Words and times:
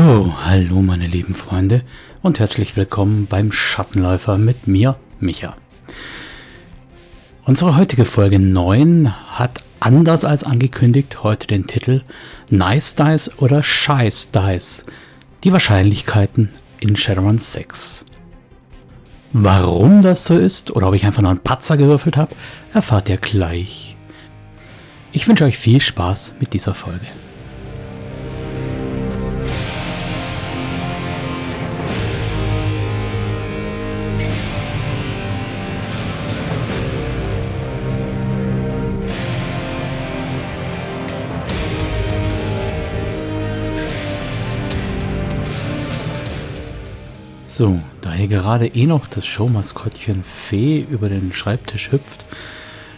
So, 0.00 0.32
hallo 0.44 0.80
meine 0.80 1.08
lieben 1.08 1.34
Freunde 1.34 1.82
und 2.22 2.38
herzlich 2.38 2.76
willkommen 2.76 3.26
beim 3.26 3.50
Schattenläufer 3.50 4.38
mit 4.38 4.68
mir, 4.68 4.94
Micha. 5.18 5.56
Unsere 7.44 7.76
heutige 7.76 8.04
Folge 8.04 8.38
9 8.38 9.12
hat 9.26 9.64
anders 9.80 10.24
als 10.24 10.44
angekündigt 10.44 11.24
heute 11.24 11.48
den 11.48 11.66
Titel 11.66 12.02
Nice 12.48 12.94
Dice 12.94 13.32
oder 13.38 13.64
Scheiß 13.64 14.30
Dice. 14.30 14.84
Die 15.42 15.52
Wahrscheinlichkeiten 15.52 16.50
in 16.78 16.94
Shadowrun 16.94 17.38
6. 17.38 18.04
Warum 19.32 20.02
das 20.02 20.26
so 20.26 20.38
ist 20.38 20.70
oder 20.70 20.86
ob 20.86 20.94
ich 20.94 21.06
einfach 21.06 21.22
nur 21.22 21.32
einen 21.32 21.40
Patzer 21.40 21.76
gewürfelt 21.76 22.16
habe, 22.16 22.36
erfahrt 22.72 23.08
ihr 23.08 23.16
gleich. 23.16 23.96
Ich 25.10 25.26
wünsche 25.26 25.44
euch 25.44 25.58
viel 25.58 25.80
Spaß 25.80 26.34
mit 26.38 26.54
dieser 26.54 26.74
Folge. 26.74 27.08
So, 47.58 47.80
da 48.02 48.12
hier 48.12 48.28
gerade 48.28 48.68
eh 48.68 48.86
noch 48.86 49.08
das 49.08 49.26
Showmaskottchen 49.26 50.22
Fee 50.22 50.86
über 50.88 51.08
den 51.08 51.32
Schreibtisch 51.32 51.90
hüpft, 51.90 52.24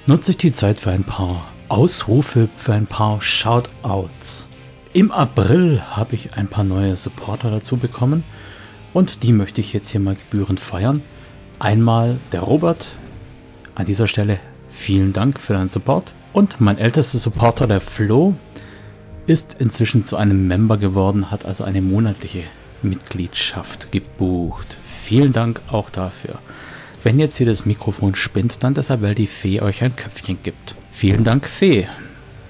nutze 0.07 0.33
ich 0.33 0.37
die 0.37 0.53
Zeit 0.53 0.79
für 0.79 0.91
ein 0.91 1.05
paar 1.05 1.49
Ausrufe, 1.71 2.51
für 2.57 2.75
ein 2.75 2.87
paar 2.87 3.23
Shoutouts. 3.23 4.51
Im 4.93 5.13
April 5.13 5.81
habe 5.93 6.15
ich 6.15 6.35
ein 6.35 6.47
paar 6.47 6.65
neue 6.65 6.95
Supporter 6.97 7.51
dazu 7.51 7.79
bekommen 7.79 8.23
und 8.93 9.23
die 9.23 9.33
möchte 9.33 9.63
ich 9.63 9.73
jetzt 9.73 9.89
hier 9.89 10.01
mal 10.01 10.17
gebührend 10.17 10.61
feiern. 10.61 11.03
Einmal 11.59 12.19
der 12.31 12.43
Robert. 12.43 12.99
An 13.75 13.87
dieser 13.87 14.09
Stelle 14.09 14.39
vielen 14.69 15.15
Dank 15.15 15.41
für 15.41 15.55
deinen 15.55 15.71
Support. 15.71 16.13
Und 16.35 16.61
mein 16.61 16.77
ältester 16.77 17.17
Supporter, 17.17 17.67
der 17.67 17.81
Flo, 17.81 18.35
ist 19.27 19.55
inzwischen 19.59 20.05
zu 20.05 20.19
einem 20.19 20.47
Member 20.47 20.77
geworden, 20.77 21.31
hat 21.31 21.47
also 21.47 21.65
eine 21.65 21.81
monatliche 21.81 22.43
Mitgliedschaft 22.83 23.93
gebucht. 23.93 24.79
Vielen 24.83 25.33
Dank 25.33 25.63
auch 25.69 25.91
dafür. 25.91 26.39
Wenn 27.03 27.19
jetzt 27.19 27.37
hier 27.37 27.47
das 27.47 27.67
Mikrofon 27.67 28.15
spinnt, 28.15 28.63
dann 28.63 28.75
deshalb, 28.75 29.03
weil 29.03 29.15
die 29.15 29.27
Fee 29.27 29.63
euch 29.63 29.83
ein 29.83 29.97
Köpfchen 29.97 30.39
gibt. 30.43 30.75
Vielen 30.91 31.25
Dank, 31.25 31.47
Fee. 31.47 31.87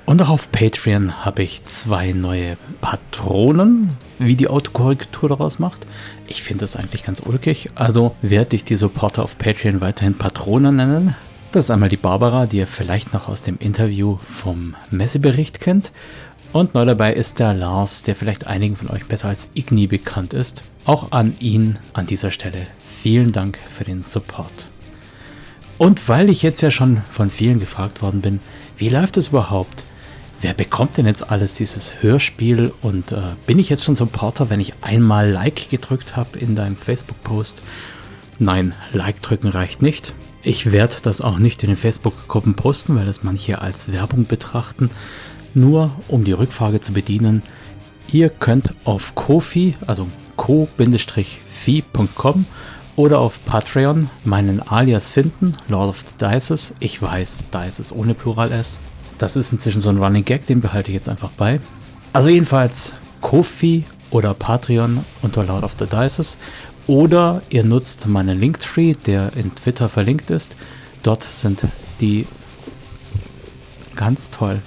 Und 0.06 0.20
auch 0.22 0.28
auf 0.28 0.50
Patreon 0.50 1.24
habe 1.24 1.44
ich 1.44 1.64
zwei 1.66 2.10
neue 2.10 2.56
Patronen, 2.80 3.96
wie 4.18 4.34
die 4.34 4.48
Autokorrektur 4.48 5.28
daraus 5.28 5.60
macht. 5.60 5.86
Ich 6.26 6.42
finde 6.42 6.62
das 6.62 6.74
eigentlich 6.74 7.04
ganz 7.04 7.20
ulkig. 7.20 7.68
Also 7.76 8.16
werde 8.20 8.56
ich 8.56 8.64
die 8.64 8.74
Supporter 8.74 9.22
auf 9.22 9.38
Patreon 9.38 9.80
weiterhin 9.80 10.18
Patronen 10.18 10.74
nennen. 10.74 11.14
Das 11.52 11.66
ist 11.66 11.70
einmal 11.70 11.88
die 11.88 11.96
Barbara, 11.96 12.46
die 12.46 12.58
ihr 12.58 12.66
vielleicht 12.66 13.12
noch 13.12 13.28
aus 13.28 13.44
dem 13.44 13.56
Interview 13.58 14.18
vom 14.24 14.74
Messebericht 14.90 15.60
kennt. 15.60 15.92
Und 16.52 16.74
neu 16.74 16.84
dabei 16.84 17.12
ist 17.12 17.38
der 17.38 17.54
Lars, 17.54 18.02
der 18.02 18.16
vielleicht 18.16 18.46
einigen 18.46 18.74
von 18.74 18.90
euch 18.90 19.06
besser 19.06 19.28
als 19.28 19.50
Igni 19.54 19.86
bekannt 19.86 20.34
ist. 20.34 20.64
Auch 20.84 21.12
an 21.12 21.34
ihn 21.38 21.78
an 21.92 22.06
dieser 22.06 22.32
Stelle 22.32 22.66
vielen 22.84 23.30
Dank 23.30 23.58
für 23.68 23.84
den 23.84 24.02
Support. 24.02 24.66
Und 25.78 26.08
weil 26.08 26.28
ich 26.28 26.42
jetzt 26.42 26.60
ja 26.60 26.70
schon 26.70 27.02
von 27.08 27.30
vielen 27.30 27.60
gefragt 27.60 28.02
worden 28.02 28.20
bin, 28.20 28.40
wie 28.76 28.88
läuft 28.88 29.16
es 29.16 29.28
überhaupt? 29.28 29.86
Wer 30.40 30.52
bekommt 30.52 30.96
denn 30.96 31.06
jetzt 31.06 31.30
alles 31.30 31.54
dieses 31.54 32.02
Hörspiel? 32.02 32.72
Und 32.82 33.12
äh, 33.12 33.20
bin 33.46 33.58
ich 33.58 33.68
jetzt 33.68 33.84
schon 33.84 33.94
Supporter, 33.94 34.50
wenn 34.50 34.60
ich 34.60 34.74
einmal 34.80 35.30
Like 35.30 35.70
gedrückt 35.70 36.16
habe 36.16 36.38
in 36.38 36.56
deinem 36.56 36.76
Facebook-Post? 36.76 37.62
Nein, 38.38 38.74
Like 38.92 39.22
drücken 39.22 39.48
reicht 39.48 39.82
nicht. 39.82 40.14
Ich 40.42 40.72
werde 40.72 40.96
das 41.02 41.20
auch 41.20 41.38
nicht 41.38 41.62
in 41.62 41.68
den 41.68 41.76
Facebook-Gruppen 41.76 42.54
posten, 42.54 42.96
weil 42.96 43.04
das 43.04 43.22
manche 43.22 43.60
als 43.60 43.92
Werbung 43.92 44.26
betrachten. 44.26 44.88
Nur 45.54 45.92
um 46.08 46.24
die 46.24 46.32
Rückfrage 46.32 46.80
zu 46.80 46.92
bedienen, 46.92 47.42
ihr 48.12 48.28
könnt 48.28 48.74
auf 48.84 49.14
Kofi, 49.14 49.74
also 49.86 50.06
co-fi.com 50.36 51.26
oder 52.96 53.18
auf 53.18 53.44
Patreon 53.44 54.10
meinen 54.24 54.60
Alias 54.62 55.10
finden, 55.10 55.54
Lord 55.68 55.88
of 55.90 56.00
the 56.00 56.14
Dices. 56.18 56.74
Ich 56.80 57.00
weiß, 57.00 57.48
Dices 57.50 57.92
ohne 57.92 58.14
Plural 58.14 58.52
S. 58.52 58.80
Das 59.18 59.36
ist 59.36 59.52
inzwischen 59.52 59.80
so 59.80 59.90
ein 59.90 59.98
Running 59.98 60.24
Gag, 60.24 60.46
den 60.46 60.60
behalte 60.60 60.90
ich 60.90 60.94
jetzt 60.94 61.08
einfach 61.08 61.30
bei. 61.30 61.60
Also 62.12 62.28
jedenfalls 62.28 62.94
Kofi 63.20 63.84
oder 64.10 64.34
Patreon 64.34 65.04
unter 65.22 65.44
Lord 65.44 65.62
of 65.62 65.76
the 65.78 65.86
Dices. 65.86 66.38
Oder 66.86 67.42
ihr 67.50 67.64
nutzt 67.64 68.06
meinen 68.06 68.40
Linktree, 68.40 68.94
der 68.94 69.34
in 69.34 69.54
Twitter 69.54 69.88
verlinkt 69.88 70.30
ist. 70.30 70.56
Dort 71.02 71.22
sind 71.22 71.68
die 72.00 72.26
ganz 73.94 74.30
toll. 74.30 74.62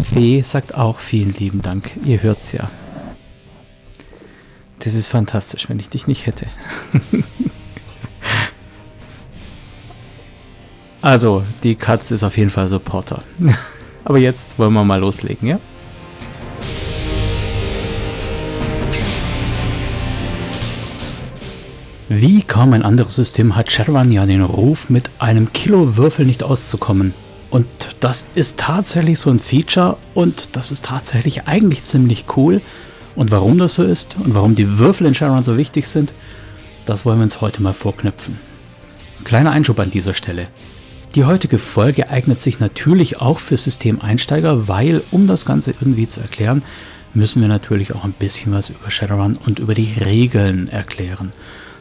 Fee 0.00 0.42
sagt 0.42 0.74
auch 0.74 0.98
vielen 0.98 1.34
lieben 1.34 1.62
Dank. 1.62 1.92
Ihr 2.04 2.22
hört's 2.22 2.52
ja. 2.52 2.70
Das 4.78 4.94
ist 4.94 5.08
fantastisch, 5.08 5.68
wenn 5.68 5.78
ich 5.78 5.88
dich 5.90 6.06
nicht 6.06 6.26
hätte. 6.26 6.46
also, 11.02 11.44
die 11.62 11.74
Katze 11.74 12.14
ist 12.14 12.24
auf 12.24 12.36
jeden 12.36 12.50
Fall 12.50 12.68
Supporter. 12.68 13.22
Aber 14.04 14.18
jetzt 14.18 14.58
wollen 14.58 14.72
wir 14.72 14.84
mal 14.84 15.00
loslegen, 15.00 15.48
ja? 15.48 15.60
Wie 22.08 22.42
kaum 22.42 22.72
ein 22.72 22.82
anderes 22.82 23.14
System 23.14 23.54
hat 23.54 23.70
Shadowrun 23.70 24.10
ja 24.10 24.26
den 24.26 24.42
Ruf, 24.42 24.90
mit 24.90 25.10
einem 25.20 25.52
Kilo 25.52 25.96
Würfel 25.96 26.26
nicht 26.26 26.42
auszukommen. 26.42 27.14
Und 27.50 27.66
das 27.98 28.26
ist 28.34 28.60
tatsächlich 28.60 29.18
so 29.18 29.30
ein 29.30 29.40
Feature 29.40 29.96
und 30.14 30.56
das 30.56 30.70
ist 30.70 30.84
tatsächlich 30.84 31.46
eigentlich 31.46 31.84
ziemlich 31.84 32.24
cool. 32.36 32.62
Und 33.16 33.32
warum 33.32 33.58
das 33.58 33.74
so 33.74 33.82
ist 33.82 34.16
und 34.16 34.34
warum 34.34 34.54
die 34.54 34.78
Würfel 34.78 35.06
in 35.06 35.14
Shadowrun 35.14 35.44
so 35.44 35.56
wichtig 35.56 35.88
sind, 35.88 36.14
das 36.86 37.04
wollen 37.04 37.18
wir 37.18 37.24
uns 37.24 37.40
heute 37.40 37.60
mal 37.60 37.72
vorknüpfen. 37.72 38.38
Kleiner 39.24 39.50
Einschub 39.50 39.78
an 39.80 39.90
dieser 39.90 40.14
Stelle. 40.14 40.46
Die 41.16 41.24
heutige 41.24 41.58
Folge 41.58 42.08
eignet 42.08 42.38
sich 42.38 42.60
natürlich 42.60 43.20
auch 43.20 43.40
für 43.40 43.56
Systemeinsteiger, 43.56 44.68
weil, 44.68 45.02
um 45.10 45.26
das 45.26 45.44
Ganze 45.44 45.72
irgendwie 45.72 46.06
zu 46.06 46.20
erklären, 46.20 46.62
müssen 47.14 47.42
wir 47.42 47.48
natürlich 47.48 47.92
auch 47.94 48.04
ein 48.04 48.12
bisschen 48.12 48.52
was 48.52 48.70
über 48.70 48.90
Shadowrun 48.90 49.36
und 49.44 49.58
über 49.58 49.74
die 49.74 49.92
Regeln 50.00 50.68
erklären. 50.68 51.32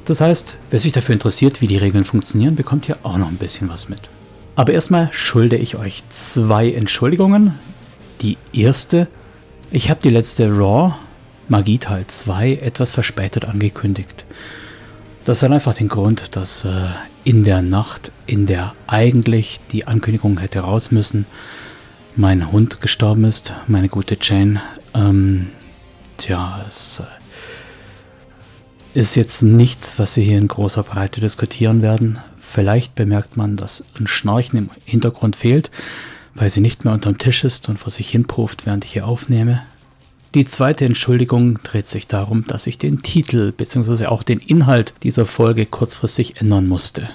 Das 0.05 0.21
heißt, 0.21 0.57
wer 0.71 0.79
sich 0.79 0.93
dafür 0.93 1.13
interessiert, 1.13 1.61
wie 1.61 1.67
die 1.67 1.77
Regeln 1.77 2.03
funktionieren, 2.03 2.55
bekommt 2.55 2.87
hier 2.87 2.97
auch 3.03 3.17
noch 3.17 3.27
ein 3.27 3.37
bisschen 3.37 3.69
was 3.69 3.87
mit. 3.87 4.09
Aber 4.55 4.73
erstmal 4.73 5.09
schulde 5.11 5.55
ich 5.55 5.75
euch 5.75 6.03
zwei 6.09 6.71
Entschuldigungen. 6.71 7.57
Die 8.21 8.37
erste, 8.51 9.07
ich 9.71 9.89
habe 9.89 10.01
die 10.03 10.09
letzte 10.09 10.49
Raw 10.49 10.93
Magie 11.49 11.79
Teil 11.79 12.05
2 12.05 12.57
etwas 12.57 12.93
verspätet 12.93 13.45
angekündigt. 13.45 14.25
Das 15.25 15.41
hat 15.41 15.51
einfach 15.51 15.73
den 15.73 15.87
Grund, 15.87 16.35
dass 16.35 16.63
äh, 16.63 16.89
in 17.23 17.43
der 17.43 17.61
Nacht, 17.61 18.11
in 18.25 18.45
der 18.45 18.75
eigentlich 18.87 19.59
die 19.71 19.87
Ankündigung 19.87 20.39
hätte 20.39 20.59
raus 20.59 20.91
müssen, 20.91 21.25
mein 22.15 22.51
Hund 22.51 22.81
gestorben 22.81 23.25
ist, 23.25 23.53
meine 23.67 23.89
gute 23.89 24.17
Jane. 24.21 24.61
Ähm, 24.93 25.49
tja, 26.17 26.65
es 26.67 27.01
äh, 27.01 28.99
ist 28.99 29.15
jetzt 29.15 29.41
nichts, 29.41 29.97
was 29.97 30.15
wir 30.15 30.23
hier 30.23 30.37
in 30.37 30.47
großer 30.47 30.83
Breite 30.83 31.19
diskutieren 31.19 31.81
werden. 31.81 32.19
Vielleicht 32.51 32.95
bemerkt 32.95 33.37
man, 33.37 33.57
dass 33.57 33.83
ein 33.99 34.07
Schnarchen 34.07 34.57
im 34.57 34.69
Hintergrund 34.83 35.35
fehlt, 35.35 35.69
weil 36.33 36.49
sie 36.49 36.61
nicht 36.61 36.83
mehr 36.83 36.95
unterm 36.95 37.19
Tisch 37.19 37.43
ist 37.43 37.69
und 37.69 37.77
vor 37.77 37.91
sich 37.91 38.09
hin 38.09 38.25
pufft, 38.25 38.65
während 38.65 38.85
ich 38.85 38.93
hier 38.93 39.07
aufnehme. 39.07 39.61
Die 40.33 40.45
zweite 40.45 40.85
Entschuldigung 40.85 41.59
dreht 41.61 41.85
sich 41.85 42.07
darum, 42.07 42.45
dass 42.47 42.65
ich 42.65 42.79
den 42.79 43.03
Titel 43.03 43.51
bzw. 43.51 44.07
auch 44.07 44.23
den 44.23 44.39
Inhalt 44.39 44.93
dieser 45.03 45.25
Folge 45.25 45.67
kurzfristig 45.67 46.41
ändern 46.41 46.67
musste. 46.67 47.09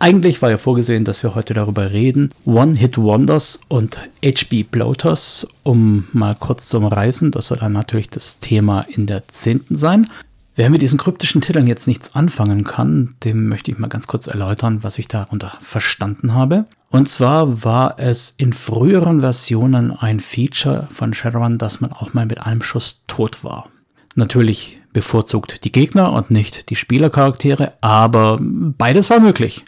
Eigentlich 0.00 0.42
war 0.42 0.50
ja 0.50 0.58
vorgesehen, 0.58 1.04
dass 1.04 1.22
wir 1.22 1.36
heute 1.36 1.54
darüber 1.54 1.92
reden. 1.92 2.30
One-Hit-Wonders 2.44 3.60
und 3.68 4.00
HB 4.24 4.64
Bloaters, 4.64 5.46
um 5.62 6.08
mal 6.12 6.34
kurz 6.34 6.66
zu 6.66 6.78
umreißen. 6.78 7.30
Das 7.30 7.46
soll 7.46 7.58
dann 7.58 7.72
natürlich 7.72 8.10
das 8.10 8.40
Thema 8.40 8.80
in 8.80 9.06
der 9.06 9.28
zehnten 9.28 9.76
sein. 9.76 10.08
Wer 10.54 10.68
mit 10.68 10.82
diesen 10.82 10.98
kryptischen 10.98 11.40
Titeln 11.40 11.66
jetzt 11.66 11.88
nichts 11.88 12.14
anfangen 12.14 12.64
kann, 12.64 13.14
dem 13.24 13.48
möchte 13.48 13.70
ich 13.70 13.78
mal 13.78 13.88
ganz 13.88 14.06
kurz 14.06 14.26
erläutern, 14.26 14.82
was 14.82 14.98
ich 14.98 15.08
darunter 15.08 15.52
verstanden 15.60 16.34
habe. 16.34 16.66
Und 16.90 17.08
zwar 17.08 17.64
war 17.64 17.98
es 17.98 18.34
in 18.36 18.52
früheren 18.52 19.22
Versionen 19.22 19.92
ein 19.92 20.20
Feature 20.20 20.88
von 20.90 21.14
Shadowrun, 21.14 21.56
dass 21.56 21.80
man 21.80 21.92
auch 21.92 22.12
mal 22.12 22.26
mit 22.26 22.42
einem 22.42 22.60
Schuss 22.60 23.04
tot 23.06 23.42
war. 23.44 23.68
Natürlich 24.14 24.82
bevorzugt 24.92 25.64
die 25.64 25.72
Gegner 25.72 26.12
und 26.12 26.30
nicht 26.30 26.68
die 26.68 26.76
Spielercharaktere, 26.76 27.72
aber 27.80 28.38
beides 28.42 29.08
war 29.08 29.20
möglich. 29.20 29.64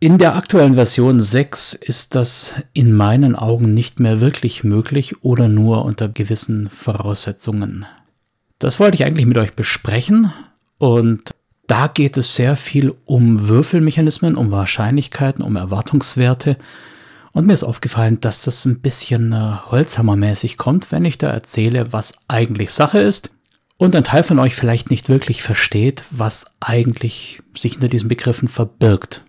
In 0.00 0.16
der 0.16 0.36
aktuellen 0.36 0.76
Version 0.76 1.20
6 1.20 1.74
ist 1.74 2.14
das 2.14 2.62
in 2.72 2.94
meinen 2.94 3.36
Augen 3.36 3.74
nicht 3.74 4.00
mehr 4.00 4.22
wirklich 4.22 4.64
möglich 4.64 5.22
oder 5.22 5.48
nur 5.48 5.84
unter 5.84 6.08
gewissen 6.08 6.70
Voraussetzungen 6.70 7.84
Das 8.58 8.80
wollte 8.80 8.96
ich 8.96 9.04
eigentlich 9.04 9.26
mit 9.26 9.38
euch 9.38 9.54
besprechen 9.54 10.32
und 10.78 11.30
da 11.68 11.86
geht 11.86 12.16
es 12.16 12.34
sehr 12.34 12.56
viel 12.56 12.94
um 13.04 13.48
Würfelmechanismen, 13.48 14.36
um 14.36 14.50
Wahrscheinlichkeiten, 14.50 15.44
um 15.44 15.54
Erwartungswerte. 15.54 16.56
Und 17.32 17.46
mir 17.46 17.52
ist 17.52 17.62
aufgefallen, 17.62 18.20
dass 18.20 18.44
das 18.44 18.64
ein 18.64 18.80
bisschen 18.80 19.32
äh, 19.32 19.56
Holzhammermäßig 19.66 20.56
kommt, 20.56 20.90
wenn 20.90 21.04
ich 21.04 21.18
da 21.18 21.28
erzähle, 21.28 21.92
was 21.92 22.14
eigentlich 22.26 22.72
Sache 22.72 23.00
ist. 23.00 23.30
Und 23.76 23.94
ein 23.94 24.02
Teil 24.02 24.22
von 24.22 24.38
euch 24.38 24.56
vielleicht 24.56 24.90
nicht 24.90 25.08
wirklich 25.08 25.42
versteht, 25.42 26.02
was 26.10 26.46
eigentlich 26.58 27.40
sich 27.56 27.72
hinter 27.72 27.88
diesen 27.88 28.08
Begriffen 28.08 28.48
verbirgt. 28.48 29.24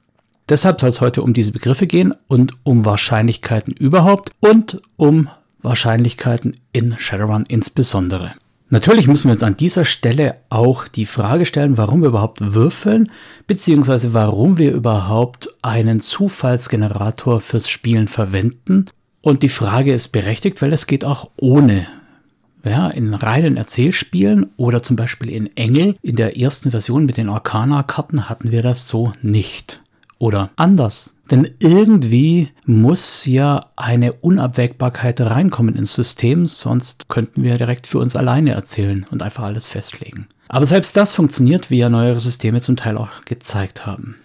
Deshalb 0.47 0.81
soll 0.81 0.89
es 0.89 1.01
heute 1.01 1.21
um 1.21 1.33
diese 1.33 1.51
Begriffe 1.51 1.85
gehen 1.85 2.15
und 2.27 2.53
um 2.63 2.85
Wahrscheinlichkeiten 2.85 3.73
überhaupt 3.73 4.31
und 4.39 4.81
um 4.95 5.29
Wahrscheinlichkeiten 5.61 6.53
in 6.71 6.97
Shadowrun 6.97 7.43
insbesondere. 7.47 8.33
Natürlich 8.71 9.07
müssen 9.07 9.25
wir 9.25 9.31
uns 9.31 9.43
an 9.43 9.57
dieser 9.57 9.83
Stelle 9.83 10.35
auch 10.49 10.87
die 10.87 11.07
Frage 11.07 11.47
stellen, 11.47 11.77
warum 11.77 12.01
wir 12.01 12.09
überhaupt 12.09 12.53
würfeln, 12.53 13.11
beziehungsweise 13.47 14.13
warum 14.13 14.59
wir 14.59 14.71
überhaupt 14.73 15.49
einen 15.63 16.01
Zufallsgenerator 16.01 17.39
fürs 17.39 17.67
Spielen 17.67 18.07
verwenden. 18.07 18.85
Und 19.21 19.41
die 19.41 19.49
Frage 19.49 19.93
ist 19.93 20.09
berechtigt, 20.09 20.61
weil 20.61 20.71
es 20.71 20.85
geht 20.85 21.03
auch 21.03 21.31
ohne. 21.37 21.87
Ja, 22.63 22.89
in 22.89 23.13
reinen 23.13 23.57
Erzählspielen 23.57 24.47
oder 24.57 24.83
zum 24.83 24.97
Beispiel 24.97 25.29
in 25.31 25.47
Engel, 25.55 25.95
in 26.01 26.17
der 26.17 26.37
ersten 26.37 26.71
Version 26.71 27.05
mit 27.05 27.17
den 27.17 27.29
Arcana-Karten 27.29 28.29
hatten 28.29 28.51
wir 28.51 28.61
das 28.61 28.87
so 28.87 29.13
nicht. 29.21 29.81
Oder 30.19 30.51
anders. 30.57 31.15
Denn 31.31 31.47
irgendwie 31.59 32.49
muss 32.65 33.25
ja 33.25 33.67
eine 33.75 34.13
Unabwägbarkeit 34.13 35.21
reinkommen 35.21 35.75
ins 35.75 35.93
System, 35.93 36.47
sonst 36.47 37.07
könnten 37.07 37.43
wir 37.43 37.57
direkt 37.57 37.85
für 37.85 37.99
uns 37.99 38.15
alleine 38.15 38.51
erzählen 38.51 39.05
und 39.11 39.21
einfach 39.21 39.43
alles 39.43 39.67
festlegen. 39.67 40.27
Aber 40.47 40.65
selbst 40.65 40.97
das 40.97 41.13
funktioniert, 41.13 41.69
wie 41.69 41.77
ja 41.77 41.89
neuere 41.89 42.19
Systeme 42.19 42.61
zum 42.61 42.77
Teil 42.77 42.97
auch 42.97 43.25
gezeigt 43.25 43.85
haben. 43.85 44.15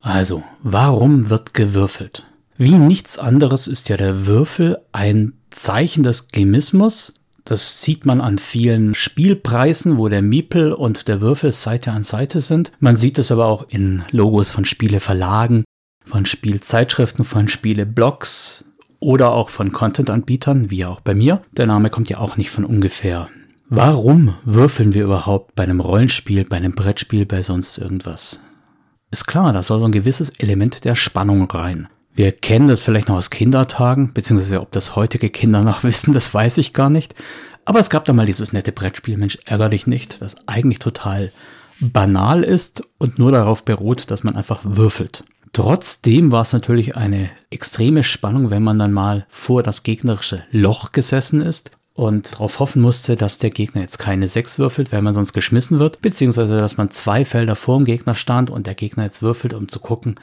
Also, 0.00 0.42
warum 0.62 1.28
wird 1.28 1.52
gewürfelt? 1.52 2.26
Wie 2.56 2.74
nichts 2.74 3.18
anderes 3.18 3.68
ist 3.68 3.90
ja 3.90 3.98
der 3.98 4.26
Würfel 4.26 4.78
ein 4.92 5.34
Zeichen 5.50 6.02
des 6.02 6.28
Gemismus, 6.28 7.14
das 7.48 7.80
sieht 7.80 8.04
man 8.04 8.20
an 8.20 8.36
vielen 8.36 8.94
Spielpreisen, 8.94 9.96
wo 9.96 10.10
der 10.10 10.20
Miepel 10.20 10.74
und 10.74 11.08
der 11.08 11.22
Würfel 11.22 11.52
Seite 11.52 11.92
an 11.92 12.02
Seite 12.02 12.40
sind. 12.40 12.72
Man 12.78 12.96
sieht 12.96 13.18
es 13.18 13.32
aber 13.32 13.46
auch 13.46 13.66
in 13.70 14.02
Logos 14.10 14.50
von 14.50 14.66
Spieleverlagen, 14.66 15.64
von 16.04 16.26
Spielzeitschriften, 16.26 17.24
von 17.24 17.48
Spieleblogs 17.48 18.66
oder 19.00 19.32
auch 19.32 19.48
von 19.48 19.72
Content-Anbietern, 19.72 20.70
wie 20.70 20.84
auch 20.84 21.00
bei 21.00 21.14
mir. 21.14 21.40
Der 21.52 21.66
Name 21.66 21.88
kommt 21.88 22.10
ja 22.10 22.18
auch 22.18 22.36
nicht 22.36 22.50
von 22.50 22.66
ungefähr. 22.66 23.30
Warum 23.70 24.34
würfeln 24.44 24.92
wir 24.92 25.04
überhaupt 25.04 25.54
bei 25.54 25.62
einem 25.62 25.80
Rollenspiel, 25.80 26.44
bei 26.44 26.58
einem 26.58 26.74
Brettspiel, 26.74 27.24
bei 27.24 27.42
sonst 27.42 27.78
irgendwas? 27.78 28.40
Ist 29.10 29.26
klar, 29.26 29.54
da 29.54 29.62
soll 29.62 29.78
so 29.78 29.86
ein 29.86 29.92
gewisses 29.92 30.30
Element 30.38 30.84
der 30.84 30.96
Spannung 30.96 31.50
rein. 31.50 31.88
Wir 32.18 32.32
kennen 32.32 32.66
das 32.66 32.80
vielleicht 32.80 33.06
noch 33.06 33.14
aus 33.14 33.30
Kindertagen, 33.30 34.12
beziehungsweise 34.12 34.60
ob 34.60 34.72
das 34.72 34.96
heutige 34.96 35.30
Kinder 35.30 35.62
noch 35.62 35.84
wissen, 35.84 36.12
das 36.12 36.34
weiß 36.34 36.58
ich 36.58 36.72
gar 36.72 36.90
nicht. 36.90 37.14
Aber 37.64 37.78
es 37.78 37.90
gab 37.90 38.06
da 38.06 38.12
mal 38.12 38.26
dieses 38.26 38.52
nette 38.52 38.72
Brettspiel, 38.72 39.16
Mensch, 39.16 39.38
ärger 39.44 39.68
dich 39.68 39.86
nicht, 39.86 40.20
das 40.20 40.34
eigentlich 40.48 40.80
total 40.80 41.30
banal 41.78 42.42
ist 42.42 42.82
und 42.98 43.20
nur 43.20 43.30
darauf 43.30 43.64
beruht, 43.64 44.10
dass 44.10 44.24
man 44.24 44.34
einfach 44.34 44.62
würfelt. 44.64 45.22
Trotzdem 45.52 46.32
war 46.32 46.42
es 46.42 46.52
natürlich 46.52 46.96
eine 46.96 47.30
extreme 47.50 48.02
Spannung, 48.02 48.50
wenn 48.50 48.64
man 48.64 48.80
dann 48.80 48.92
mal 48.92 49.24
vor 49.28 49.62
das 49.62 49.84
gegnerische 49.84 50.42
Loch 50.50 50.90
gesessen 50.90 51.40
ist 51.40 51.70
und 51.94 52.32
darauf 52.32 52.58
hoffen 52.58 52.82
musste, 52.82 53.14
dass 53.14 53.38
der 53.38 53.50
Gegner 53.50 53.82
jetzt 53.82 53.98
keine 53.98 54.26
6 54.26 54.58
würfelt, 54.58 54.90
weil 54.90 55.02
man 55.02 55.14
sonst 55.14 55.34
geschmissen 55.34 55.78
wird, 55.78 56.02
beziehungsweise 56.02 56.58
dass 56.58 56.78
man 56.78 56.90
zwei 56.90 57.24
Felder 57.24 57.54
vor 57.54 57.76
dem 57.76 57.84
Gegner 57.84 58.16
stand 58.16 58.50
und 58.50 58.66
der 58.66 58.74
Gegner 58.74 59.04
jetzt 59.04 59.22
würfelt, 59.22 59.54
um 59.54 59.68
zu 59.68 59.78
gucken, 59.78 60.16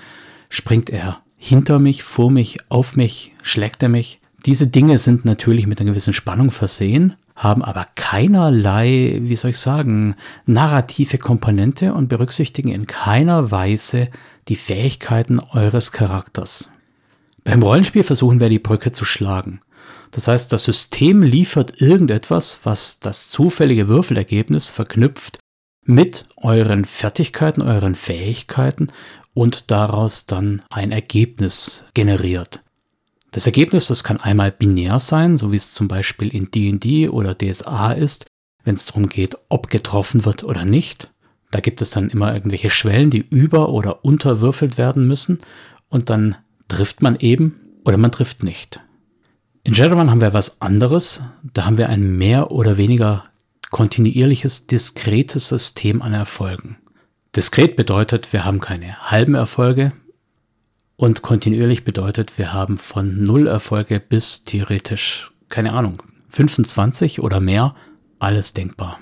springt 0.49 0.89
er 0.89 1.21
hinter 1.37 1.79
mich, 1.79 2.03
vor 2.03 2.31
mich, 2.31 2.57
auf 2.69 2.95
mich, 2.95 3.33
schlägt 3.43 3.83
er 3.83 3.89
mich. 3.89 4.19
Diese 4.45 4.67
Dinge 4.67 4.99
sind 4.99 5.25
natürlich 5.25 5.67
mit 5.67 5.79
einer 5.79 5.91
gewissen 5.91 6.13
Spannung 6.13 6.51
versehen, 6.51 7.15
haben 7.35 7.63
aber 7.63 7.87
keinerlei, 7.95 9.19
wie 9.21 9.35
soll 9.35 9.51
ich 9.51 9.59
sagen, 9.59 10.15
narrative 10.45 11.17
Komponente 11.17 11.93
und 11.93 12.07
berücksichtigen 12.07 12.69
in 12.69 12.87
keiner 12.87 13.51
Weise 13.51 14.09
die 14.47 14.55
Fähigkeiten 14.55 15.39
eures 15.39 15.91
Charakters. 15.91 16.69
Beim 17.43 17.61
Rollenspiel 17.61 18.03
versuchen 18.03 18.39
wir 18.39 18.49
die 18.49 18.59
Brücke 18.59 18.91
zu 18.91 19.05
schlagen. 19.05 19.61
Das 20.11 20.27
heißt, 20.27 20.53
das 20.53 20.63
System 20.65 21.21
liefert 21.21 21.81
irgendetwas, 21.81 22.59
was 22.63 22.99
das 22.99 23.29
zufällige 23.29 23.87
Würfelergebnis 23.87 24.69
verknüpft 24.69 25.39
mit 25.83 26.23
euren 26.37 26.85
Fertigkeiten, 26.85 27.61
euren 27.61 27.95
Fähigkeiten 27.95 28.87
und 29.35 29.69
daraus 29.69 30.25
dann 30.25 30.63
ein 30.71 30.91
Ergebnis 30.91 31.85
generiert. 31.93 32.61
Das 33.29 33.45
Ergebnis, 33.45 33.87
das 33.87 34.03
kann 34.03 34.19
einmal 34.19 34.51
binär 34.51 34.97
sein, 34.97 35.37
so 35.37 35.51
wie 35.51 35.57
es 35.57 35.73
zum 35.73 35.87
Beispiel 35.87 36.29
in 36.29 36.49
D&D 36.49 37.09
oder 37.09 37.35
DSA 37.37 37.91
ist, 37.91 38.25
wenn 38.63 38.75
es 38.75 38.85
darum 38.85 39.07
geht, 39.07 39.37
ob 39.49 39.69
getroffen 39.69 40.25
wird 40.25 40.43
oder 40.43 40.65
nicht. 40.65 41.11
Da 41.51 41.59
gibt 41.59 41.81
es 41.81 41.91
dann 41.91 42.09
immer 42.09 42.33
irgendwelche 42.33 42.69
Schwellen, 42.69 43.09
die 43.09 43.25
über- 43.29 43.69
oder 43.69 44.05
unterwürfelt 44.05 44.77
werden 44.77 45.05
müssen 45.05 45.41
und 45.89 46.09
dann 46.09 46.35
trifft 46.69 47.01
man 47.01 47.17
eben 47.17 47.59
oder 47.83 47.97
man 47.97 48.11
trifft 48.11 48.41
nicht. 48.41 48.79
In 49.63 49.75
Shadowrun 49.75 50.11
haben 50.11 50.21
wir 50.21 50.33
was 50.33 50.61
anderes. 50.61 51.23
Da 51.53 51.65
haben 51.65 51.77
wir 51.77 51.89
ein 51.89 52.17
mehr 52.17 52.51
oder 52.51 52.77
weniger 52.77 53.25
kontinuierliches, 53.71 54.67
diskretes 54.67 55.49
System 55.49 56.01
an 56.01 56.13
Erfolgen. 56.13 56.77
Diskret 57.35 57.75
bedeutet, 57.75 58.31
wir 58.31 58.45
haben 58.45 58.61
keine 58.61 59.11
halben 59.11 59.35
Erfolge 59.35 59.91
und 60.95 61.21
kontinuierlich 61.21 61.83
bedeutet, 61.83 62.37
wir 62.37 62.53
haben 62.53 62.77
von 62.77 63.23
null 63.23 63.47
Erfolge 63.47 63.99
bis 63.99 64.45
theoretisch, 64.45 65.33
keine 65.49 65.73
Ahnung, 65.73 66.01
25 66.29 67.19
oder 67.19 67.41
mehr, 67.41 67.75
alles 68.19 68.53
denkbar. 68.53 68.99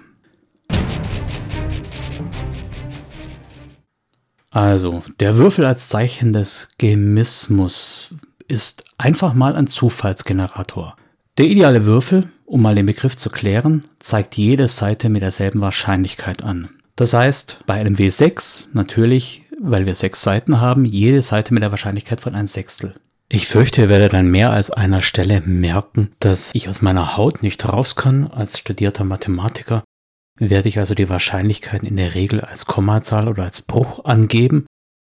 Also, 4.50 5.04
der 5.20 5.38
Würfel 5.38 5.66
als 5.66 5.90
Zeichen 5.90 6.34
des 6.34 6.70
Gemismus 6.80 8.16
ist 8.48 8.84
einfach 8.98 9.36
mal 9.36 9.56
ein 9.56 9.68
Zufallsgenerator. 9.68 10.96
Der 11.38 11.46
ideale 11.46 11.86
Würfel, 11.86 12.32
um 12.46 12.64
mal 12.64 12.74
den 12.74 12.88
Begriff 12.88 13.16
zu 13.16 13.30
klären, 13.30 13.84
zeigt 14.00 14.38
jede 14.38 14.68
Seite 14.68 15.10
mit 15.10 15.22
derselben 15.22 15.62
Wahrscheinlichkeit 15.62 16.42
an. 16.42 16.70
Das 16.96 17.14
heißt, 17.14 17.62
bei 17.66 17.76
einem 17.76 17.96
W6 17.96 18.68
natürlich, 18.74 19.44
weil 19.60 19.86
wir 19.86 19.96
sechs 19.96 20.22
Seiten 20.22 20.62
haben, 20.62 20.86
jede 20.86 21.22
Seite 21.22 21.54
mit 21.54 21.64
der 21.64 21.72
Wahrscheinlichkeit 21.72 22.22
von 22.22 22.36
ein 22.36 22.48
Sechstel. 22.48 22.94
Ich 23.30 23.48
fürchte, 23.48 23.82
ihr 23.82 23.90
werdet 23.90 24.14
an 24.14 24.28
mehr 24.28 24.52
als 24.52 24.70
einer 24.70 25.02
Stelle 25.02 25.42
merken, 25.42 26.12
dass 26.20 26.52
ich 26.54 26.70
aus 26.70 26.84
meiner 26.84 27.18
Haut 27.18 27.42
nicht 27.42 27.68
raus 27.68 27.96
kann. 27.96 28.28
Als 28.28 28.60
studierter 28.60 29.06
Mathematiker 29.06 29.84
werde 30.38 30.70
ich 30.70 30.78
also 30.78 30.94
die 30.94 31.10
Wahrscheinlichkeiten 31.10 31.88
in 31.88 31.98
der 31.98 32.14
Regel 32.14 32.42
als 32.42 32.68
Kommazahl 32.68 33.28
oder 33.28 33.44
als 33.44 33.64
Bruch 33.64 34.06
angeben. 34.06 34.68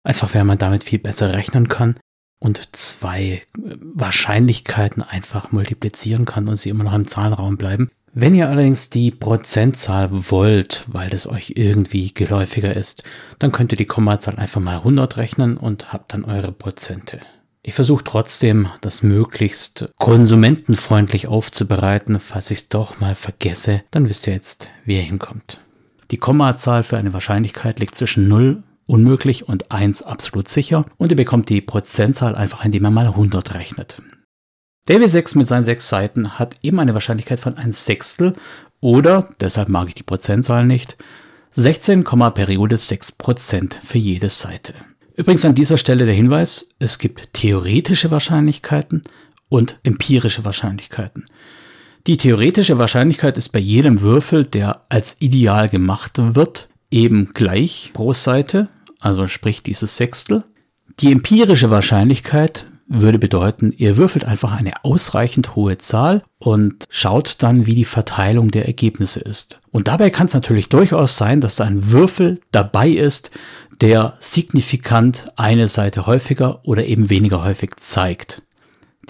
Einfach 0.04 0.34
weil 0.34 0.44
man 0.44 0.58
damit 0.58 0.84
viel 0.84 1.00
besser 1.00 1.32
rechnen 1.32 1.70
kann 1.70 1.98
und 2.40 2.76
zwei 2.76 3.44
Wahrscheinlichkeiten 3.58 5.04
einfach 5.04 5.52
multiplizieren 5.52 6.26
kann 6.26 6.48
und 6.48 6.58
sie 6.58 6.70
immer 6.70 6.86
noch 6.86 6.94
im 6.96 7.08
Zahlenraum 7.08 7.58
bleiben. 7.58 7.92
Wenn 8.22 8.36
ihr 8.36 8.50
allerdings 8.50 8.90
die 8.90 9.12
Prozentzahl 9.12 10.10
wollt, 10.12 10.84
weil 10.88 11.10
das 11.10 11.26
euch 11.26 11.54
irgendwie 11.56 12.14
geläufiger 12.14 12.76
ist, 12.76 13.02
dann 13.40 13.54
könnt 13.54 13.72
ihr 13.72 13.78
die 13.78 13.86
Kommazahl 13.86 14.36
einfach 14.36 14.60
mal 14.60 14.76
100 14.76 15.16
rechnen 15.16 15.56
und 15.56 15.94
habt 15.94 16.12
dann 16.12 16.26
eure 16.26 16.52
Prozente. 16.52 17.22
Ich 17.64 17.76
versuche 17.76 18.04
trotzdem, 18.04 18.68
das 18.82 19.04
möglichst 19.04 19.94
konsumentenfreundlich 20.00 21.28
aufzubereiten. 21.28 22.20
Falls 22.20 22.52
ich 22.52 22.60
es 22.60 22.68
doch 22.68 23.00
mal 23.00 23.16
vergesse, 23.16 23.84
dann 23.90 24.10
wisst 24.10 24.28
ihr 24.28 24.34
jetzt, 24.34 24.70
wie 24.84 24.98
ihr 24.98 25.02
hinkommt. 25.02 25.62
Die 26.12 26.18
Kommazahl 26.18 26.84
für 26.84 26.98
eine 26.98 27.14
Wahrscheinlichkeit 27.14 27.80
liegt 27.80 27.96
zwischen 27.96 28.28
0 28.28 28.64
unmöglich 28.86 29.48
und 29.48 29.72
1 29.72 30.04
absolut 30.04 30.50
sicher 30.50 30.86
und 30.98 31.14
ihr 31.14 31.16
bekommt 31.16 31.48
die 31.48 31.62
Prozentzahl 31.62 32.36
einfach, 32.36 32.66
indem 32.66 32.86
ihr 32.86 32.92
mal 32.92 33.08
100 33.08 33.54
rechnet. 33.54 34.02
Der 34.88 35.00
W6 35.00 35.38
mit 35.38 35.48
seinen 35.48 35.64
sechs 35.64 35.88
Seiten 35.90 36.40
hat 36.40 36.56
eben 36.64 36.80
eine 36.80 36.94
Wahrscheinlichkeit 36.94 37.40
von 37.40 37.58
ein 37.58 37.72
Sechstel 37.72 38.34
oder, 38.82 39.30
deshalb 39.40 39.70
mag 39.70 39.88
ich 39.88 39.96
die 39.96 40.04
Prozentzahl 40.04 40.66
nicht, 40.66 40.98
16, 41.54 42.04
Periode 42.04 42.76
6% 42.76 43.74
für 43.84 43.98
jede 43.98 44.30
Seite. 44.30 44.74
Übrigens 45.16 45.44
an 45.44 45.56
dieser 45.56 45.78
Stelle 45.78 46.06
der 46.06 46.14
Hinweis, 46.14 46.70
es 46.80 46.98
gibt 46.98 47.34
theoretische 47.34 48.10
Wahrscheinlichkeiten 48.10 49.02
und 49.50 49.78
empirische 49.84 50.46
Wahrscheinlichkeiten. 50.46 51.26
Die 52.08 52.18
theoretische 52.18 52.78
Wahrscheinlichkeit 52.78 53.38
ist 53.38 53.50
bei 53.50 53.60
jedem 53.60 54.02
Würfel, 54.02 54.46
der 54.46 54.86
als 54.88 55.18
ideal 55.20 55.68
gemacht 55.68 56.14
wird, 56.18 56.70
eben 56.90 57.34
gleich 57.34 57.92
pro 57.94 58.14
Seite, 58.14 58.70
also 59.00 59.28
sprich 59.28 59.62
dieses 59.62 59.98
Sechstel. 59.98 60.44
Die 61.00 61.12
empirische 61.12 61.70
Wahrscheinlichkeit 61.70 62.68
würde 62.90 63.20
bedeuten, 63.20 63.72
ihr 63.78 63.98
würfelt 63.98 64.26
einfach 64.26 64.52
eine 64.52 64.84
ausreichend 64.84 65.56
hohe 65.56 65.78
Zahl 65.78 66.24
und 66.40 66.86
schaut 66.90 67.42
dann, 67.44 67.68
wie 67.68 67.76
die 67.76 67.86
Verteilung 67.86 68.50
der 68.52 68.66
Ergebnisse 68.66 69.20
ist. 69.20 69.60
Und 69.72 69.88
dabei 69.88 70.10
kann 70.10 70.26
es 70.26 70.34
natürlich 70.34 70.70
durchaus 70.70 71.16
sein, 71.16 71.40
dass 71.40 71.56
da 71.56 71.66
ein 71.66 71.92
Würfel 71.92 72.40
dabei 72.52 72.90
ist, 72.90 73.30
der 73.80 74.16
signifikant 74.20 75.30
eine 75.36 75.68
Seite 75.68 76.08
häufiger 76.08 76.62
oder 76.66 76.86
eben 76.86 77.10
weniger 77.10 77.44
häufig 77.44 77.76
zeigt. 77.78 78.42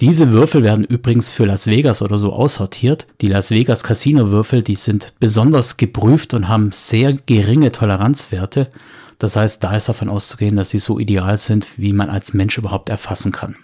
Diese 0.00 0.32
Würfel 0.32 0.62
werden 0.62 0.84
übrigens 0.84 1.32
für 1.32 1.44
Las 1.44 1.66
Vegas 1.66 2.00
oder 2.00 2.16
so 2.16 2.32
aussortiert. 2.32 3.06
Die 3.20 3.28
Las 3.28 3.50
Vegas 3.50 3.82
Casino-Würfel, 3.82 4.62
die 4.62 4.76
sind 4.76 5.12
besonders 5.20 5.76
geprüft 5.76 6.32
und 6.32 6.48
haben 6.48 6.70
sehr 6.72 7.12
geringe 7.12 7.72
Toleranzwerte. 7.72 8.68
Das 9.18 9.36
heißt, 9.36 9.62
da 9.62 9.76
ist 9.76 9.90
davon 9.90 10.08
auszugehen, 10.08 10.56
dass 10.56 10.70
sie 10.70 10.78
so 10.78 10.98
ideal 10.98 11.36
sind, 11.36 11.66
wie 11.76 11.92
man 11.92 12.08
als 12.08 12.32
Mensch 12.32 12.56
überhaupt 12.56 12.88
erfassen 12.88 13.32
kann. 13.32 13.56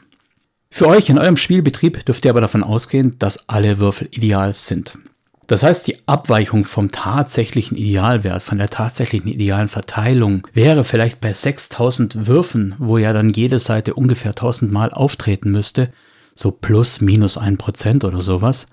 Für 0.77 0.89
euch 0.89 1.09
in 1.09 1.19
eurem 1.19 1.39
Spielbetrieb 1.39 2.05
dürft 2.05 2.27
ihr 2.27 2.31
aber 2.31 2.43
davon 2.43 2.63
ausgehen, 2.63 3.19
dass 3.19 3.49
alle 3.49 3.79
Würfel 3.79 4.09
ideal 4.11 4.53
sind. 4.53 4.99
Das 5.47 5.63
heißt, 5.63 5.87
die 5.87 5.97
Abweichung 6.07 6.65
vom 6.65 6.93
tatsächlichen 6.93 7.79
Idealwert, 7.79 8.43
von 8.43 8.59
der 8.59 8.69
tatsächlichen 8.69 9.29
idealen 9.29 9.69
Verteilung 9.69 10.47
wäre 10.53 10.85
vielleicht 10.85 11.23
bei 11.23 11.33
6000 11.33 12.27
Würfen, 12.27 12.75
wo 12.79 12.99
ja 12.99 13.15
dann 13.15 13.31
jede 13.31 13.59
Seite 13.59 13.95
ungefähr 13.95 14.33
1000 14.33 14.71
Mal 14.71 14.91
auftreten 14.93 15.51
müsste, 15.51 15.95
so 16.35 16.51
plus 16.51 17.01
minus 17.01 17.39
ein 17.39 17.57
Prozent 17.57 18.05
oder 18.05 18.21
sowas. 18.21 18.67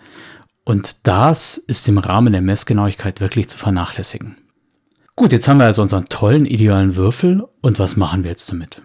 Und 0.65 1.07
das 1.07 1.55
ist 1.55 1.87
im 1.87 1.99
Rahmen 1.99 2.33
der 2.33 2.41
Messgenauigkeit 2.41 3.21
wirklich 3.21 3.47
zu 3.47 3.57
vernachlässigen. 3.57 4.35
Gut, 5.15 5.31
jetzt 5.31 5.47
haben 5.47 5.59
wir 5.59 5.67
also 5.67 5.81
unseren 5.81 6.09
tollen 6.09 6.45
idealen 6.45 6.97
Würfel 6.97 7.45
und 7.61 7.79
was 7.79 7.95
machen 7.95 8.23
wir 8.25 8.31
jetzt 8.31 8.51
damit? 8.51 8.83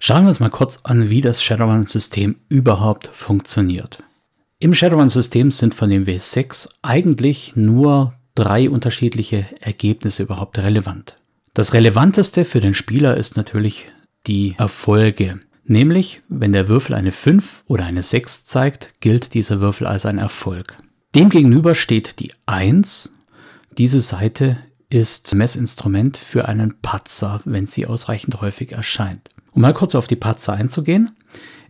Schauen 0.00 0.22
wir 0.22 0.28
uns 0.28 0.40
mal 0.40 0.48
kurz 0.48 0.80
an, 0.84 1.10
wie 1.10 1.20
das 1.20 1.42
Shadowrun-System 1.42 2.36
überhaupt 2.48 3.08
funktioniert. 3.08 4.02
Im 4.60 4.74
Shadowrun-System 4.74 5.50
sind 5.50 5.74
von 5.74 5.90
dem 5.90 6.04
W6 6.04 6.68
eigentlich 6.82 7.56
nur 7.56 8.14
drei 8.34 8.70
unterschiedliche 8.70 9.46
Ergebnisse 9.60 10.22
überhaupt 10.22 10.58
relevant. 10.58 11.16
Das 11.52 11.74
relevanteste 11.74 12.44
für 12.44 12.60
den 12.60 12.74
Spieler 12.74 13.16
ist 13.16 13.36
natürlich 13.36 13.86
die 14.28 14.54
Erfolge. 14.58 15.40
Nämlich, 15.64 16.20
wenn 16.28 16.52
der 16.52 16.68
Würfel 16.68 16.94
eine 16.94 17.10
5 17.10 17.64
oder 17.66 17.84
eine 17.84 18.04
6 18.04 18.44
zeigt, 18.44 19.00
gilt 19.00 19.34
dieser 19.34 19.60
Würfel 19.60 19.86
als 19.86 20.06
ein 20.06 20.18
Erfolg. 20.18 20.76
Demgegenüber 21.14 21.74
steht 21.74 22.20
die 22.20 22.32
1. 22.46 23.14
Diese 23.76 24.00
Seite 24.00 24.58
ist 24.88 25.34
Messinstrument 25.34 26.16
für 26.16 26.46
einen 26.46 26.80
Patzer, 26.80 27.40
wenn 27.44 27.66
sie 27.66 27.86
ausreichend 27.86 28.40
häufig 28.40 28.72
erscheint. 28.72 29.28
Um 29.52 29.62
mal 29.62 29.74
kurz 29.74 29.94
auf 29.94 30.06
die 30.06 30.16
Patzer 30.16 30.52
einzugehen. 30.52 31.16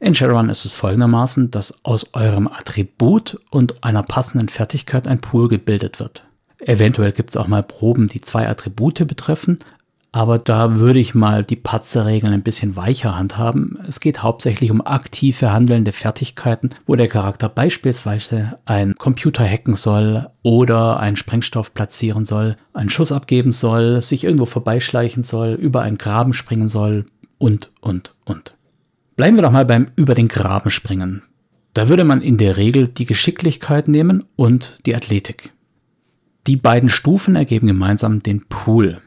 In 0.01 0.15
Shadowrun 0.15 0.51
ist 0.51 0.65
es 0.65 0.75
folgendermaßen, 0.75 1.51
dass 1.51 1.85
aus 1.85 2.15
eurem 2.15 2.47
Attribut 2.47 3.41
und 3.51 3.83
einer 3.83 4.03
passenden 4.03 4.49
Fertigkeit 4.49 5.09
ein 5.09 5.21
Pool 5.21 5.49
gebildet 5.49 5.99
wird. 5.99 6.25
Eventuell 6.61 7.13
gibt 7.13 7.31
es 7.31 7.37
auch 7.37 7.49
mal 7.49 7.63
Proben, 7.63 8.09
die 8.09 8.21
zwei 8.21 8.49
Attribute 8.49 9.07
betreffen, 9.07 9.59
aber 10.11 10.39
da 10.39 10.77
würde 10.77 10.99
ich 10.99 11.15
mal 11.15 11.45
die 11.45 11.57
Patzer-Regeln 11.57 12.33
ein 12.33 12.43
bisschen 12.43 12.77
weicher 12.77 13.17
handhaben. 13.17 13.79
Es 13.87 14.01
geht 14.01 14.23
hauptsächlich 14.23 14.71
um 14.71 14.85
aktive 14.85 15.53
handelnde 15.53 15.93
Fertigkeiten, 15.93 16.71
wo 16.87 16.97
der 16.97 17.09
Charakter 17.09 17.49
beispielsweise 17.49 18.59
einen 18.65 18.95
Computer 18.95 19.45
hacken 19.45 19.75
soll 19.75 20.29
oder 20.43 20.99
einen 20.99 21.17
Sprengstoff 21.17 21.75
platzieren 21.75 22.25
soll, 22.25 22.57
einen 22.73 22.91
Schuss 22.91 23.13
abgeben 23.13 23.53
soll, 23.53 24.01
sich 24.01 24.25
irgendwo 24.25 24.47
vorbeischleichen 24.47 25.23
soll, 25.23 25.53
über 25.53 25.83
einen 25.83 25.99
Graben 25.99 26.33
springen 26.33 26.69
soll 26.69 27.05
und, 27.39 27.73
und, 27.81 28.15
und. 28.25 28.55
Bleiben 29.17 29.37
wir 29.37 29.43
doch 29.43 29.51
mal 29.51 29.65
beim 29.65 29.89
über 29.97 30.15
den 30.15 30.29
Graben 30.29 30.71
springen. 30.71 31.23
Da 31.75 31.89
würde 31.89 32.05
man 32.05 32.23
in 32.23 32.37
der 32.37 32.57
Regel 32.57 32.89
die 32.89 33.07
Geschicklichkeit 33.07 33.89
nehmen 33.89 34.25
und 34.37 34.79
die 34.87 34.95
Athletik. 34.95 35.53
Die 36.47 36.57
beiden 36.57 36.89
Stufen 36.89 37.37
ergeben 37.37 37.67
gemeinsam 37.67 38.23
den 38.23 38.47
Pool. 38.47 39.01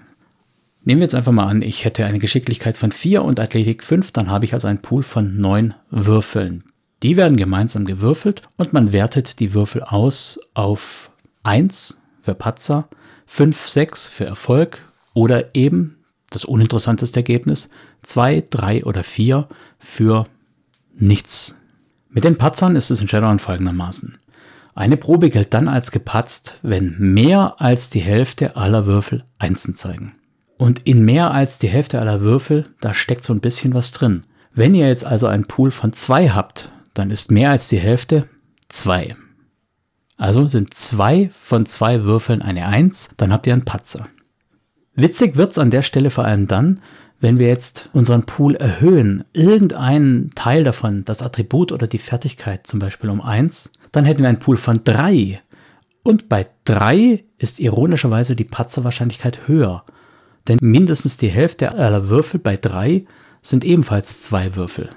Nehmen 0.84 1.00
wir 1.00 1.06
jetzt 1.06 1.16
einfach 1.16 1.32
mal 1.32 1.48
an, 1.48 1.62
ich 1.62 1.86
hätte 1.86 2.06
eine 2.06 2.20
Geschicklichkeit 2.20 2.76
von 2.76 2.92
4 2.92 3.24
und 3.24 3.40
Athletik 3.40 3.84
5, 3.84 4.12
dann 4.12 4.30
habe 4.30 4.46
ich 4.46 4.54
also 4.54 4.68
einen 4.68 4.82
Pool 4.82 5.04
von 5.04 5.38
9 5.40 5.74
Würfeln. 5.90 6.64
Die 7.04 7.18
werden 7.18 7.38
gemeinsam 7.38 7.86
gewürfelt 7.86 8.44
und 8.58 8.74
man 8.74 8.94
wertet 8.94 9.40
die 9.40 9.54
Würfel 9.54 9.84
aus 9.84 10.40
auf 10.54 11.12
1 11.44 12.02
für 12.20 12.36
Patzer, 12.36 12.88
5, 13.26 13.68
6 13.68 14.08
für 14.08 14.26
Erfolg 14.26 14.86
oder 15.14 15.56
eben 15.56 15.98
das 16.32 16.46
uninteressanteste 16.46 17.20
Ergebnis 17.20 17.70
2, 18.02 18.46
3 18.50 18.86
oder 18.86 19.04
4 19.04 19.48
für 19.78 20.26
nichts. 20.98 21.62
Mit 22.10 22.24
den 22.24 22.38
Patzern 22.38 22.76
ist 22.76 22.90
es 22.90 23.02
in 23.02 23.08
Shadowrun 23.08 23.40
folgendermaßen. 23.40 24.18
Eine 24.74 24.98
Probe 24.98 25.30
gilt 25.30 25.54
dann 25.54 25.68
als 25.68 25.92
gepatzt, 25.92 26.58
wenn 26.62 26.96
mehr 26.98 27.56
als 27.60 27.90
die 27.90 28.00
Hälfte 28.00 28.56
aller 28.56 28.86
Würfel 28.86 29.26
Einsen 29.38 29.74
zeigen. 29.74 30.16
Und 30.58 30.88
in 30.88 31.04
mehr 31.04 31.32
als 31.32 31.60
die 31.60 31.70
Hälfte 31.70 32.00
aller 32.00 32.22
Würfel, 32.22 32.66
da 32.80 32.94
steckt 32.94 33.24
so 33.24 33.34
ein 33.34 33.42
bisschen 33.42 33.74
was 33.74 33.92
drin. 33.92 34.22
Wenn 34.54 34.76
ihr 34.76 34.88
jetzt 34.88 35.06
also 35.06 35.28
einen 35.28 35.46
Pool 35.46 35.72
von 35.72 35.94
zwei 35.94 36.30
habt, 36.30 36.72
dann 36.94 37.10
ist 37.10 37.32
mehr 37.32 37.52
als 37.52 37.68
die 37.68 37.80
Hälfte 37.80 38.28
zwei. 38.70 39.16
Also 40.18 40.48
sind 40.48 40.74
zwei 40.74 41.30
von 41.34 41.66
zwei 41.66 42.04
Würfeln 42.04 42.42
eine 42.42 42.68
Eins, 42.68 43.10
dann 43.18 43.34
habt 43.34 43.48
ihr 43.48 43.54
einen 43.54 43.66
Patzer. 43.66 44.08
Witzig 45.02 45.36
wird's 45.36 45.58
an 45.58 45.72
der 45.72 45.82
Stelle 45.82 46.12
vor 46.12 46.26
allem 46.26 46.46
dann, 46.46 46.80
wenn 47.20 47.40
wir 47.40 47.48
jetzt 47.48 47.90
unseren 47.92 48.28
Pool 48.28 48.56
erhöhen, 48.56 49.24
irgendeinen 49.34 50.30
Teil 50.36 50.64
davon, 50.64 51.04
das 51.06 51.24
Attribut 51.24 51.72
oder 51.72 51.88
die 51.88 51.98
Fertigkeit 51.98 52.68
zum 52.68 52.80
Beispiel 52.80 53.10
um 53.10 53.20
eins, 53.20 53.74
dann 53.92 54.06
hätten 54.06 54.22
wir 54.22 54.30
einen 54.30 54.38
Pool 54.38 54.58
von 54.58 54.84
drei. 54.84 55.42
Und 56.04 56.30
bei 56.30 56.46
drei 56.66 57.24
ist 57.40 57.60
ironischerweise 57.60 58.36
die 58.36 58.44
Patzerwahrscheinlichkeit 58.44 59.48
höher. 59.48 59.86
Denn 60.48 60.60
mindestens 60.62 61.18
die 61.18 61.30
Hälfte 61.30 61.74
aller 61.74 62.10
Würfel 62.10 62.40
bei 62.40 62.56
drei 62.56 63.06
sind 63.42 63.66
ebenfalls 63.66 64.22
zwei 64.22 64.56
Würfel. 64.56 64.92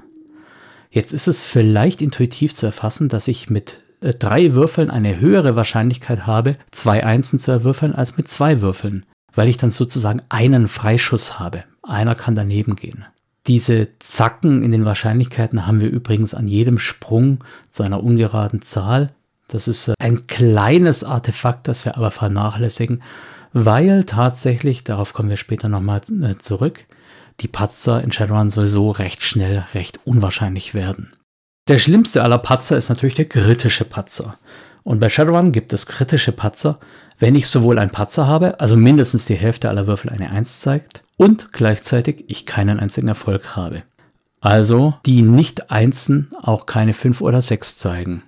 Jetzt 0.91 1.15
ist 1.15 1.29
es 1.29 1.43
vielleicht 1.43 2.03
intuitiv 2.03 2.53
zu 2.53 2.67
erfassen, 2.67 3.09
dass 3.09 3.27
ich 3.27 3.49
mit 3.49 3.83
äh, 4.03 4.13
drei 4.13 4.53
Würfeln 4.53 4.91
eine 4.91 5.19
höhere 5.19 5.57
Wahrscheinlichkeit 5.57 6.27
habe, 6.27 6.59
zwei 6.73 7.05
Einsen 7.05 7.39
zu 7.39 7.53
erwürfeln, 7.53 7.95
als 7.95 8.19
mit 8.19 8.29
zwei 8.29 8.61
Würfeln, 8.61 9.07
weil 9.35 9.49
ich 9.49 9.57
dann 9.57 9.71
sozusagen 9.71 10.23
einen 10.29 10.69
Freischuss 10.69 11.39
habe. 11.39 11.65
Einer 11.83 12.15
kann 12.15 12.35
daneben 12.35 12.77
gehen. 12.77 13.05
Diese 13.47 13.89
Zacken 13.99 14.63
in 14.63 14.73
den 14.73 14.85
Wahrscheinlichkeiten 14.85 15.67
haben 15.67 15.81
wir 15.81 15.91
übrigens 15.91 16.35
an 16.35 16.49
jedem 16.49 16.79
Sprung 16.79 17.45
zu 17.71 17.83
einer 17.83 18.03
ungeraden 18.03 18.63
Zahl. 18.63 19.11
Das 19.49 19.69
ist 19.69 19.89
äh, 19.89 19.95
ein 19.99 20.27
kleines 20.27 21.05
Artefakt, 21.05 21.69
das 21.69 21.85
wir 21.85 21.97
aber 21.97 22.11
vernachlässigen 22.11 23.03
weil 23.55 24.03
tatsächlich, 24.05 24.83
darauf 24.85 25.15
kommen 25.15 25.31
wir 25.31 25.37
später 25.37 25.69
nochmal 25.69 26.03
äh, 26.23 26.37
zurück, 26.39 26.85
die 27.41 27.49
Patzer 27.49 28.03
in 28.03 28.13
Shadowrun 28.13 28.51
sowieso 28.51 28.91
recht 28.91 29.23
schnell 29.23 29.65
recht 29.75 30.01
unwahrscheinlich 30.05 30.75
werden. 30.75 31.13
Der 31.69 31.79
schlimmste 31.79 32.23
aller 32.23 32.39
Patzer 32.39 32.77
ist 32.77 32.89
natürlich 32.89 33.15
der 33.15 33.29
kritische 33.29 33.85
Patzer. 33.85 34.39
Und 34.83 34.99
bei 34.99 35.09
Shadowrun 35.09 35.53
gibt 35.53 35.73
es 35.73 35.87
kritische 35.87 36.33
Patzer, 36.33 36.79
wenn 37.19 37.35
ich 37.35 37.49
sowohl 37.49 37.79
einen 37.79 37.91
Patzer 37.91 38.27
habe, 38.27 38.61
also 38.61 38.77
mindestens 38.77 39.27
die 39.27 39.35
Hälfte 39.35 39.69
aller 39.69 39.87
Würfel 39.87 40.11
eine 40.11 40.31
1 40.31 40.61
zeigt, 40.61 41.03
und 41.17 41.53
gleichzeitig 41.53 42.25
ich 42.29 42.47
keinen 42.47 42.81
einzigen 42.81 43.09
Erfolg 43.09 43.57
habe. 43.57 43.83
Also 44.41 44.95
die 45.07 45.23
Nicht-Einsen 45.23 46.31
auch 46.43 46.67
keine 46.67 46.93
5 46.93 47.21
oder 47.21 47.41
6 47.41 47.79
zeigen. 47.79 48.23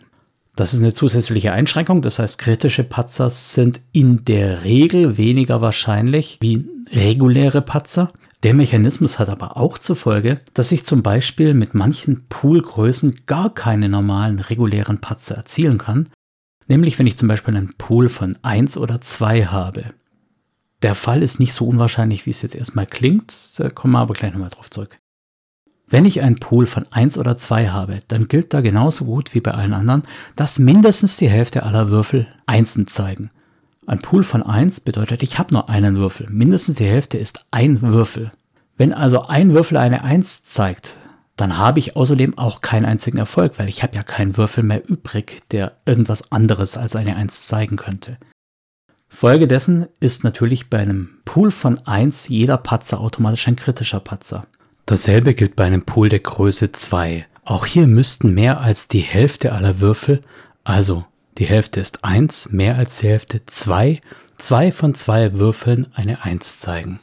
Das 0.57 0.73
ist 0.73 0.81
eine 0.81 0.95
zusätzliche 0.95 1.52
Einschränkung. 1.52 2.00
Das 2.00 2.19
heißt, 2.19 2.38
kritische 2.38 2.85
Patzer 2.85 3.28
sind 3.28 3.81
in 3.93 4.25
der 4.25 4.64
Regel 4.64 5.19
weniger 5.19 5.61
wahrscheinlich 5.61 6.38
wie 6.40 6.66
reguläre 6.90 7.61
Patzer. 7.61 8.12
Der 8.43 8.55
Mechanismus 8.55 9.19
hat 9.19 9.28
aber 9.28 9.59
auch 9.59 9.76
zur 9.76 9.97
Folge, 9.97 10.38
dass 10.55 10.73
ich 10.73 10.87
zum 10.87 11.02
Beispiel 11.02 11.52
mit 11.52 11.75
manchen 11.75 12.26
Poolgrößen 12.28 13.26
gar 13.26 13.52
keine 13.52 13.90
normalen 13.90 14.38
regulären 14.38 15.00
Patzer 15.00 15.35
erzielen 15.35 15.76
kann. 15.76 16.09
Nämlich 16.69 16.99
wenn 16.99 17.07
ich 17.07 17.17
zum 17.17 17.29
Beispiel 17.29 17.57
einen 17.57 17.75
Pool 17.79 18.09
von 18.09 18.37
1 18.43 18.77
oder 18.77 19.01
2 19.01 19.47
habe. 19.47 19.95
Der 20.83 20.95
Fall 20.95 21.23
ist 21.23 21.41
nicht 21.41 21.55
so 21.55 21.67
unwahrscheinlich, 21.67 22.27
wie 22.27 22.31
es 22.31 22.43
jetzt 22.43 22.55
erstmal 22.55 22.87
klingt. 22.87 23.59
Da 23.59 23.71
kommen 23.71 23.95
wir 23.95 24.01
aber 24.01 24.15
gleich 24.15 24.33
nochmal 24.33 24.51
drauf 24.51 24.71
zurück. 24.71 24.99
Wenn 25.89 26.05
ich 26.05 26.21
einen 26.21 26.41
Pool 26.41 26.67
von 26.67 26.91
1 26.91 27.17
oder 27.17 27.39
2 27.39 27.69
habe, 27.69 27.99
dann 28.09 28.27
gilt 28.27 28.53
da 28.53 28.61
genauso 28.61 29.05
gut 29.05 29.35
wie 29.35 29.41
bei 29.41 29.53
allen 29.53 29.73
anderen, 29.73 30.03
dass 30.35 30.59
mindestens 30.59 31.17
die 31.17 31.29
Hälfte 31.29 31.63
aller 31.63 31.91
Würfel 31.91 32.27
Einsen 32.45 32.89
zeigen. 32.89 33.31
Ein 33.87 34.03
Pool 34.03 34.25
von 34.25 34.43
1 34.43 34.81
bedeutet, 34.81 35.23
ich 35.23 35.39
habe 35.39 35.55
nur 35.55 35.69
einen 35.69 35.97
Würfel. 35.97 36.27
Mindestens 36.29 36.79
die 36.79 36.87
Hälfte 36.87 37.19
ist 37.19 37.47
ein 37.53 37.81
Würfel. 37.83 38.33
Wenn 38.77 38.93
also 38.93 39.23
ein 39.23 39.55
Würfel 39.55 39.77
eine 39.77 40.03
1 40.03 40.45
zeigt, 40.45 40.99
dann 41.37 41.59
habe 41.59 41.78
ich 41.78 41.97
außerdem 41.97 42.38
auch 42.38 42.62
keinen 42.62 42.87
einzigen 42.87 43.19
Erfolg, 43.19 43.59
weil 43.59 43.69
ich 43.69 43.83
habe 43.83 43.95
ja 43.95 44.02
keinen 44.02 44.37
Würfel 44.37 44.64
mehr 44.64 44.88
übrig, 44.88 45.43
der 45.50 45.76
irgendwas 45.85 46.33
anderes 46.33 46.76
als 46.76 46.97
eine 46.97 47.16
1 47.16 47.47
zeigen 47.47 47.76
könnte. 47.76 48.19
Folge 49.09 49.47
dessen 49.47 49.87
ist 50.00 50.25
natürlich 50.25 50.69
bei 50.69 50.78
einem 50.78 51.19
Pool 51.25 51.50
von 51.50 51.78
1 51.87 52.28
jeder 52.28 52.57
Patzer 52.57 53.00
automatisch 53.00 53.47
ein 53.49 53.57
kritischer 53.57 54.00
Patzer. 54.00 54.47
Dasselbe 54.87 55.35
gilt 55.35 55.57
bei 55.57 55.64
einem 55.64 55.83
Pool 55.83 56.09
der 56.09 56.21
Größe 56.21 56.73
2. 56.73 57.26
Auch 57.45 57.66
hier 57.66 57.87
müssten 57.87 58.35
mehr 58.35 58.61
als 58.61 58.88
die 58.88 59.00
Hälfte 59.00 59.52
aller 59.52 59.81
Würfel, 59.81 60.23
also 60.64 61.05
die 61.38 61.45
Hälfte 61.45 61.81
ist 61.81 62.02
1, 62.02 62.52
mehr 62.52 62.76
als 62.76 62.99
die 62.99 63.09
Hälfte 63.09 63.45
2, 63.45 64.00
zwei 64.38 64.73
von 64.73 64.95
zwei 64.95 65.38
Würfeln 65.38 65.87
eine 65.95 66.25
1 66.25 66.61
zeigen. 66.61 66.99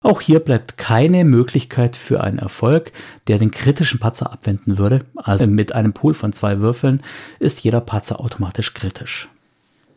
Auch 0.00 0.20
hier 0.20 0.38
bleibt 0.40 0.78
keine 0.78 1.24
Möglichkeit 1.24 1.96
für 1.96 2.22
einen 2.22 2.38
Erfolg, 2.38 2.92
der 3.26 3.38
den 3.38 3.50
kritischen 3.50 3.98
Patzer 3.98 4.32
abwenden 4.32 4.78
würde. 4.78 5.04
Also 5.16 5.46
mit 5.46 5.72
einem 5.72 5.92
Pool 5.92 6.14
von 6.14 6.32
zwei 6.32 6.60
Würfeln 6.60 7.02
ist 7.40 7.60
jeder 7.64 7.80
Patzer 7.80 8.20
automatisch 8.20 8.74
kritisch. 8.74 9.28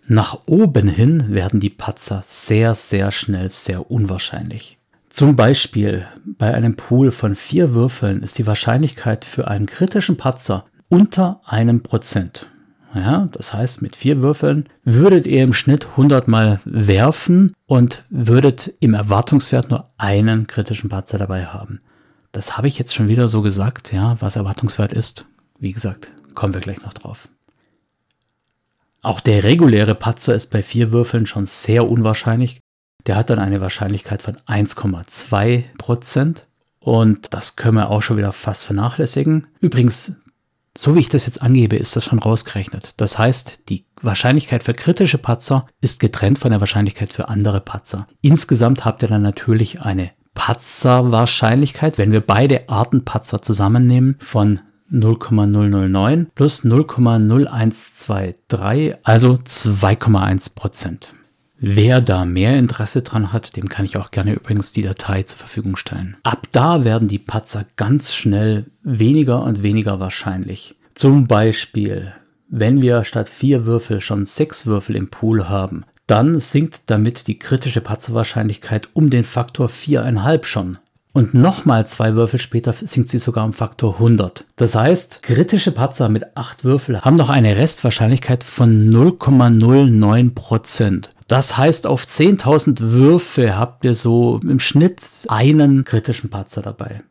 Nach 0.07 0.39
oben 0.47 0.87
hin 0.87 1.33
werden 1.33 1.59
die 1.59 1.69
Patzer 1.69 2.21
sehr, 2.25 2.73
sehr 2.73 3.11
schnell 3.11 3.49
sehr 3.49 3.91
unwahrscheinlich. 3.91 4.79
Zum 5.09 5.35
Beispiel 5.35 6.07
bei 6.25 6.53
einem 6.53 6.75
Pool 6.75 7.11
von 7.11 7.35
vier 7.35 7.75
Würfeln 7.75 8.23
ist 8.23 8.37
die 8.37 8.47
Wahrscheinlichkeit 8.47 9.23
für 9.23 9.47
einen 9.47 9.67
kritischen 9.67 10.17
Patzer 10.17 10.65
unter 10.89 11.41
einem 11.45 11.83
Prozent. 11.83 12.50
Ja, 12.93 13.29
das 13.31 13.53
heißt, 13.53 13.81
mit 13.81 13.95
vier 13.95 14.21
Würfeln 14.21 14.67
würdet 14.83 15.25
ihr 15.25 15.43
im 15.43 15.53
Schnitt 15.53 15.87
100 15.91 16.27
Mal 16.27 16.59
werfen 16.65 17.53
und 17.65 18.03
würdet 18.09 18.73
im 18.79 18.93
Erwartungswert 18.93 19.69
nur 19.69 19.89
einen 19.97 20.47
kritischen 20.47 20.89
Patzer 20.89 21.17
dabei 21.17 21.45
haben. 21.45 21.79
Das 22.33 22.57
habe 22.57 22.67
ich 22.67 22.77
jetzt 22.77 22.93
schon 22.93 23.07
wieder 23.07 23.27
so 23.27 23.41
gesagt, 23.41 23.93
ja, 23.93 24.17
was 24.19 24.35
Erwartungswert 24.35 24.91
ist. 24.93 25.25
Wie 25.59 25.71
gesagt, 25.71 26.09
kommen 26.33 26.53
wir 26.53 26.61
gleich 26.61 26.81
noch 26.83 26.93
drauf. 26.93 27.29
Auch 29.01 29.19
der 29.19 29.43
reguläre 29.43 29.95
Patzer 29.95 30.35
ist 30.35 30.51
bei 30.51 30.61
vier 30.61 30.91
Würfeln 30.91 31.25
schon 31.25 31.45
sehr 31.45 31.89
unwahrscheinlich. 31.89 32.59
Der 33.07 33.15
hat 33.15 33.29
dann 33.29 33.39
eine 33.39 33.61
Wahrscheinlichkeit 33.61 34.21
von 34.21 34.35
1,2 34.47 35.63
Prozent. 35.77 36.47
Und 36.79 37.33
das 37.33 37.55
können 37.55 37.77
wir 37.77 37.89
auch 37.89 38.01
schon 38.01 38.17
wieder 38.17 38.31
fast 38.31 38.63
vernachlässigen. 38.63 39.47
Übrigens, 39.59 40.20
so 40.77 40.95
wie 40.95 40.99
ich 40.99 41.09
das 41.09 41.25
jetzt 41.25 41.41
angebe, 41.41 41.75
ist 41.75 41.95
das 41.95 42.05
schon 42.05 42.19
rausgerechnet. 42.19 42.93
Das 42.97 43.17
heißt, 43.17 43.69
die 43.69 43.85
Wahrscheinlichkeit 44.01 44.61
für 44.63 44.73
kritische 44.73 45.17
Patzer 45.17 45.65
ist 45.81 45.99
getrennt 45.99 46.39
von 46.39 46.51
der 46.51 46.61
Wahrscheinlichkeit 46.61 47.11
für 47.11 47.27
andere 47.29 47.61
Patzer. 47.61 48.07
Insgesamt 48.21 48.85
habt 48.85 49.03
ihr 49.03 49.09
dann 49.09 49.21
natürlich 49.21 49.81
eine 49.81 50.11
Patzerwahrscheinlichkeit, 50.33 51.97
wenn 51.97 52.13
wir 52.13 52.21
beide 52.21 52.69
Arten 52.69 53.03
Patzer 53.03 53.41
zusammennehmen, 53.41 54.15
von 54.19 54.61
0,009 54.89 56.27
plus 56.35 56.63
0,0123, 56.63 58.95
also 59.03 59.33
2,1 59.33 60.55
Prozent. 60.55 61.13
Wer 61.63 62.01
da 62.01 62.25
mehr 62.25 62.57
Interesse 62.57 63.03
dran 63.03 63.31
hat, 63.31 63.55
dem 63.55 63.69
kann 63.69 63.85
ich 63.85 63.95
auch 63.95 64.09
gerne 64.09 64.33
übrigens 64.33 64.73
die 64.73 64.81
Datei 64.81 65.21
zur 65.21 65.37
Verfügung 65.37 65.75
stellen. 65.75 66.17
Ab 66.23 66.47
da 66.51 66.83
werden 66.83 67.07
die 67.07 67.19
Patzer 67.19 67.65
ganz 67.77 68.15
schnell 68.15 68.65
weniger 68.81 69.43
und 69.43 69.61
weniger 69.61 69.99
wahrscheinlich. 69.99 70.73
Zum 70.95 71.27
Beispiel, 71.27 72.13
wenn 72.49 72.81
wir 72.81 73.03
statt 73.03 73.29
vier 73.29 73.67
Würfel 73.67 74.01
schon 74.01 74.25
sechs 74.25 74.65
Würfel 74.65 74.95
im 74.95 75.11
Pool 75.11 75.49
haben, 75.49 75.85
dann 76.07 76.39
sinkt 76.39 76.89
damit 76.89 77.27
die 77.27 77.37
kritische 77.37 77.81
Patzerwahrscheinlichkeit 77.81 78.89
um 78.93 79.11
den 79.11 79.23
Faktor 79.23 79.67
4,5 79.67 80.45
schon. 80.45 80.79
Und 81.13 81.35
nochmal 81.35 81.85
zwei 81.85 82.15
Würfel 82.15 82.39
später 82.39 82.73
sinkt 82.73 83.09
sie 83.09 83.19
sogar 83.19 83.45
um 83.45 83.53
Faktor 83.53 83.93
100. 83.95 84.45
Das 84.55 84.73
heißt, 84.73 85.21
kritische 85.21 85.71
Patzer 85.71 86.09
mit 86.09 86.35
acht 86.35 86.63
Würfel 86.63 87.01
haben 87.01 87.17
noch 87.17 87.29
eine 87.29 87.57
Restwahrscheinlichkeit 87.57 88.43
von 88.43 88.89
0,09%. 88.89 91.09
Das 91.31 91.55
heißt, 91.55 91.87
auf 91.87 92.03
10.000 92.03 92.91
Würfe 92.91 93.57
habt 93.57 93.85
ihr 93.85 93.95
so 93.95 94.41
im 94.43 94.59
Schnitt 94.59 95.01
einen 95.29 95.85
kritischen 95.85 96.29
Patzer 96.29 96.61
dabei. 96.61 97.03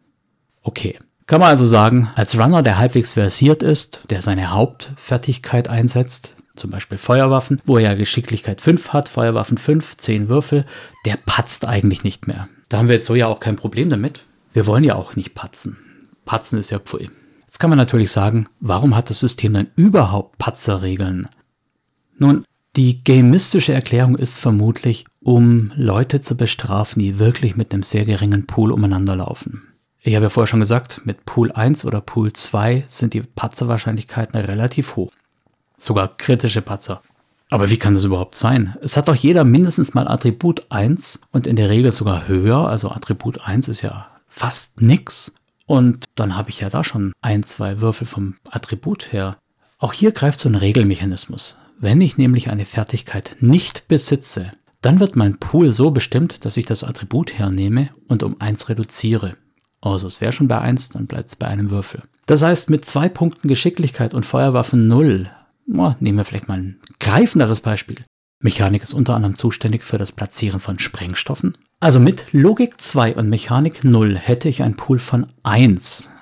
Okay. 0.62 0.98
Kann 1.26 1.40
man 1.40 1.48
also 1.48 1.64
sagen, 1.64 2.10
als 2.16 2.38
Runner, 2.38 2.60
der 2.60 2.76
halbwegs 2.76 3.12
versiert 3.12 3.62
ist, 3.62 4.02
der 4.10 4.20
seine 4.20 4.50
Hauptfertigkeit 4.50 5.70
einsetzt, 5.70 6.36
zum 6.54 6.70
Beispiel 6.70 6.98
Feuerwaffen, 6.98 7.62
wo 7.64 7.78
er 7.78 7.84
ja 7.84 7.94
Geschicklichkeit 7.94 8.60
5 8.60 8.92
hat, 8.92 9.08
Feuerwaffen 9.08 9.56
5, 9.56 9.96
10 9.96 10.28
Würfel, 10.28 10.66
der 11.06 11.16
patzt 11.24 11.66
eigentlich 11.66 12.04
nicht 12.04 12.26
mehr. 12.26 12.46
Da 12.68 12.76
haben 12.76 12.88
wir 12.88 12.96
jetzt 12.96 13.06
so 13.06 13.14
ja 13.14 13.26
auch 13.26 13.40
kein 13.40 13.56
Problem 13.56 13.88
damit. 13.88 14.26
Wir 14.52 14.66
wollen 14.66 14.84
ja 14.84 14.96
auch 14.96 15.16
nicht 15.16 15.34
patzen. 15.34 15.78
Patzen 16.26 16.58
ist 16.58 16.68
ja 16.68 16.78
Pfui. 16.78 17.08
Jetzt 17.40 17.58
kann 17.58 17.70
man 17.70 17.78
natürlich 17.78 18.12
sagen, 18.12 18.48
warum 18.60 18.94
hat 18.94 19.08
das 19.08 19.20
System 19.20 19.54
dann 19.54 19.68
überhaupt 19.76 20.36
Patzerregeln? 20.36 21.26
Nun, 22.18 22.44
die 22.76 23.02
gamistische 23.02 23.72
Erklärung 23.72 24.16
ist 24.16 24.40
vermutlich, 24.40 25.04
um 25.20 25.72
Leute 25.74 26.20
zu 26.20 26.36
bestrafen, 26.36 27.02
die 27.02 27.18
wirklich 27.18 27.56
mit 27.56 27.72
einem 27.72 27.82
sehr 27.82 28.04
geringen 28.04 28.46
Pool 28.46 28.70
umeinander 28.70 29.16
laufen. 29.16 29.62
Ich 30.02 30.14
habe 30.14 30.26
ja 30.26 30.30
vorher 30.30 30.46
schon 30.46 30.60
gesagt, 30.60 31.04
mit 31.04 31.26
Pool 31.26 31.52
1 31.52 31.84
oder 31.84 32.00
Pool 32.00 32.32
2 32.32 32.84
sind 32.88 33.12
die 33.12 33.22
Patzerwahrscheinlichkeiten 33.22 34.40
relativ 34.40 34.96
hoch. 34.96 35.10
Sogar 35.76 36.16
kritische 36.16 36.62
Patzer. 36.62 37.02
Aber 37.50 37.68
wie 37.68 37.76
kann 37.76 37.94
das 37.94 38.04
überhaupt 38.04 38.36
sein? 38.36 38.76
Es 38.80 38.96
hat 38.96 39.08
doch 39.08 39.16
jeder 39.16 39.44
mindestens 39.44 39.92
mal 39.92 40.06
Attribut 40.06 40.66
1 40.70 41.22
und 41.32 41.48
in 41.48 41.56
der 41.56 41.68
Regel 41.68 41.90
sogar 41.90 42.28
höher. 42.28 42.68
Also 42.68 42.90
Attribut 42.90 43.40
1 43.44 43.68
ist 43.68 43.82
ja 43.82 44.06
fast 44.28 44.80
nix. 44.80 45.34
Und 45.66 46.04
dann 46.14 46.36
habe 46.36 46.50
ich 46.50 46.60
ja 46.60 46.70
da 46.70 46.84
schon 46.84 47.12
ein, 47.20 47.42
zwei 47.42 47.80
Würfel 47.80 48.06
vom 48.06 48.36
Attribut 48.50 49.12
her. 49.12 49.36
Auch 49.78 49.92
hier 49.92 50.12
greift 50.12 50.38
so 50.38 50.48
ein 50.48 50.54
Regelmechanismus. 50.54 51.58
Wenn 51.82 52.02
ich 52.02 52.18
nämlich 52.18 52.50
eine 52.50 52.66
Fertigkeit 52.66 53.38
nicht 53.40 53.88
besitze, 53.88 54.52
dann 54.82 55.00
wird 55.00 55.16
mein 55.16 55.38
Pool 55.38 55.70
so 55.70 55.90
bestimmt, 55.90 56.44
dass 56.44 56.58
ich 56.58 56.66
das 56.66 56.84
Attribut 56.84 57.32
hernehme 57.32 57.88
und 58.06 58.22
um 58.22 58.38
1 58.38 58.68
reduziere. 58.68 59.36
Also 59.80 60.06
es 60.06 60.20
wäre 60.20 60.32
schon 60.32 60.46
bei 60.46 60.60
1, 60.60 60.90
dann 60.90 61.06
bleibt 61.06 61.30
es 61.30 61.36
bei 61.36 61.46
einem 61.46 61.70
Würfel. 61.70 62.02
Das 62.26 62.42
heißt, 62.42 62.68
mit 62.68 62.84
zwei 62.84 63.08
Punkten 63.08 63.48
Geschicklichkeit 63.48 64.12
und 64.12 64.26
Feuerwaffen 64.26 64.88
0 64.88 65.30
Oh, 65.72 65.94
nehmen 66.00 66.18
wir 66.18 66.24
vielleicht 66.24 66.48
mal 66.48 66.58
ein 66.58 66.80
greifenderes 66.98 67.60
Beispiel. 67.60 67.96
Mechanik 68.40 68.82
ist 68.82 68.92
unter 68.92 69.14
anderem 69.14 69.36
zuständig 69.36 69.84
für 69.84 69.98
das 69.98 70.12
Platzieren 70.12 70.60
von 70.60 70.78
Sprengstoffen. 70.78 71.56
Also 71.78 72.00
mit 72.00 72.26
Logik 72.32 72.80
2 72.80 73.16
und 73.16 73.28
Mechanik 73.28 73.84
0 73.84 74.16
hätte 74.16 74.48
ich 74.48 74.62
ein 74.62 74.76
Pool 74.76 74.98
von 74.98 75.26
1. 75.44 76.12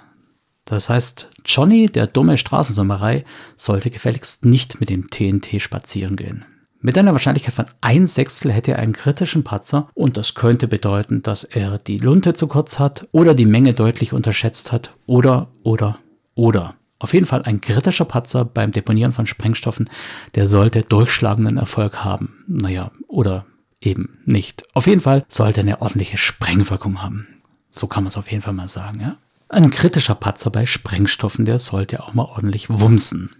Das 0.68 0.90
heißt, 0.90 1.28
Johnny, 1.46 1.86
der 1.86 2.06
dumme 2.06 2.36
Straßensommerei, 2.36 3.24
sollte 3.56 3.88
gefälligst 3.88 4.44
nicht 4.44 4.80
mit 4.80 4.90
dem 4.90 5.08
TNT 5.08 5.62
spazieren 5.62 6.14
gehen. 6.14 6.44
Mit 6.80 6.98
einer 6.98 7.12
Wahrscheinlichkeit 7.12 7.54
von 7.54 7.64
1 7.80 8.14
Sechstel 8.14 8.52
hätte 8.52 8.72
er 8.72 8.78
einen 8.78 8.92
kritischen 8.92 9.44
Patzer 9.44 9.88
und 9.94 10.18
das 10.18 10.34
könnte 10.34 10.68
bedeuten, 10.68 11.22
dass 11.22 11.42
er 11.42 11.78
die 11.78 11.96
Lunte 11.96 12.34
zu 12.34 12.48
kurz 12.48 12.78
hat 12.78 13.08
oder 13.12 13.34
die 13.34 13.46
Menge 13.46 13.72
deutlich 13.72 14.12
unterschätzt 14.12 14.70
hat 14.70 14.94
oder, 15.06 15.48
oder, 15.62 16.00
oder. 16.34 16.74
Auf 16.98 17.14
jeden 17.14 17.26
Fall 17.26 17.44
ein 17.44 17.62
kritischer 17.62 18.04
Patzer 18.04 18.44
beim 18.44 18.70
Deponieren 18.70 19.12
von 19.12 19.26
Sprengstoffen, 19.26 19.88
der 20.34 20.46
sollte 20.46 20.82
durchschlagenden 20.82 21.56
Erfolg 21.56 22.04
haben. 22.04 22.44
Naja, 22.46 22.90
oder 23.06 23.46
eben 23.80 24.18
nicht. 24.26 24.64
Auf 24.74 24.86
jeden 24.86 25.00
Fall 25.00 25.24
sollte 25.28 25.60
er 25.60 25.64
eine 25.64 25.80
ordentliche 25.80 26.18
Sprengwirkung 26.18 27.02
haben. 27.02 27.26
So 27.70 27.86
kann 27.86 28.04
man 28.04 28.08
es 28.08 28.18
auf 28.18 28.30
jeden 28.30 28.42
Fall 28.42 28.52
mal 28.52 28.68
sagen, 28.68 29.00
ja. 29.00 29.16
Ein 29.48 29.70
kritischer 29.70 30.14
Patzer 30.14 30.50
bei 30.50 30.66
Sprengstoffen, 30.66 31.44
der 31.44 31.58
sollte 31.58 32.02
auch 32.02 32.14
mal 32.14 32.24
ordentlich 32.24 32.68
wumsen. 32.68 33.30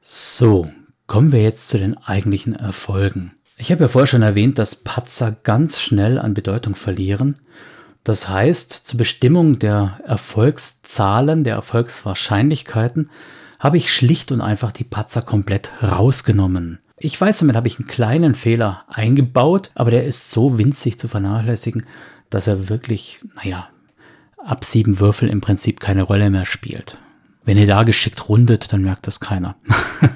So, 0.00 0.70
kommen 1.06 1.32
wir 1.32 1.42
jetzt 1.42 1.68
zu 1.68 1.78
den 1.78 1.96
eigentlichen 1.96 2.54
Erfolgen. 2.54 3.32
Ich 3.56 3.70
habe 3.70 3.82
ja 3.82 3.88
vorher 3.88 4.06
schon 4.06 4.22
erwähnt, 4.22 4.58
dass 4.58 4.76
Patzer 4.76 5.32
ganz 5.32 5.80
schnell 5.80 6.18
an 6.18 6.34
Bedeutung 6.34 6.74
verlieren 6.74 7.36
das 8.04 8.28
heißt, 8.28 8.72
zur 8.72 8.98
Bestimmung 8.98 9.58
der 9.58 10.00
Erfolgszahlen, 10.06 11.44
der 11.44 11.54
Erfolgswahrscheinlichkeiten, 11.54 13.10
habe 13.58 13.76
ich 13.76 13.92
schlicht 13.92 14.32
und 14.32 14.40
einfach 14.40 14.72
die 14.72 14.84
Patzer 14.84 15.20
komplett 15.20 15.70
rausgenommen. 15.82 16.78
Ich 16.96 17.18
weiß, 17.20 17.40
damit 17.40 17.56
habe 17.56 17.68
ich 17.68 17.78
einen 17.78 17.88
kleinen 17.88 18.34
Fehler 18.34 18.84
eingebaut, 18.88 19.70
aber 19.74 19.90
der 19.90 20.04
ist 20.04 20.30
so 20.30 20.58
winzig 20.58 20.98
zu 20.98 21.08
vernachlässigen, 21.08 21.84
dass 22.30 22.46
er 22.46 22.68
wirklich, 22.68 23.20
naja, 23.36 23.68
ab 24.44 24.64
sieben 24.64 25.00
Würfel 25.00 25.28
im 25.28 25.40
Prinzip 25.40 25.80
keine 25.80 26.02
Rolle 26.02 26.30
mehr 26.30 26.46
spielt. 26.46 26.98
Wenn 27.44 27.58
ihr 27.58 27.66
da 27.66 27.82
geschickt 27.82 28.28
rundet, 28.28 28.72
dann 28.72 28.82
merkt 28.82 29.06
das 29.06 29.20
keiner. 29.20 29.56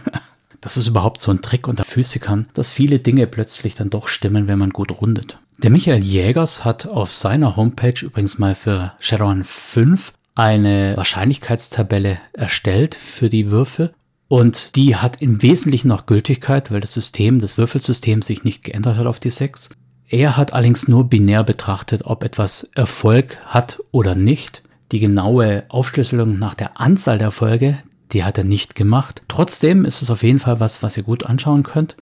das 0.61 0.77
ist 0.77 0.89
überhaupt 0.89 1.21
so 1.21 1.31
ein 1.31 1.43
Trick 1.43 1.69
unter 1.69 1.85
Physikern, 1.85 2.49
dass 2.55 2.71
viele 2.71 2.99
Dinge 2.99 3.27
plötzlich 3.27 3.75
dann 3.75 3.91
doch 3.91 4.09
stimmen, 4.09 4.49
wenn 4.49 4.59
man 4.59 4.71
gut 4.71 5.01
rundet. 5.01 5.39
Der 5.59 5.71
Michael 5.71 6.03
Jägers 6.03 6.65
hat 6.65 6.87
auf 6.87 7.13
seiner 7.13 7.57
Homepage 7.57 8.05
übrigens 8.05 8.39
mal 8.39 8.55
für 8.55 8.93
Shadowrun 8.99 9.45
5 9.45 10.13
eine 10.35 10.97
Wahrscheinlichkeitstabelle 10.97 12.19
erstellt 12.33 12.95
für 12.95 13.29
die 13.29 13.51
Würfel. 13.51 13.95
Und 14.27 14.75
die 14.75 14.97
hat 14.97 15.23
im 15.23 15.43
Wesentlichen 15.43 15.89
noch 15.89 16.07
Gültigkeit, 16.07 16.73
weil 16.73 16.81
das 16.81 16.95
System, 16.95 17.39
das 17.39 17.57
Würfelsystem 17.57 18.23
sich 18.23 18.43
nicht 18.43 18.65
geändert 18.65 18.97
hat 18.97 19.07
auf 19.07 19.21
die 19.21 19.31
6. 19.31 19.71
Er 20.09 20.37
hat 20.37 20.53
allerdings 20.53 20.89
nur 20.89 21.05
binär 21.05 21.45
betrachtet, 21.45 22.03
ob 22.05 22.25
etwas 22.25 22.71
Erfolg 22.75 23.39
hat 23.47 23.83
oder 23.91 24.15
nicht. 24.15 24.63
Die 24.93 25.01
genaue 25.01 25.65
Aufschlüsselung 25.69 26.39
nach 26.39 26.55
der 26.55 26.81
Anzahl 26.81 27.19
der 27.19 27.29
Erfolge, 27.29 27.79
Die 28.13 28.23
hat 28.23 28.39
er 28.39 28.45
nicht 28.45 28.75
gemacht. 28.77 29.23
Trotzdem 29.29 29.85
ist 29.85 30.03
es 30.03 30.11
auf 30.11 30.23
jeden 30.23 30.39
Fall 30.39 30.61
was, 30.61 30.83
was 30.83 30.97
ihr 30.97 31.03
gut 31.03 31.27
anschauen 31.27 31.65
könnt, 31.65 31.97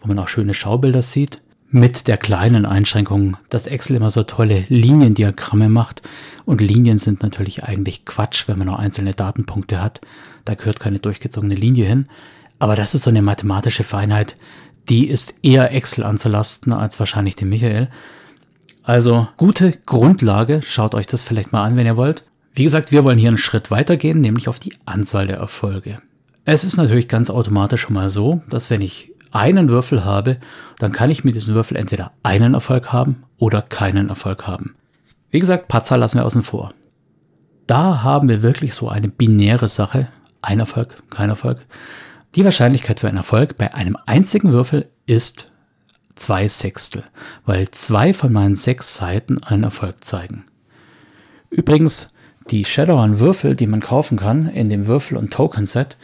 wo 0.00 0.08
man 0.08 0.18
auch 0.18 0.28
schöne 0.28 0.54
Schaubilder 0.54 1.02
sieht. 1.02 1.42
Mit 1.70 2.08
der 2.08 2.16
kleinen 2.16 2.64
Einschränkung, 2.64 3.36
dass 3.50 3.66
Excel 3.66 3.96
immer 3.96 4.10
so 4.10 4.22
tolle 4.22 4.64
Liniendiagramme 4.68 5.68
macht. 5.68 6.00
Und 6.46 6.62
Linien 6.62 6.96
sind 6.96 7.22
natürlich 7.22 7.64
eigentlich 7.64 8.06
Quatsch, 8.06 8.48
wenn 8.48 8.56
man 8.56 8.68
nur 8.68 8.78
einzelne 8.78 9.12
Datenpunkte 9.12 9.82
hat. 9.82 10.00
Da 10.46 10.54
gehört 10.54 10.80
keine 10.80 11.00
durchgezogene 11.00 11.54
Linie 11.54 11.84
hin. 11.84 12.08
Aber 12.58 12.74
das 12.74 12.94
ist 12.94 13.02
so 13.02 13.10
eine 13.10 13.20
mathematische 13.20 13.84
Feinheit, 13.84 14.36
die 14.88 15.08
ist 15.08 15.34
eher 15.42 15.72
Excel 15.72 16.04
anzulasten 16.04 16.72
als 16.72 16.98
wahrscheinlich 16.98 17.36
dem 17.36 17.48
Michael. 17.48 17.88
Also 18.82 19.28
gute 19.36 19.72
Grundlage, 19.84 20.62
schaut 20.62 20.94
euch 20.94 21.06
das 21.06 21.22
vielleicht 21.22 21.52
mal 21.52 21.64
an, 21.64 21.76
wenn 21.76 21.86
ihr 21.86 21.96
wollt. 21.96 22.24
Wie 22.54 22.64
gesagt, 22.64 22.90
wir 22.90 23.04
wollen 23.04 23.18
hier 23.18 23.28
einen 23.28 23.38
Schritt 23.38 23.70
weitergehen, 23.70 24.20
nämlich 24.20 24.48
auf 24.48 24.58
die 24.58 24.72
Anzahl 24.86 25.26
der 25.26 25.36
Erfolge. 25.36 25.98
Es 26.44 26.64
ist 26.64 26.76
natürlich 26.78 27.08
ganz 27.08 27.28
automatisch 27.28 27.82
schon 27.82 27.94
mal 27.94 28.08
so, 28.08 28.42
dass 28.48 28.70
wenn 28.70 28.80
ich 28.80 29.12
einen 29.30 29.68
Würfel 29.68 30.04
habe, 30.04 30.38
dann 30.78 30.92
kann 30.92 31.10
ich 31.10 31.22
mit 31.22 31.34
diesem 31.34 31.54
Würfel 31.54 31.76
entweder 31.76 32.12
einen 32.22 32.54
Erfolg 32.54 32.92
haben 32.92 33.24
oder 33.36 33.60
keinen 33.62 34.08
Erfolg 34.08 34.46
haben. 34.46 34.74
Wie 35.30 35.40
gesagt, 35.40 35.68
Patzer 35.68 35.98
lassen 35.98 36.16
wir 36.16 36.24
außen 36.24 36.42
vor. 36.42 36.72
Da 37.66 38.02
haben 38.02 38.30
wir 38.30 38.42
wirklich 38.42 38.72
so 38.72 38.88
eine 38.88 39.08
binäre 39.08 39.68
Sache. 39.68 40.08
Ein 40.40 40.60
Erfolg, 40.60 41.02
kein 41.10 41.28
Erfolg. 41.28 41.66
Die 42.34 42.44
Wahrscheinlichkeit 42.44 43.00
für 43.00 43.08
einen 43.08 43.16
Erfolg 43.16 43.56
bei 43.56 43.72
einem 43.74 43.96
einzigen 44.06 44.52
Würfel 44.52 44.88
ist 45.06 45.50
zwei 46.14 46.46
Sechstel, 46.48 47.04
weil 47.46 47.70
zwei 47.70 48.12
von 48.12 48.32
meinen 48.32 48.54
sechs 48.54 48.96
Seiten 48.96 49.42
einen 49.42 49.64
Erfolg 49.64 50.04
zeigen. 50.04 50.44
Übrigens, 51.50 52.14
die 52.50 52.64
Shadowrun-Würfel, 52.64 53.56
die 53.56 53.66
man 53.66 53.80
kaufen 53.80 54.18
kann 54.18 54.48
in 54.48 54.68
dem 54.68 54.86
Würfel- 54.86 55.16
und 55.16 55.32
Token-Set, 55.32 55.96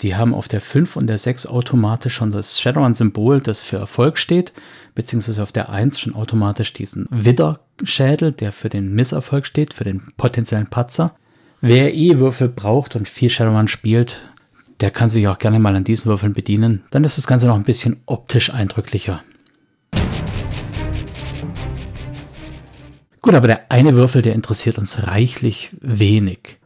die 0.00 0.16
haben 0.16 0.34
auf 0.34 0.48
der 0.48 0.60
5 0.60 0.96
und 0.96 1.06
der 1.06 1.18
6 1.18 1.46
automatisch 1.46 2.14
schon 2.14 2.30
das 2.30 2.60
Shadowrun-Symbol, 2.60 3.40
das 3.40 3.60
für 3.60 3.76
Erfolg 3.76 4.18
steht, 4.18 4.52
beziehungsweise 4.94 5.42
auf 5.42 5.52
der 5.52 5.70
1 5.70 6.00
schon 6.00 6.14
automatisch 6.14 6.72
diesen 6.72 7.06
Widder-Schädel, 7.10 8.32
der 8.32 8.52
für 8.52 8.68
den 8.68 8.92
Misserfolg 8.94 9.46
steht, 9.46 9.72
für 9.74 9.84
den 9.84 10.02
potenziellen 10.16 10.68
Patzer. 10.68 11.14
Wer 11.60 11.94
eh 11.94 12.18
Würfel 12.18 12.48
braucht 12.48 12.96
und 12.96 13.08
viel 13.08 13.30
Shadowrun 13.30 13.68
spielt, 13.68 14.28
der 14.84 14.90
kann 14.90 15.08
sich 15.08 15.26
auch 15.28 15.38
gerne 15.38 15.58
mal 15.58 15.74
an 15.74 15.84
diesen 15.84 16.10
Würfeln 16.10 16.34
bedienen. 16.34 16.82
Dann 16.90 17.04
ist 17.04 17.16
das 17.16 17.26
Ganze 17.26 17.46
noch 17.46 17.54
ein 17.54 17.64
bisschen 17.64 18.02
optisch 18.04 18.52
eindrücklicher. 18.52 19.24
Gut, 23.22 23.32
aber 23.32 23.46
der 23.46 23.70
eine 23.70 23.96
Würfel, 23.96 24.20
der 24.20 24.34
interessiert 24.34 24.76
uns 24.76 25.06
reichlich 25.06 25.70
wenig. 25.80 26.58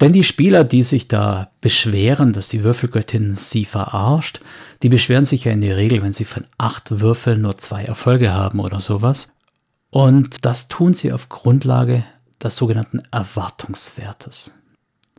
Denn 0.00 0.12
die 0.12 0.24
Spieler, 0.24 0.64
die 0.64 0.82
sich 0.82 1.06
da 1.06 1.52
beschweren, 1.60 2.32
dass 2.32 2.48
die 2.48 2.64
Würfelgöttin 2.64 3.36
sie 3.36 3.64
verarscht, 3.64 4.40
die 4.82 4.88
beschweren 4.88 5.24
sich 5.24 5.44
ja 5.44 5.52
in 5.52 5.60
der 5.60 5.76
Regel, 5.76 6.02
wenn 6.02 6.12
sie 6.12 6.24
von 6.24 6.46
acht 6.58 6.98
Würfeln 6.98 7.42
nur 7.42 7.58
zwei 7.58 7.84
Erfolge 7.84 8.32
haben 8.32 8.58
oder 8.58 8.80
sowas. 8.80 9.28
Und 9.90 10.44
das 10.44 10.66
tun 10.66 10.94
sie 10.94 11.12
auf 11.12 11.28
Grundlage 11.28 12.02
des 12.42 12.56
sogenannten 12.56 13.02
Erwartungswertes. 13.12 14.52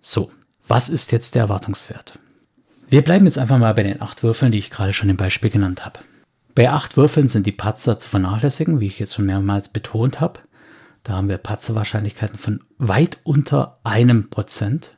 So, 0.01 0.29
was 0.67 0.89
ist 0.89 1.11
jetzt 1.11 1.35
der 1.35 1.43
Erwartungswert? 1.43 2.19
Wir 2.89 3.01
bleiben 3.01 3.25
jetzt 3.25 3.37
einfach 3.37 3.57
mal 3.57 3.73
bei 3.73 3.83
den 3.83 4.01
acht 4.01 4.23
Würfeln, 4.23 4.51
die 4.51 4.57
ich 4.57 4.69
gerade 4.69 4.93
schon 4.93 5.09
im 5.09 5.17
Beispiel 5.17 5.49
genannt 5.49 5.85
habe. 5.85 5.99
Bei 6.55 6.71
acht 6.71 6.97
Würfeln 6.97 7.27
sind 7.27 7.45
die 7.45 7.51
Patzer 7.51 7.99
zu 7.99 8.07
vernachlässigen, 8.07 8.79
wie 8.79 8.87
ich 8.87 8.99
jetzt 8.99 9.13
schon 9.13 9.25
mehrmals 9.25 9.69
betont 9.69 10.19
habe. 10.19 10.39
Da 11.03 11.13
haben 11.13 11.29
wir 11.29 11.37
Patzerwahrscheinlichkeiten 11.37 12.37
von 12.37 12.63
weit 12.77 13.19
unter 13.23 13.79
einem 13.83 14.29
Prozent. 14.29 14.97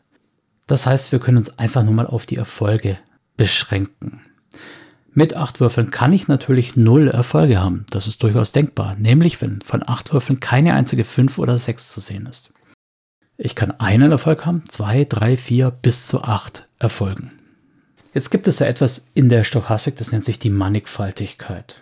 Das 0.67 0.85
heißt, 0.85 1.11
wir 1.11 1.19
können 1.19 1.37
uns 1.37 1.59
einfach 1.59 1.83
nur 1.83 1.93
mal 1.93 2.07
auf 2.07 2.25
die 2.25 2.37
Erfolge 2.37 2.97
beschränken. 3.37 4.21
Mit 5.13 5.35
acht 5.35 5.59
Würfeln 5.59 5.91
kann 5.91 6.13
ich 6.13 6.27
natürlich 6.27 6.75
null 6.75 7.07
Erfolge 7.07 7.59
haben. 7.59 7.85
Das 7.89 8.07
ist 8.07 8.23
durchaus 8.23 8.51
denkbar. 8.51 8.95
Nämlich, 8.97 9.41
wenn 9.41 9.61
von 9.61 9.83
acht 9.87 10.13
Würfeln 10.13 10.39
keine 10.39 10.73
einzige 10.75 11.03
fünf 11.03 11.39
oder 11.39 11.57
sechs 11.57 11.89
zu 11.89 11.99
sehen 11.99 12.25
ist. 12.25 12.53
Ich 13.41 13.55
kann 13.55 13.71
einen 13.79 14.11
Erfolg 14.11 14.45
haben, 14.45 14.65
zwei, 14.67 15.05
drei, 15.05 15.37
vier 15.37 15.71
bis 15.71 16.07
zu 16.07 16.23
acht 16.23 16.67
Erfolgen. 16.77 17.31
Jetzt 18.13 18.31
gibt 18.31 18.47
es 18.47 18.59
ja 18.59 18.67
etwas 18.67 19.11
in 19.13 19.29
der 19.29 19.45
Stochastik, 19.45 19.95
das 19.95 20.11
nennt 20.11 20.25
sich 20.25 20.39
die 20.39 20.49
Mannigfaltigkeit. 20.49 21.81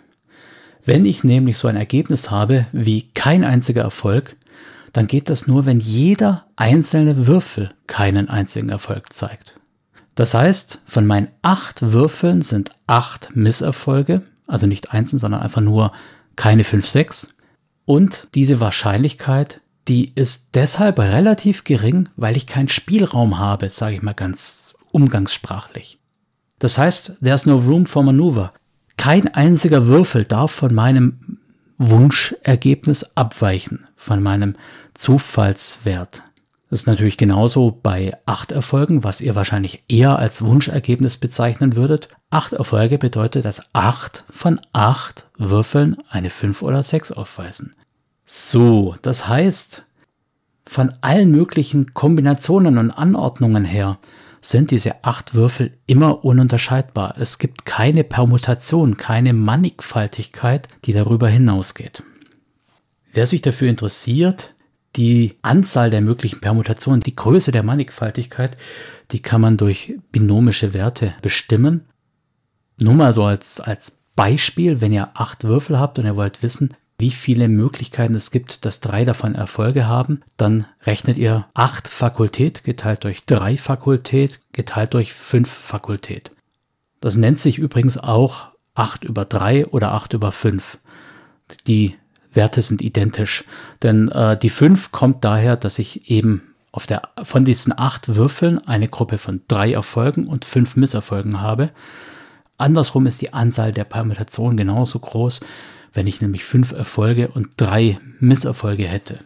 Wenn 0.86 1.04
ich 1.04 1.24
nämlich 1.24 1.58
so 1.58 1.68
ein 1.68 1.76
Ergebnis 1.76 2.30
habe 2.30 2.68
wie 2.74 3.10
kein 3.16 3.44
einziger 3.44 3.82
Erfolg, 3.82 4.36
dann 4.94 5.08
geht 5.08 5.32
das 5.32 5.48
nur, 5.48 5.66
wenn 5.66 5.80
jeder 5.80 6.46
einzelne 6.58 7.26
Würfel 7.26 7.72
keinen 7.88 8.30
einzigen 8.30 8.70
Erfolg 8.70 9.12
zeigt. 9.12 9.56
Das 10.14 10.36
heißt, 10.36 10.84
von 10.86 11.08
meinen 11.08 11.32
acht 11.42 11.92
Würfeln 11.92 12.44
sind 12.44 12.70
acht 12.86 13.36
Misserfolge, 13.36 14.22
also 14.46 14.68
nicht 14.68 14.92
einzeln, 14.92 15.18
sondern 15.18 15.42
einfach 15.42 15.62
nur 15.62 15.92
keine 16.36 16.64
fünf, 16.64 16.86
sechs. 16.86 17.36
Und 17.86 18.28
diese 18.36 18.60
Wahrscheinlichkeit, 18.60 19.60
die 19.88 20.14
ist 20.16 20.56
deshalb 20.56 21.00
relativ 21.00 21.64
gering, 21.64 22.10
weil 22.16 22.36
ich 22.36 22.48
keinen 22.48 22.68
Spielraum 22.68 23.40
habe, 23.40 23.70
sage 23.70 23.96
ich 23.96 24.02
mal 24.02 24.14
ganz 24.14 24.76
umgangssprachlich. 24.92 26.00
Das 26.60 26.78
heißt, 26.78 27.18
there's 27.24 27.46
no 27.46 27.56
room 27.56 27.86
for 27.86 28.04
maneuver. 28.04 28.54
Kein 28.98 29.34
einziger 29.34 29.88
Würfel 29.88 30.26
darf 30.26 30.52
von 30.52 30.74
meinem 30.74 31.40
Wunschergebnis 31.78 33.16
abweichen, 33.16 33.86
von 33.96 34.24
meinem 34.24 34.56
Zufallswert. 34.96 36.24
Das 36.70 36.82
ist 36.82 36.88
natürlich 36.88 37.18
genauso 37.18 37.72
bei 37.72 38.18
acht 38.26 38.52
Erfolgen, 38.52 39.04
was 39.04 39.22
ihr 39.22 39.36
wahrscheinlich 39.36 39.84
eher 39.88 40.20
als 40.20 40.44
Wunschergebnis 40.44 41.18
bezeichnen 41.18 41.76
würdet. 41.78 42.10
Acht 42.30 42.54
Erfolge 42.54 42.98
bedeutet, 42.98 43.46
dass 43.46 43.74
acht 43.74 44.26
von 44.30 44.60
acht 44.74 45.28
Würfeln 45.38 45.98
eine 46.10 46.30
fünf 46.30 46.62
oder 46.64 46.84
sechs 46.84 47.12
aufweisen. 47.12 47.74
So, 48.30 48.94
das 49.02 49.30
heißt, 49.30 49.86
von 50.66 50.92
allen 51.00 51.32
möglichen 51.32 51.94
Kombinationen 51.94 52.78
und 52.78 52.92
Anordnungen 52.92 53.64
her 53.64 54.00
sind 54.42 54.72
diese 54.72 55.06
acht 55.06 55.34
Würfel 55.34 55.78
immer 55.88 56.26
ununterscheidbar. 56.26 57.16
Es 57.18 57.40
gibt 57.40 57.66
keine 57.66 58.04
Permutation, 58.04 58.98
keine 58.98 59.32
Mannigfaltigkeit, 59.32 60.68
die 60.84 60.92
darüber 60.92 61.30
hinausgeht. 61.30 62.04
Wer 63.14 63.28
sich 63.28 63.42
dafür 63.42 63.70
interessiert, 63.70 64.54
die 64.98 65.36
Anzahl 65.42 65.90
der 65.90 66.02
möglichen 66.02 66.42
Permutationen, 66.42 67.00
die 67.00 67.16
Größe 67.16 67.54
der 67.54 67.64
Mannigfaltigkeit, 67.64 68.58
die 69.12 69.22
kann 69.22 69.40
man 69.40 69.56
durch 69.56 69.98
binomische 70.12 70.74
Werte 70.74 71.14
bestimmen. 71.22 71.86
Nur 72.78 72.94
mal 72.94 73.14
so 73.14 73.24
als, 73.24 73.62
als 73.62 74.00
Beispiel, 74.18 74.82
wenn 74.82 74.92
ihr 74.92 75.12
acht 75.14 75.46
Würfel 75.46 75.80
habt 75.80 75.98
und 75.98 76.06
ihr 76.06 76.18
wollt 76.18 76.44
wissen, 76.44 76.76
wie 77.00 77.12
viele 77.12 77.48
Möglichkeiten 77.48 78.16
es 78.16 78.32
gibt, 78.32 78.66
dass 78.66 78.80
drei 78.80 79.06
davon 79.06 79.36
Erfolge 79.36 79.88
haben, 79.88 80.22
dann 80.36 80.66
rechnet 80.84 81.18
ihr 81.18 81.46
acht 81.54 81.88
Fakultät 81.88 82.64
geteilt 82.64 83.04
durch 83.04 83.26
drei 83.26 83.58
Fakultät 83.58 84.40
geteilt 84.52 84.96
durch 84.96 85.14
fünf 85.14 85.50
Fakultät. 85.50 86.32
Das 87.00 87.16
nennt 87.16 87.40
sich 87.40 87.60
übrigens 87.60 88.00
auch 88.00 88.48
acht 88.74 89.06
über 89.06 89.26
drei 89.26 89.68
oder 89.68 89.92
acht 89.92 90.14
über 90.14 90.32
fünf. 90.32 90.80
Die 91.68 91.96
Werte 92.34 92.62
sind 92.62 92.82
identisch, 92.82 93.44
denn 93.84 94.10
äh, 94.10 94.38
die 94.38 94.50
fünf 94.50 94.92
kommt 94.92 95.24
daher, 95.24 95.56
dass 95.56 95.78
ich 95.80 96.10
eben 96.10 96.42
auf 96.72 96.88
der, 96.88 97.10
von 97.24 97.46
diesen 97.46 97.78
acht 97.78 98.16
Würfeln 98.16 98.60
eine 98.68 98.88
Gruppe 98.88 99.20
von 99.20 99.42
drei 99.48 99.74
Erfolgen 99.74 100.28
und 100.28 100.46
fünf 100.46 100.76
Misserfolgen 100.76 101.42
habe. 101.42 101.70
Andersrum 102.58 103.06
ist 103.06 103.22
die 103.22 103.34
Anzahl 103.34 103.72
der 103.72 103.84
Permutationen 103.84 104.58
genauso 104.58 105.00
groß 105.00 105.42
wenn 105.98 106.06
ich 106.06 106.22
nämlich 106.22 106.44
fünf 106.44 106.74
Erfolge 106.74 107.30
und 107.30 107.50
drei 107.58 107.98
Misserfolge 108.20 108.88
hätte. 108.88 109.18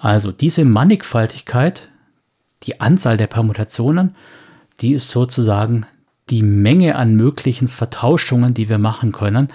Also 0.00 0.32
diese 0.32 0.64
Mannigfaltigkeit, 0.64 1.90
die 2.62 2.80
Anzahl 2.80 3.18
der 3.18 3.26
Permutationen, 3.26 4.16
die 4.80 4.94
ist 4.94 5.10
sozusagen 5.10 5.84
die 6.30 6.42
Menge 6.42 6.96
an 6.96 7.16
möglichen 7.16 7.68
Vertauschungen, 7.68 8.54
die 8.54 8.70
wir 8.70 8.78
machen 8.78 9.12
können 9.12 9.48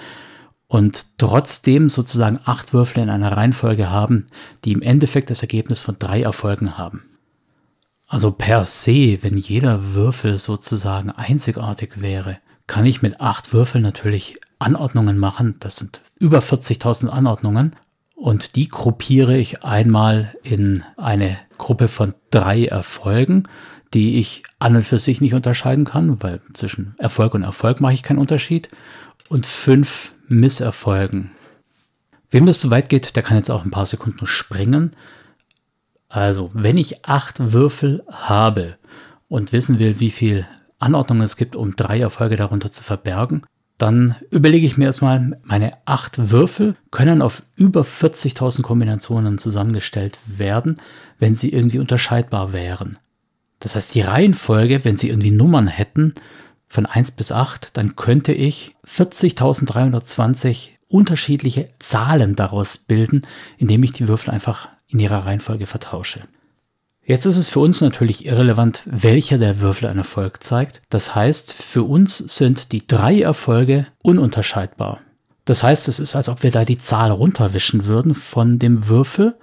und 0.67 1.17
trotzdem 1.17 1.89
sozusagen 1.89 2.39
acht 2.45 2.71
Würfel 2.71 3.01
in 3.01 3.09
einer 3.09 3.35
Reihenfolge 3.35 3.89
haben, 3.89 4.27
die 4.65 4.73
im 4.73 4.83
Endeffekt 4.83 5.31
das 5.31 5.41
Ergebnis 5.41 5.79
von 5.79 5.95
drei 5.97 6.21
Erfolgen 6.21 6.77
haben. 6.77 7.05
Also 8.05 8.29
per 8.29 8.65
se, 8.65 9.17
wenn 9.23 9.35
jeder 9.35 9.95
Würfel 9.95 10.37
sozusagen 10.37 11.09
einzigartig 11.09 12.01
wäre, 12.01 12.37
kann 12.67 12.85
ich 12.85 13.01
mit 13.01 13.19
acht 13.19 13.51
Würfeln 13.51 13.81
natürlich 13.81 14.37
Anordnungen 14.59 15.17
machen. 15.17 15.55
Das 15.59 15.77
sind 15.77 16.01
über 16.19 16.39
40.000 16.39 17.07
Anordnungen. 17.07 17.75
Und 18.15 18.57
die 18.57 18.67
gruppiere 18.67 19.37
ich 19.37 19.63
einmal 19.63 20.35
in 20.43 20.83
eine 20.97 21.37
Gruppe 21.57 21.87
von 21.87 22.13
drei 22.31 22.65
Erfolgen, 22.65 23.47
die 23.93 24.17
ich 24.17 24.43
an 24.59 24.75
und 24.75 24.83
für 24.83 24.97
sich 24.97 25.21
nicht 25.21 25.33
unterscheiden 25.33 25.85
kann, 25.85 26.21
weil 26.21 26.41
zwischen 26.53 26.95
Erfolg 26.97 27.33
und 27.33 27.43
Erfolg 27.43 27.79
mache 27.79 27.93
ich 27.93 28.03
keinen 28.03 28.19
Unterschied. 28.19 28.69
Und 29.29 29.45
fünf 29.45 30.15
Misserfolgen. 30.27 31.31
Wem 32.29 32.45
das 32.45 32.59
zu 32.59 32.69
weit 32.69 32.89
geht, 32.89 33.15
der 33.15 33.23
kann 33.23 33.37
jetzt 33.37 33.49
auch 33.49 33.63
ein 33.63 33.71
paar 33.71 33.85
Sekunden 33.85 34.27
springen. 34.27 34.95
Also, 36.09 36.49
wenn 36.53 36.77
ich 36.77 37.05
acht 37.05 37.53
Würfel 37.53 38.03
habe 38.11 38.77
und 39.27 39.53
wissen 39.53 39.79
will, 39.79 39.99
wie 39.99 40.11
viel 40.11 40.45
Anordnung 40.79 41.21
es 41.21 41.37
gibt, 41.37 41.55
um 41.55 41.75
drei 41.75 41.99
Erfolge 41.99 42.35
darunter 42.35 42.71
zu 42.71 42.83
verbergen, 42.83 43.43
dann 43.79 44.15
überlege 44.29 44.67
ich 44.67 44.77
mir 44.77 44.85
erstmal, 44.85 45.39
meine 45.43 45.71
acht 45.85 46.29
Würfel 46.31 46.75
können 46.91 47.21
auf 47.21 47.43
über 47.55 47.81
40.000 47.81 48.61
Kombinationen 48.61 49.37
zusammengestellt 49.37 50.19
werden, 50.25 50.75
wenn 51.17 51.33
sie 51.33 51.49
irgendwie 51.49 51.79
unterscheidbar 51.79 52.53
wären. 52.53 52.99
Das 53.59 53.75
heißt, 53.75 53.95
die 53.95 54.01
Reihenfolge, 54.01 54.83
wenn 54.83 54.97
sie 54.97 55.09
irgendwie 55.09 55.31
Nummern 55.31 55.67
hätten, 55.67 56.13
von 56.67 56.85
1 56.85 57.11
bis 57.11 57.31
8, 57.31 57.75
dann 57.77 57.95
könnte 57.95 58.33
ich 58.33 58.75
40.320 58.85 60.69
unterschiedliche 60.87 61.69
Zahlen 61.79 62.35
daraus 62.35 62.77
bilden, 62.77 63.21
indem 63.57 63.83
ich 63.83 63.93
die 63.93 64.07
Würfel 64.07 64.31
einfach 64.31 64.69
in 64.87 64.99
ihrer 64.99 65.25
Reihenfolge 65.25 65.65
vertausche. 65.65 66.21
Jetzt 67.09 67.25
ist 67.25 67.37
es 67.37 67.49
für 67.49 67.59
uns 67.59 67.81
natürlich 67.81 68.27
irrelevant, 68.27 68.83
welcher 68.85 69.39
der 69.39 69.61
Würfel 69.61 69.89
ein 69.89 69.97
Erfolg 69.97 70.43
zeigt. 70.43 70.83
Das 70.89 71.15
heißt, 71.15 71.53
für 71.53 71.81
uns 71.81 72.19
sind 72.19 72.71
die 72.71 72.85
drei 72.85 73.21
Erfolge 73.21 73.87
ununterscheidbar. 74.03 75.01
Das 75.43 75.63
heißt, 75.63 75.87
es 75.87 75.99
ist, 75.99 76.15
als 76.15 76.29
ob 76.29 76.43
wir 76.43 76.51
da 76.51 76.65
die 76.65 76.77
Zahl 76.77 77.09
runterwischen 77.09 77.87
würden 77.87 78.13
von 78.13 78.59
dem 78.59 78.87
Würfel 78.89 79.35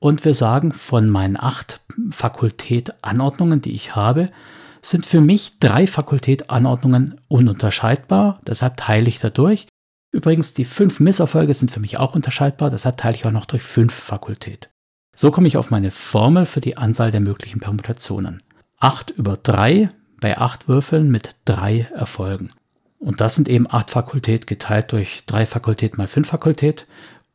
und 0.00 0.24
wir 0.24 0.34
sagen, 0.34 0.72
von 0.72 1.08
meinen 1.08 1.38
acht 1.38 1.78
Fakultät-Anordnungen, 2.10 3.60
die 3.60 3.74
ich 3.74 3.94
habe, 3.94 4.32
sind 4.80 5.06
für 5.06 5.20
mich 5.20 5.60
drei 5.60 5.86
Fakultät-Anordnungen 5.86 7.20
ununterscheidbar. 7.28 8.40
Deshalb 8.44 8.76
teile 8.76 9.08
ich 9.08 9.20
dadurch. 9.20 9.68
Übrigens, 10.10 10.52
die 10.52 10.64
fünf 10.64 10.98
Misserfolge 10.98 11.54
sind 11.54 11.70
für 11.70 11.78
mich 11.78 11.98
auch 11.98 12.16
unterscheidbar. 12.16 12.70
Deshalb 12.70 12.96
teile 12.96 13.14
ich 13.14 13.24
auch 13.24 13.30
noch 13.30 13.46
durch 13.46 13.62
fünf 13.62 13.94
Fakultät. 13.94 14.72
So 15.14 15.30
komme 15.30 15.46
ich 15.46 15.56
auf 15.56 15.70
meine 15.70 15.90
Formel 15.90 16.46
für 16.46 16.60
die 16.60 16.76
Anzahl 16.76 17.10
der 17.10 17.20
möglichen 17.20 17.60
Permutationen. 17.60 18.42
8 18.80 19.10
über 19.10 19.36
3 19.36 19.90
bei 20.20 20.38
8 20.38 20.68
Würfeln 20.68 21.10
mit 21.10 21.36
3 21.44 21.90
Erfolgen. 21.94 22.50
Und 22.98 23.20
das 23.20 23.34
sind 23.34 23.48
eben 23.48 23.66
8 23.68 23.90
Fakultät 23.90 24.46
geteilt 24.46 24.92
durch 24.92 25.24
3 25.26 25.44
Fakultät 25.44 25.98
mal 25.98 26.06
5 26.06 26.26
Fakultät 26.26 26.86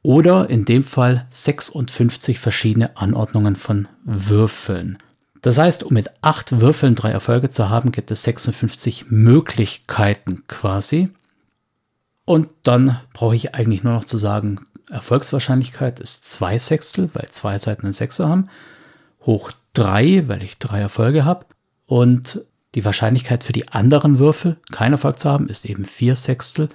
oder 0.02 0.50
in 0.50 0.66
dem 0.66 0.84
Fall 0.84 1.28
56 1.32 2.40
verschiedene 2.40 2.98
Anordnungen 2.98 3.56
von 3.56 3.88
Würfeln. 4.04 4.98
Das 5.42 5.58
heißt, 5.58 5.84
um 5.84 5.94
mit 5.94 6.10
8 6.22 6.60
Würfeln 6.60 6.96
3 6.96 7.12
Erfolge 7.12 7.50
zu 7.52 7.70
haben, 7.70 7.92
gibt 7.92 8.10
es 8.10 8.24
56 8.24 9.12
Möglichkeiten 9.12 10.44
quasi. 10.48 11.10
Und 12.26 12.50
dann 12.64 13.00
brauche 13.14 13.36
ich 13.36 13.54
eigentlich 13.54 13.84
nur 13.84 13.94
noch 13.94 14.06
zu 14.06 14.18
sagen, 14.18 14.67
Erfolgswahrscheinlichkeit 14.90 16.00
ist 16.00 16.26
2 16.26 16.60
Sechstel, 16.60 17.10
weil 17.14 17.28
zwei 17.30 17.60
Seiten 17.60 17.84
einen 17.84 17.94
Sechser 17.94 18.28
haben, 18.28 18.50
hoch 19.26 19.52
3, 19.74 20.28
weil 20.28 20.44
ich 20.44 20.58
drei 20.58 20.80
Erfolge 20.80 21.26
habe. 21.26 21.46
Und 21.86 22.42
die 22.76 22.86
Wahrscheinlichkeit 22.86 23.44
für 23.44 23.54
die 23.54 23.68
anderen 23.70 24.20
Würfel, 24.20 24.58
keinen 24.72 24.94
Erfolg 24.94 25.20
zu 25.20 25.30
haben, 25.30 25.50
ist 25.50 25.66
eben 25.66 25.86
4 25.86 26.16
Sechstel, 26.16 26.70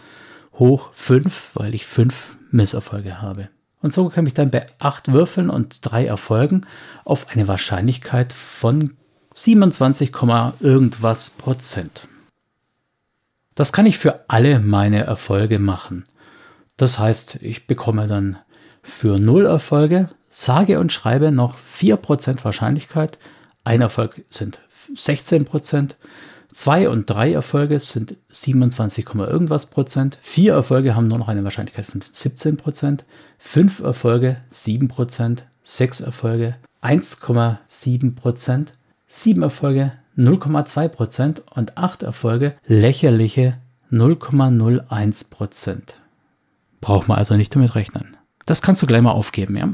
hoch 0.54 0.90
5, 0.92 1.52
weil 1.54 1.74
ich 1.74 1.86
5 1.86 2.38
Misserfolge 2.50 3.20
habe. 3.22 3.48
Und 3.80 3.92
so 3.92 4.08
komme 4.08 4.28
ich 4.28 4.34
dann 4.34 4.50
bei 4.50 4.66
8 4.78 5.12
Würfeln 5.12 5.50
und 5.50 5.78
3 5.82 6.06
Erfolgen 6.06 6.66
auf 7.04 7.28
eine 7.30 7.48
Wahrscheinlichkeit 7.48 8.32
von 8.32 8.96
27, 9.34 10.12
irgendwas 10.60 11.30
Prozent. 11.30 12.06
Das 13.54 13.72
kann 13.72 13.86
ich 13.86 13.98
für 13.98 14.24
alle 14.28 14.60
meine 14.60 15.04
Erfolge 15.04 15.58
machen. 15.58 16.04
Das 16.82 16.98
heißt, 16.98 17.38
ich 17.42 17.68
bekomme 17.68 18.08
dann 18.08 18.38
für 18.82 19.20
0 19.20 19.46
Erfolge, 19.46 20.08
sage 20.28 20.80
und 20.80 20.92
schreibe 20.92 21.30
noch 21.30 21.56
4% 21.56 22.44
Wahrscheinlichkeit. 22.44 23.20
Ein 23.62 23.82
Erfolg 23.82 24.24
sind 24.30 24.58
16%. 24.92 25.90
Zwei 26.52 26.88
und 26.88 27.08
drei 27.08 27.34
Erfolge 27.34 27.78
sind 27.78 28.16
27, 28.30 29.06
irgendwas 29.14 29.66
Prozent. 29.66 30.18
Vier 30.22 30.54
Erfolge 30.54 30.96
haben 30.96 31.06
nur 31.06 31.18
noch 31.18 31.28
eine 31.28 31.44
Wahrscheinlichkeit 31.44 31.86
von 31.86 32.00
17 32.00 32.56
Prozent. 32.56 33.04
Fünf 33.38 33.78
Erfolge 33.78 34.38
7 34.50 34.88
Prozent. 34.88 35.46
Sechs 35.62 36.00
Erfolge 36.00 36.56
1,7 36.82 38.16
Prozent. 38.16 38.72
Sieben 39.06 39.44
Erfolge 39.44 39.92
0,2 40.18 40.88
Prozent 40.88 41.42
und 41.54 41.78
acht 41.78 42.02
Erfolge 42.02 42.56
lächerliche 42.66 43.56
0,01 43.92 45.30
Prozent. 45.30 46.01
Braucht 46.82 47.06
man 47.06 47.16
also 47.16 47.36
nicht 47.36 47.54
damit 47.54 47.76
rechnen. 47.76 48.16
Das 48.44 48.60
kannst 48.60 48.82
du 48.82 48.86
gleich 48.86 49.00
mal 49.00 49.12
aufgeben, 49.12 49.56
ja? 49.56 49.72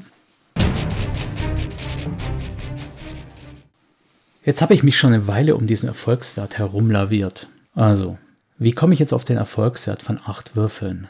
Jetzt 4.44 4.62
habe 4.62 4.74
ich 4.74 4.82
mich 4.82 4.98
schon 4.98 5.14
eine 5.14 5.26
Weile 5.26 5.56
um 5.56 5.66
diesen 5.66 5.88
Erfolgswert 5.88 6.58
herumlaviert. 6.58 7.48
Also, 7.74 8.18
wie 8.58 8.72
komme 8.72 8.92
ich 8.92 9.00
jetzt 9.00 9.14
auf 9.14 9.24
den 9.24 9.38
Erfolgswert 9.38 10.02
von 10.02 10.20
8 10.22 10.54
Würfeln? 10.54 11.08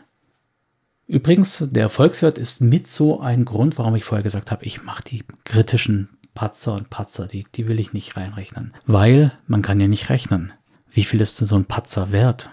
Übrigens, 1.08 1.64
der 1.68 1.82
Erfolgswert 1.82 2.38
ist 2.38 2.60
mit 2.60 2.86
so 2.86 3.20
ein 3.20 3.44
Grund, 3.44 3.76
warum 3.76 3.96
ich 3.96 4.04
vorher 4.04 4.22
gesagt 4.22 4.52
habe, 4.52 4.64
ich 4.64 4.84
mache 4.84 5.02
die 5.02 5.24
kritischen 5.44 6.10
Patzer 6.34 6.74
und 6.74 6.90
Patzer, 6.90 7.26
die, 7.26 7.44
die 7.56 7.66
will 7.66 7.80
ich 7.80 7.92
nicht 7.92 8.16
reinrechnen. 8.16 8.72
Weil 8.86 9.32
man 9.48 9.62
kann 9.62 9.80
ja 9.80 9.88
nicht 9.88 10.10
rechnen. 10.10 10.52
Wie 10.90 11.04
viel 11.04 11.20
ist 11.20 11.40
denn 11.40 11.48
so 11.48 11.56
ein 11.56 11.64
Patzer 11.64 12.12
wert? 12.12 12.50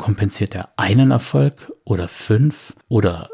Kompensiert 0.00 0.54
er 0.54 0.70
einen 0.76 1.10
Erfolg 1.10 1.70
oder 1.84 2.08
fünf 2.08 2.74
oder 2.88 3.28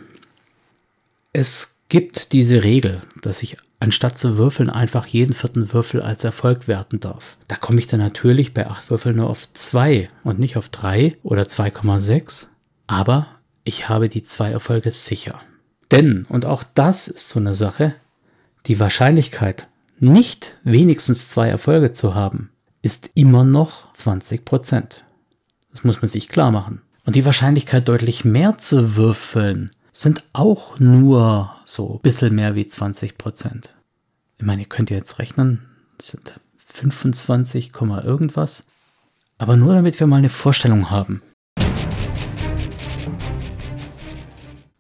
Es 1.32 1.78
gibt 1.90 2.34
diese 2.34 2.64
Regel, 2.64 3.02
dass 3.22 3.44
ich 3.44 3.58
anstatt 3.80 4.18
zu 4.18 4.38
würfeln 4.38 4.70
einfach 4.70 5.06
jeden 5.06 5.34
vierten 5.34 5.74
Würfel 5.74 6.02
als 6.02 6.24
Erfolg 6.24 6.68
werten 6.68 7.00
darf. 7.00 7.38
Da 7.48 7.56
komme 7.56 7.80
ich 7.80 7.88
dann 7.88 8.00
natürlich 8.00 8.54
bei 8.54 8.68
acht 8.68 8.90
Würfeln 8.90 9.18
nur 9.18 9.30
auf 9.30 9.52
zwei 9.54 10.10
und 10.24 10.40
nicht 10.40 10.58
auf 10.58 10.70
drei 10.70 11.18
oder 11.22 11.44
2,6. 11.44 12.48
Aber 12.88 13.28
ich 13.64 13.90
habe 13.90 14.10
die 14.10 14.24
zwei 14.24 14.52
Erfolge 14.52 14.92
sicher. 14.92 15.42
Denn, 15.92 16.26
und 16.30 16.46
auch 16.46 16.64
das 16.74 17.08
ist 17.08 17.30
so 17.30 17.40
eine 17.40 17.56
Sache, 17.56 17.94
die 18.68 18.80
Wahrscheinlichkeit, 18.80 19.68
nicht 20.00 20.58
wenigstens 20.64 21.30
zwei 21.30 21.50
Erfolge 21.50 21.92
zu 21.92 22.16
haben, 22.16 22.50
ist 22.84 23.12
immer 23.16 23.46
noch 23.46 23.92
20 23.94 24.46
Prozent. 24.46 25.06
Das 25.72 25.84
muss 25.84 26.02
man 26.02 26.10
sich 26.10 26.28
klar 26.28 26.52
machen. 26.52 26.82
Und 27.06 27.16
die 27.16 27.26
Wahrscheinlichkeit, 27.26 27.88
deutlich 27.88 28.26
mehr 28.26 28.58
zu 28.60 28.96
würfeln, 28.96 29.72
sind 29.94 30.24
auch 30.34 30.80
nur 30.80 31.56
so 31.66 31.96
ein 31.96 32.02
bisschen 32.02 32.36
mehr 32.36 32.56
wie 32.56 32.68
20 32.68 33.18
Prozent. 33.18 33.74
Ich 34.38 34.46
meine, 34.46 34.64
ihr 34.64 34.68
könnt 34.68 34.90
ja 34.90 34.98
jetzt 34.98 35.18
rechnen, 35.18 35.66
das 35.98 36.08
sind 36.10 36.34
25, 36.66 37.72
irgendwas. 38.04 38.66
Aber 39.38 39.56
nur 39.56 39.74
damit 39.74 40.00
wir 40.00 40.08
mal 40.08 40.18
eine 40.18 40.30
Vorstellung 40.30 40.90
haben. 40.90 41.22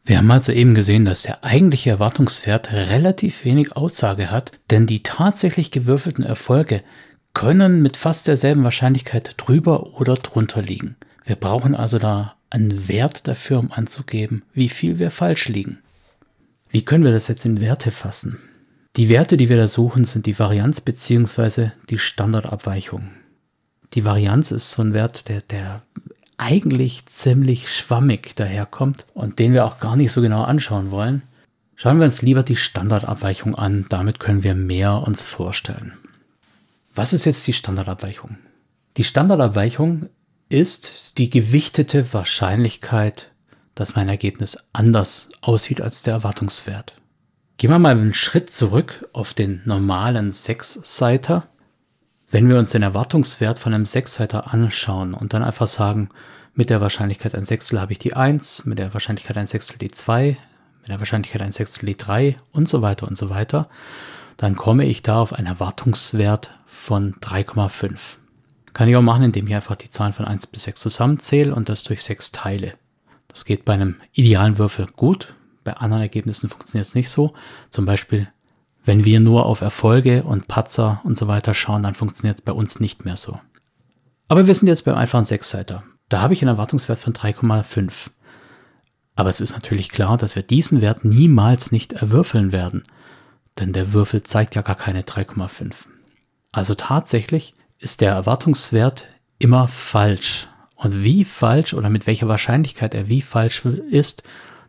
Wir 0.06 0.18
haben 0.18 0.32
also 0.32 0.52
eben 0.52 0.76
gesehen, 0.76 1.06
dass 1.06 1.22
der 1.22 1.46
eigentliche 1.46 1.92
Erwartungswert 1.92 2.74
relativ 2.74 3.46
wenig 3.46 3.78
Aussage 3.78 4.30
hat, 4.30 4.52
denn 4.70 4.88
die 4.88 5.04
tatsächlich 5.04 5.72
gewürfelten 5.72 6.26
Erfolge 6.26 6.84
können 7.34 7.82
mit 7.82 7.98
fast 7.98 8.28
derselben 8.28 8.64
Wahrscheinlichkeit 8.64 9.36
drüber 9.38 10.00
oder 10.00 10.16
drunter 10.16 10.62
liegen. 10.62 10.96
Wir 11.26 11.36
brauchen 11.36 11.76
also 11.76 12.00
da 12.00 12.36
einen 12.50 12.88
Wert 12.88 13.28
dafür, 13.28 13.60
um 13.60 13.72
anzugeben, 13.72 14.44
wie 14.54 14.70
viel 14.70 15.00
wir 15.00 15.12
falsch 15.12 15.50
liegen. 15.50 15.80
Wie 16.70 16.86
können 16.86 17.04
wir 17.04 17.12
das 17.12 17.28
jetzt 17.28 17.46
in 17.46 17.62
Werte 17.62 17.92
fassen? 17.92 18.40
Die 18.96 19.10
Werte, 19.10 19.38
die 19.38 19.50
wir 19.50 19.58
da 19.58 19.68
suchen, 19.68 20.06
sind 20.06 20.28
die 20.28 20.38
Varianz 20.38 20.82
bzw. 20.82 21.72
die 21.90 21.98
Standardabweichung. 21.98 23.10
Die 23.94 24.06
Varianz 24.06 24.52
ist 24.52 24.72
so 24.72 24.84
ein 24.84 24.94
Wert, 24.94 25.28
der, 25.30 25.42
der 25.42 25.82
eigentlich 26.38 27.06
ziemlich 27.08 27.74
schwammig 27.74 28.36
daherkommt 28.36 29.08
und 29.14 29.40
den 29.40 29.54
wir 29.54 29.66
auch 29.66 29.80
gar 29.80 29.96
nicht 29.96 30.12
so 30.12 30.22
genau 30.22 30.44
anschauen 30.44 30.92
wollen. 30.92 31.24
Schauen 31.76 31.98
wir 32.00 32.06
uns 32.06 32.22
lieber 32.22 32.44
die 32.44 32.56
Standardabweichung 32.56 33.56
an, 33.56 33.88
damit 33.90 34.20
können 34.20 34.44
wir 34.44 34.54
mehr 34.54 35.02
uns 35.02 35.24
vorstellen. 35.24 35.94
Was 36.96 37.12
ist 37.12 37.26
jetzt 37.26 37.48
die 37.48 37.54
Standardabweichung? 37.54 38.38
Die 38.98 39.04
Standardabweichung 39.04 40.10
ist 40.50 41.18
die 41.18 41.32
gewichtete 41.32 42.14
Wahrscheinlichkeit, 42.14 43.32
dass 43.74 43.96
mein 43.96 44.10
Ergebnis 44.10 44.70
anders 44.74 45.30
aussieht 45.42 45.82
als 45.82 46.04
der 46.04 46.14
Erwartungswert. 46.14 46.94
Gehen 47.58 47.72
wir 47.72 47.80
mal 47.80 47.98
einen 47.98 48.14
Schritt 48.14 48.52
zurück 48.52 49.10
auf 49.12 49.34
den 49.34 49.64
normalen 49.66 50.30
Sechsseiter. 50.30 51.48
Wenn 52.30 52.48
wir 52.48 52.60
uns 52.60 52.70
den 52.70 52.84
Erwartungswert 52.84 53.58
von 53.58 53.74
einem 53.74 53.86
Sechsseiter 53.88 54.54
anschauen 54.54 55.16
und 55.16 55.34
dann 55.34 55.44
einfach 55.44 55.68
sagen, 55.68 56.10
mit 56.54 56.70
der 56.70 56.82
Wahrscheinlichkeit 56.82 57.34
ein 57.34 57.46
Sechstel 57.46 57.82
habe 57.82 57.94
ich 57.94 58.00
die 58.00 58.16
1, 58.16 58.66
mit 58.66 58.78
der 58.78 58.94
Wahrscheinlichkeit 58.94 59.38
ein 59.38 59.48
Sechstel 59.48 59.80
die 59.80 59.90
2, 59.90 60.38
mit 60.82 60.90
der 60.90 61.00
Wahrscheinlichkeit 61.00 61.42
ein 61.42 61.52
Sechstel 61.52 61.88
die 61.88 61.98
3 61.98 62.38
und 62.52 62.68
so 62.68 62.84
weiter 62.84 63.08
und 63.08 63.18
so 63.18 63.32
weiter, 63.32 63.68
dann 64.38 64.56
komme 64.56 64.86
ich 64.86 65.02
da 65.02 65.20
auf 65.20 65.34
einen 65.34 65.48
Erwartungswert 65.48 66.52
von 66.66 67.14
3,5. 67.16 68.18
Kann 68.74 68.90
ich 68.90 68.96
auch 68.96 69.02
machen, 69.02 69.24
indem 69.24 69.48
ich 69.48 69.56
einfach 69.56 69.76
die 69.76 69.90
Zahlen 69.90 70.14
von 70.14 70.26
1 70.26 70.48
bis 70.48 70.64
6 70.64 70.82
zusammenzähle 70.82 71.54
und 71.54 71.70
das 71.70 71.84
durch 71.84 72.04
6 72.04 72.32
teile. 72.32 72.74
Das 73.28 73.46
geht 73.46 73.66
bei 73.66 73.74
einem 73.74 73.96
idealen 74.12 74.58
Würfel 74.58 74.88
gut, 74.96 75.36
bei 75.64 75.74
anderen 75.74 76.02
Ergebnissen 76.02 76.50
funktioniert 76.50 76.88
es 76.88 76.96
nicht 76.96 77.10
so. 77.10 77.34
Zum 77.70 77.86
Beispiel, 77.86 78.28
wenn 78.86 79.06
wir 79.06 79.20
nur 79.20 79.46
auf 79.46 79.62
Erfolge 79.62 80.24
und 80.24 80.48
Patzer 80.48 81.02
und 81.04 81.18
so 81.18 81.28
weiter 81.28 81.54
schauen, 81.54 81.84
dann 81.84 81.94
funktioniert 81.94 82.40
es 82.40 82.46
bei 82.46 82.52
uns 82.52 82.80
nicht 82.80 83.06
mehr 83.06 83.16
so. 83.16 83.40
Aber 84.28 84.48
wir 84.48 84.56
sind 84.56 84.68
jetzt 84.68 84.86
beim 84.86 84.96
einfachen 84.96 85.26
Sechsseiter. 85.26 85.84
Da 86.10 86.22
habe 86.22 86.34
ich 86.34 86.42
einen 86.42 86.50
Erwartungswert 86.50 87.00
von 87.00 87.14
3,5. 87.14 88.10
Aber 89.16 89.30
es 89.30 89.42
ist 89.42 89.54
natürlich 89.54 89.90
klar, 89.90 90.18
dass 90.18 90.36
wir 90.36 90.44
diesen 90.44 90.82
Wert 90.82 91.06
niemals 91.06 91.72
nicht 91.72 91.94
erwürfeln 91.94 92.52
werden. 92.52 92.84
Denn 93.60 93.74
der 93.74 93.94
Würfel 93.94 94.24
zeigt 94.24 94.56
ja 94.56 94.62
gar 94.62 94.76
keine 94.76 95.04
3,5. 95.04 95.88
Also 96.52 96.76
tatsächlich 96.76 97.56
ist 97.78 98.02
der 98.02 98.14
Erwartungswert 98.14 99.08
immer 99.40 99.68
falsch. 99.68 100.48
Und 100.76 101.04
wie 101.04 101.24
falsch 101.24 101.74
oder 101.74 101.90
mit 101.90 102.08
welcher 102.08 102.28
Wahrscheinlichkeit 102.28 102.94
er 102.94 103.10
wie 103.10 103.22
falsch 103.22 103.64
ist, 103.66 104.24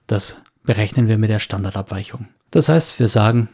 das 0.07 0.41
berechnen 0.63 1.09
wir 1.09 1.19
mit 1.19 1.31
der 1.31 1.39
Standardabweichung. 1.39 2.29
Das 2.51 2.69
heißt, 2.69 2.99
wir 2.99 3.09
sagen, 3.09 3.49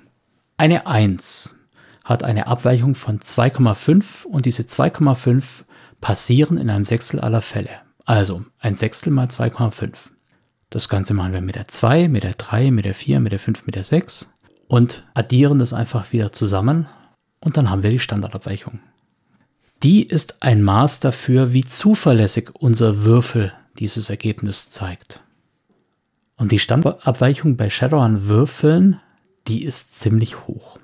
eine 0.57 0.87
1 0.87 1.59
hat 2.05 2.23
eine 2.25 2.47
Abweichung 2.47 2.95
von 2.95 3.21
2,5 3.21 4.25
und 4.27 4.47
diese 4.47 4.63
2,5 4.63 5.65
passieren 6.01 6.59
in 6.59 6.71
einem 6.71 6.85
Sechstel 6.85 7.21
aller 7.21 7.41
Fälle. 7.41 7.71
Also 8.05 8.45
ein 8.59 8.75
Sechstel 8.75 9.13
mal 9.13 9.27
2,5. 9.27 10.11
Das 10.71 10.89
Ganze 10.89 11.15
machen 11.15 11.33
wir 11.33 11.41
mit 11.41 11.57
der 11.57 11.69
2, 11.69 12.09
mit 12.09 12.25
der 12.25 12.35
3, 12.35 12.71
mit 12.71 12.85
der 12.85 12.95
4, 12.95 13.21
mit 13.21 13.33
der 13.33 13.39
5, 13.39 13.67
mit 13.67 13.75
der 13.75 13.85
6 13.85 14.31
und 14.71 15.03
addieren 15.15 15.59
das 15.59 15.73
einfach 15.73 16.13
wieder 16.13 16.31
zusammen 16.31 16.87
und 17.41 17.57
dann 17.57 17.71
haben 17.71 17.83
wir 17.83 17.91
die 17.91 17.99
Standardabweichung. 17.99 18.79
Die 19.83 20.07
ist 20.07 20.45
ein 20.45 20.63
Maß 20.63 21.01
dafür, 21.01 21.53
wie 21.53 21.65
zuverlässig 21.65 22.51
unser 22.55 23.05
Würfel 23.05 23.53
dieses 23.81 24.11
Ergebnis 24.11 24.71
zeigt. 24.71 25.25
Und 26.37 26.53
die 26.53 26.61
Standardabweichung 26.61 27.57
bei 27.57 27.69
Shadowrun-Würfeln, 27.69 29.01
die 29.49 29.65
ist 29.65 29.99
ziemlich 29.99 30.47
hoch. 30.47 30.79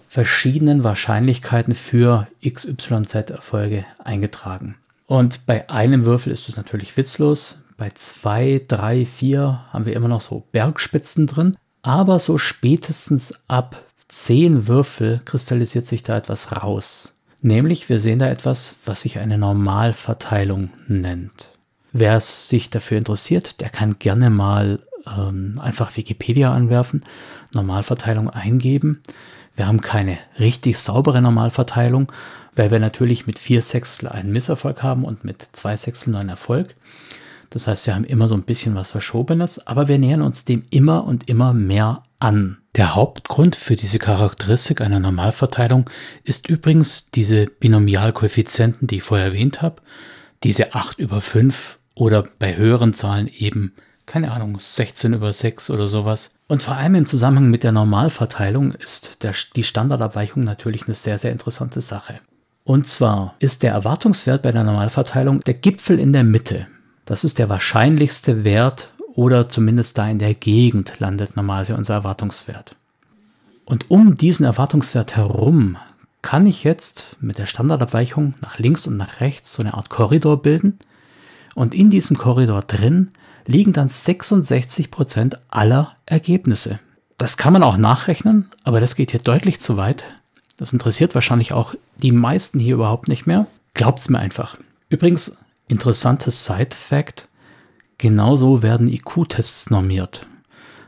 verschiedenen 0.10 0.84
Wahrscheinlichkeiten 0.84 1.76
für 1.76 2.28
XYZ-Erfolge 2.44 3.86
eingetragen. 4.04 4.76
Und 5.06 5.46
bei 5.46 5.70
einem 5.70 6.06
Würfel 6.06 6.34
ist 6.34 6.50
es 6.50 6.58
natürlich 6.58 6.98
witzlos. 6.98 7.64
Bei 7.78 7.90
zwei, 7.92 8.62
drei, 8.68 9.06
vier 9.06 9.66
haben 9.72 9.86
wir 9.86 9.96
immer 9.96 10.08
noch 10.08 10.22
so 10.22 10.44
Bergspitzen 10.52 11.26
drin. 11.26 11.56
Aber 11.82 12.20
so 12.20 12.38
spätestens 12.38 13.34
ab 13.48 13.82
zehn 14.10 14.68
Würfel 14.68 15.22
kristallisiert 15.24 15.88
sich 15.88 16.04
da 16.04 16.18
etwas 16.18 16.52
raus. 16.52 17.16
Nämlich 17.42 17.88
wir 17.88 18.00
sehen 18.00 18.20
da 18.20 18.28
etwas, 18.28 18.76
was 18.86 19.02
sich 19.02 19.20
eine 19.20 19.38
Normalverteilung 19.38 20.72
nennt. 20.88 21.52
Wer 21.94 22.20
sich 22.20 22.70
dafür 22.70 22.98
interessiert, 22.98 23.62
der 23.62 23.70
kann 23.70 23.98
gerne 23.98 24.30
mal 24.30 24.80
ähm, 25.08 25.54
einfach 25.60 25.96
Wikipedia 25.96 26.54
anwerfen, 26.54 27.06
Normalverteilung 27.54 28.30
eingeben. 28.30 29.02
Wir 29.56 29.68
haben 29.68 29.82
keine 29.82 30.18
richtig 30.38 30.78
saubere 30.78 31.22
Normalverteilung, 31.22 32.12
weil 32.56 32.72
wir 32.72 32.80
natürlich 32.80 33.26
mit 33.26 33.40
vier 33.40 33.62
Sechstel 33.62 34.08
einen 34.08 34.32
Misserfolg 34.32 34.84
haben 34.84 35.06
und 35.06 35.24
mit 35.24 35.48
zwei 35.54 35.78
Sechsteln 35.78 36.16
einen 36.16 36.30
Erfolg. 36.30 36.76
Das 37.50 37.68
heißt, 37.68 37.88
wir 37.88 37.96
haben 37.96 38.04
immer 38.04 38.28
so 38.28 38.36
ein 38.36 38.44
bisschen 38.44 38.76
was 38.76 38.90
Verschobenes, 38.90 39.66
aber 39.66 39.88
wir 39.88 39.98
nähern 39.98 40.22
uns 40.22 40.46
dem 40.46 40.66
immer 40.70 41.06
und 41.06 41.28
immer 41.28 41.54
mehr 41.54 42.04
an. 42.20 42.59
Der 42.80 42.96
Hauptgrund 42.96 43.58
für 43.58 43.76
diese 43.76 44.00
Charakteristik 44.00 44.80
einer 44.80 45.02
Normalverteilung 45.02 45.90
ist 46.24 46.48
übrigens 46.48 47.12
diese 47.12 47.48
Binomialkoeffizienten, 47.48 48.88
die 48.88 48.96
ich 48.96 49.04
vorher 49.04 49.26
erwähnt 49.26 49.62
habe, 49.62 49.82
diese 50.46 50.74
8 50.74 50.98
über 50.98 51.20
5 51.20 51.78
oder 51.94 52.24
bei 52.40 52.56
höheren 52.56 52.94
Zahlen 52.94 53.28
eben, 53.28 53.74
keine 54.06 54.32
Ahnung, 54.32 54.60
16 54.62 55.12
über 55.12 55.34
6 55.34 55.72
oder 55.72 55.88
sowas. 55.88 56.36
Und 56.48 56.64
vor 56.64 56.78
allem 56.78 56.96
im 56.96 57.06
Zusammenhang 57.06 57.50
mit 57.50 57.66
der 57.66 57.74
Normalverteilung 57.74 58.72
ist 58.72 59.24
der, 59.24 59.34
die 59.58 59.64
Standardabweichung 59.64 60.46
natürlich 60.46 60.86
eine 60.86 60.96
sehr, 60.96 61.18
sehr 61.18 61.34
interessante 61.34 61.82
Sache. 61.82 62.22
Und 62.64 62.88
zwar 62.88 63.36
ist 63.40 63.62
der 63.62 63.74
Erwartungswert 63.74 64.42
bei 64.42 64.54
der 64.54 64.64
Normalverteilung 64.64 65.42
der 65.42 65.56
Gipfel 65.56 66.00
in 66.00 66.14
der 66.14 66.24
Mitte. 66.24 66.68
Das 67.04 67.26
ist 67.26 67.40
der 67.40 67.50
wahrscheinlichste 67.50 68.46
Wert 68.46 68.94
oder 69.16 69.50
zumindest 69.50 69.98
da 69.98 70.10
in 70.10 70.20
der 70.20 70.34
Gegend 70.34 71.00
landet 71.00 71.36
normalerweise 71.36 71.76
unser 71.76 71.96
Erwartungswert. 71.96 72.76
Und 73.66 73.92
um 73.92 74.18
diesen 74.18 74.46
Erwartungswert 74.46 75.16
herum 75.16 75.78
kann 76.22 76.46
ich 76.46 76.64
jetzt 76.64 77.18
mit 77.22 77.38
der 77.38 77.46
Standardabweichung 77.46 78.34
nach 78.42 78.60
links 78.60 78.88
und 78.88 78.98
nach 78.98 79.22
rechts 79.22 79.54
so 79.54 79.62
eine 79.62 79.74
Art 79.76 79.90
Korridor 79.90 80.42
bilden, 80.42 80.80
und 81.56 81.76
in 81.76 81.90
diesem 81.90 82.18
Korridor 82.18 82.62
drin 82.62 83.12
liegen 83.46 83.74
dann 83.74 83.88
66 83.88 84.92
Prozent 84.92 85.40
aller 85.50 85.96
Ergebnisse. 86.06 86.80
Das 87.18 87.36
kann 87.36 87.54
man 87.54 87.64
auch 87.64 87.78
nachrechnen, 87.78 88.50
aber 88.64 88.80
das 88.80 88.96
geht 88.96 89.12
hier 89.12 89.20
deutlich 89.20 89.60
zu 89.60 89.76
weit. 89.76 90.06
Das 90.58 90.72
interessiert 90.72 91.16
wahrscheinlich 91.16 91.52
auch 91.52 91.74
die 92.02 92.12
meisten 92.12 92.60
hier 92.60 92.76
überhaupt 92.76 93.08
nicht 93.08 93.26
mehr. 93.26 93.48
Glaubt's 93.74 94.10
mir 94.10 94.20
einfach. 94.20 94.58
Übrigens, 94.90 95.38
interessantes 95.68 96.46
Side-Fact. 96.46 97.28
Genauso 98.00 98.64
werden 98.64 98.88
IQ-Tests 98.88 99.70
normiert. 99.70 100.26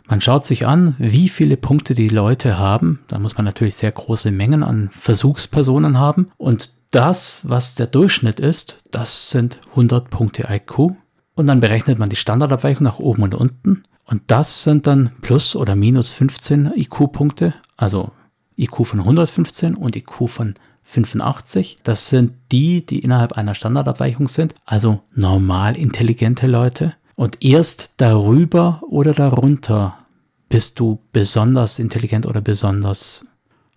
Man 0.08 0.20
schaut 0.20 0.46
sich 0.46 0.66
an, 0.66 0.96
wie 0.98 1.30
viele 1.30 1.56
Punkte 1.56 1.94
die 1.94 2.10
Leute 2.10 2.58
haben. 2.58 3.02
Da 3.08 3.20
muss 3.20 3.38
man 3.38 3.46
natürlich 3.46 3.76
sehr 3.76 3.92
große 3.92 4.32
Mengen 4.32 4.64
an 4.64 4.90
Versuchspersonen 4.90 6.00
haben. 6.00 6.32
Und 6.38 6.72
das, 6.90 7.42
was 7.44 7.76
der 7.76 7.86
Durchschnitt 7.86 8.40
ist, 8.40 8.80
das 8.90 9.30
sind 9.30 9.60
100 9.70 10.10
Punkte 10.10 10.48
IQ. 10.50 10.96
Und 11.36 11.46
dann 11.46 11.62
berechnet 11.62 12.00
man 12.00 12.10
die 12.10 12.16
Standardabweichung 12.16 12.84
nach 12.84 12.98
oben 12.98 13.22
und 13.24 13.36
unten 13.36 13.84
und 14.12 14.24
das 14.28 14.64
sind 14.64 14.88
dann 14.88 15.12
plus 15.22 15.56
oder 15.56 15.78
minus 15.78 16.12
15 16.12 16.74
IQ-Punkte, 16.76 17.54
also 17.78 18.12
IQ 18.58 18.86
von 18.86 19.00
115 19.00 19.74
und 19.74 19.96
IQ 19.96 20.28
von 20.28 20.56
85. 20.84 21.78
Das 21.84 22.10
sind 22.10 22.34
die, 22.52 22.86
die 22.86 23.00
innerhalb 23.00 23.32
einer 23.34 23.56
Standardabweichung 23.56 24.28
sind, 24.28 24.54
also 24.66 25.02
normal 25.16 25.78
intelligente 25.78 26.46
Leute. 26.48 26.94
Und 27.22 27.46
erst 27.46 27.92
darüber 27.98 28.82
oder 28.90 29.14
darunter 29.14 30.08
bist 30.50 30.80
du 30.80 30.98
besonders 31.12 31.78
intelligent 31.78 32.26
oder 32.26 32.42
besonders... 32.42 33.28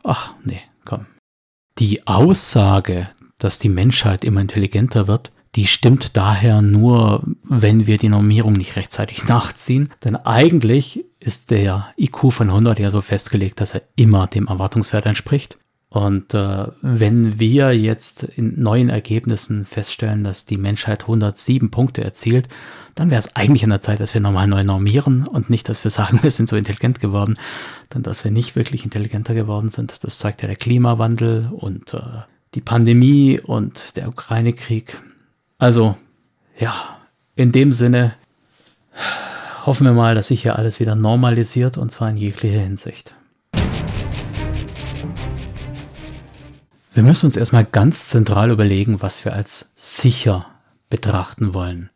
Ach, 0.03 0.33
nee, 0.45 0.63
komm. 0.87 1.05
Die 1.79 2.07
Aussage, 2.07 3.11
dass 3.39 3.59
die 3.59 3.69
Menschheit 3.69 4.25
immer 4.25 4.41
intelligenter 4.41 5.09
wird, 5.09 5.31
die 5.57 5.67
stimmt 5.67 6.17
daher 6.17 6.63
nur, 6.63 7.23
wenn 7.43 7.87
wir 7.87 7.99
die 7.99 8.09
Normierung 8.09 8.55
nicht 8.55 8.77
rechtzeitig 8.77 9.25
nachziehen. 9.29 9.91
Denn 10.03 10.17
eigentlich 10.17 11.05
ist 11.21 11.51
der 11.51 11.93
IQ 11.99 12.33
von 12.33 12.49
100 12.49 12.79
ja 12.79 12.89
so 12.89 13.03
festgelegt, 13.03 13.61
dass 13.61 13.75
er 13.75 13.83
immer 13.97 14.27
dem 14.27 14.47
Erwartungswert 14.47 15.05
entspricht. 15.05 15.59
Und 15.95 16.35
äh, 16.35 16.67
wenn 16.83 17.39
wir 17.39 17.71
jetzt 17.71 18.25
in 18.25 18.61
neuen 18.61 18.89
Ergebnissen 18.89 19.65
feststellen, 19.65 20.25
dass 20.25 20.45
die 20.45 20.57
Menschheit 20.57 21.03
107 21.03 21.71
Punkte 21.71 22.03
erzielt, 22.03 22.49
dann 22.97 23.13
wäre 23.13 23.21
es 23.21 23.37
eigentlich 23.37 23.63
an 23.63 23.71
der 23.71 23.81
Zeit, 23.81 24.01
dass 24.01 24.13
wir 24.13 24.21
nochmal 24.21 24.49
neu 24.49 24.65
normieren 24.65 25.25
und 25.25 25.51
nicht, 25.51 25.69
dass 25.69 25.85
wir 25.85 25.93
sagen, 25.93 26.19
wir 26.23 26.33
sind 26.33 26.49
so 26.49 26.57
intelligent 26.57 26.99
geworden. 26.99 27.37
Denn 27.95 28.03
dass 28.03 28.25
wir 28.25 28.33
nicht 28.33 28.57
wirklich 28.57 28.83
intelligenter 28.83 29.35
geworden 29.35 29.71
sind, 29.71 30.03
das 30.03 30.19
zeigt 30.19 30.43
ja 30.43 30.49
der 30.49 30.57
Klimawandel 30.57 31.49
und 31.53 31.95
äh, 31.95 32.01
die 32.57 32.61
Pandemie 32.61 33.39
und 33.39 33.95
der 33.95 34.09
Ukraine-Krieg. 34.09 35.01
Also, 35.59 35.97
ja, 36.59 36.75
in 37.37 37.53
dem 37.53 37.71
Sinne 37.71 38.15
hoffen 39.65 39.87
wir 39.87 39.93
mal, 39.93 40.17
dass 40.17 40.27
sich 40.27 40.43
hier 40.43 40.59
alles 40.59 40.81
wieder 40.81 40.97
normalisiert 40.97 41.79
und 41.79 41.93
zwar 41.93 42.11
in 42.11 42.17
jeglicher 42.17 42.59
Hinsicht. 42.59 43.15
Wir 46.95 47.03
müssen 47.03 47.27
uns 47.27 47.37
erstmal 47.37 47.65
ganz 47.65 48.09
zentral 48.09 48.53
überlegen, 48.53 49.03
was 49.03 49.25
wir 49.25 49.33
als 49.33 49.73
sicher 49.75 50.47
betrachten 50.89 51.53
wollen. 51.53 51.91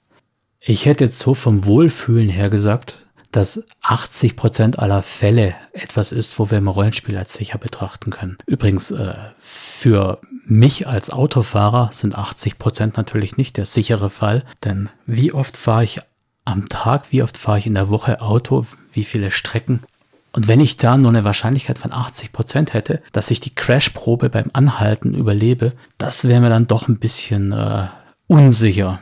Ich 0.58 0.86
hätte 0.86 1.04
jetzt 1.04 1.20
so 1.20 1.34
vom 1.34 1.64
Wohlfühlen 1.66 2.28
her 2.28 2.50
gesagt, 2.50 3.06
dass 3.30 3.64
80 3.82 4.34
Prozent 4.34 4.80
aller 4.80 5.04
Fälle 5.04 5.54
etwas 5.72 6.10
ist, 6.10 6.40
wo 6.40 6.50
wir 6.50 6.58
im 6.58 6.66
Rollenspiel 6.66 7.16
als 7.16 7.34
sicher 7.34 7.58
betrachten 7.58 8.10
können. 8.10 8.38
Übrigens, 8.46 8.90
äh, 8.90 9.14
für 9.38 10.20
mich 10.44 10.88
als 10.88 11.10
Autofahrer 11.10 11.90
sind 11.92 12.18
80 12.18 12.58
Prozent 12.58 12.96
natürlich 12.96 13.36
nicht 13.36 13.56
der 13.56 13.66
sichere 13.66 14.10
Fall, 14.10 14.44
denn 14.64 14.88
wie 15.06 15.32
oft 15.32 15.56
fahre 15.56 15.84
ich 15.84 16.00
am 16.44 16.68
Tag, 16.68 17.12
wie 17.12 17.22
oft 17.22 17.36
fahre 17.36 17.60
ich 17.60 17.66
in 17.66 17.74
der 17.74 17.88
Woche 17.88 18.20
Auto, 18.20 18.66
wie 18.92 19.04
viele 19.04 19.30
Strecken 19.30 19.80
und 20.32 20.46
wenn 20.46 20.60
ich 20.60 20.76
da 20.76 20.96
nur 20.96 21.10
eine 21.10 21.24
Wahrscheinlichkeit 21.24 21.78
von 21.78 21.92
80 21.92 22.32
Prozent 22.32 22.74
hätte, 22.74 23.02
dass 23.12 23.30
ich 23.30 23.40
die 23.40 23.54
Crashprobe 23.54 24.28
beim 24.28 24.46
Anhalten 24.52 25.14
überlebe, 25.14 25.72
das 25.96 26.28
wäre 26.28 26.40
mir 26.40 26.50
dann 26.50 26.66
doch 26.66 26.88
ein 26.88 26.98
bisschen 26.98 27.52
äh, 27.52 27.86
unsicher. 28.26 29.00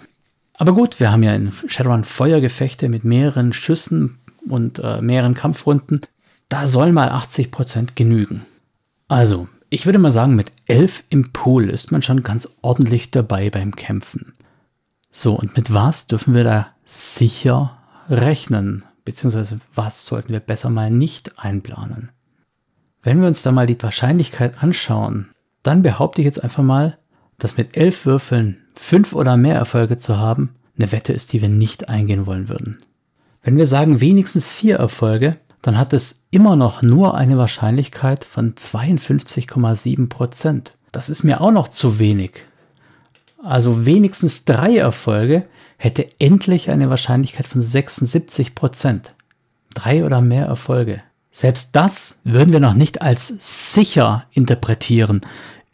Aber 0.57 0.73
gut, 0.73 1.01
wir 1.01 1.13
haben 1.13 1.23
ja 1.23 1.35
in 1.35 1.53
Shadowrun 1.53 2.05
Feuergefechte 2.05 2.89
mit 2.89 3.05
mehreren 3.05 3.53
Schüssen 3.53 4.19
und 4.49 4.79
äh, 4.79 5.01
mehreren 5.01 5.35
Kampfrunden. 5.35 6.01
Da 6.49 6.67
soll 6.67 6.93
mal 6.93 7.11
80 7.11 7.51
Prozent 7.51 7.97
genügen. 7.97 8.47
Also, 9.09 9.49
ich 9.69 9.85
würde 9.85 9.99
mal 9.99 10.13
sagen, 10.13 10.37
mit 10.37 10.53
11 10.67 11.05
im 11.11 11.33
Pool 11.33 11.69
ist 11.71 11.93
man 11.93 12.03
schon 12.03 12.23
ganz 12.23 12.57
ordentlich 12.63 13.11
dabei 13.11 13.51
beim 13.51 13.75
Kämpfen. 13.75 14.33
So, 15.11 15.35
und 15.35 15.57
mit 15.57 15.73
was 15.73 16.07
dürfen 16.07 16.35
wir 16.35 16.45
da 16.45 16.69
sicher 16.85 17.77
rechnen? 18.09 18.85
Beziehungsweise 19.07 19.61
was 19.75 20.05
sollten 20.05 20.35
wir 20.35 20.41
besser 20.41 20.69
mal 20.69 20.91
nicht 20.91 21.39
einplanen. 21.39 22.11
Wenn 23.03 23.21
wir 23.21 23.29
uns 23.29 23.43
da 23.43 23.53
mal 23.53 23.67
die 23.67 23.83
Wahrscheinlichkeit 23.83 24.63
anschauen, 24.63 25.31
dann 25.63 25.83
behaupte 25.83 26.21
ich 26.21 26.27
jetzt 26.27 26.45
einfach 26.45 26.63
mal, 26.63 26.99
dass 27.39 27.57
mit 27.57 27.77
elf 27.77 28.05
Würfeln 28.05 28.59
fünf 28.75 29.15
oder 29.15 29.39
mehr 29.39 29.55
Erfolge 29.55 29.97
zu 29.97 30.19
haben, 30.19 30.57
eine 30.77 30.93
Wette 30.93 31.15
ist, 31.15 31.33
die 31.33 31.41
wir 31.41 31.49
nicht 31.49 31.89
eingehen 31.89 32.27
wollen 32.27 32.49
würden. 32.49 32.83
Wenn 33.43 33.57
wir 33.57 33.67
sagen 33.67 34.01
wenigstens 34.01 34.49
vier 34.49 34.77
Erfolge, 34.77 35.37
dann 35.63 35.79
hat 35.79 35.93
es 35.93 36.27
immer 36.31 36.57
noch 36.57 36.83
nur 36.83 37.15
eine 37.15 37.39
Wahrscheinlichkeit 37.39 38.25
von 38.25 38.55
52,7 38.55 40.09
Prozent. 40.09 40.77
Das 40.93 41.09
ist 41.09 41.25
mir 41.25 41.41
auch 41.41 41.53
noch 41.53 41.69
zu 41.69 41.99
wenig. 41.99 42.45
Also 43.43 43.87
wenigstens 43.87 44.45
drei 44.45 44.77
Erfolge 44.77 45.47
hätte 45.77 46.09
endlich 46.19 46.71
eine 46.71 46.91
Wahrscheinlichkeit 46.91 47.47
von 47.47 47.61
76 47.61 48.55
Prozent. 48.55 49.15
Drei 49.75 50.05
oder 50.05 50.21
mehr 50.21 50.47
Erfolge. 50.47 51.03
Selbst 51.31 51.77
das 51.77 52.21
würden 52.25 52.53
wir 52.53 52.61
noch 52.61 52.75
nicht 52.75 53.03
als 53.03 53.35
sicher 53.39 54.25
interpretieren 54.33 55.21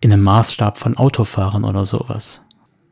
in 0.00 0.12
einem 0.12 0.22
Maßstab 0.24 0.76
von 0.76 0.96
Autofahrern 0.96 1.64
oder 1.64 1.86
sowas. 1.86 2.40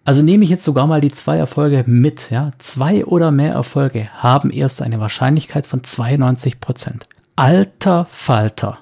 Also 0.05 0.23
nehme 0.23 0.45
ich 0.45 0.51
jetzt 0.51 0.65
sogar 0.65 0.87
mal 0.87 1.01
die 1.01 1.11
zwei 1.11 1.37
Erfolge 1.37 1.85
mit. 1.87 2.31
Ja? 2.31 2.53
Zwei 2.59 3.05
oder 3.05 3.31
mehr 3.31 3.53
Erfolge 3.53 4.09
haben 4.17 4.51
erst 4.51 4.83
eine 4.83 5.01
Wahrscheinlichkeit 5.01 5.67
von 5.67 5.85
92 5.85 6.61
Prozent. 6.61 7.09
Alter 7.37 8.07
Falter. 8.07 8.79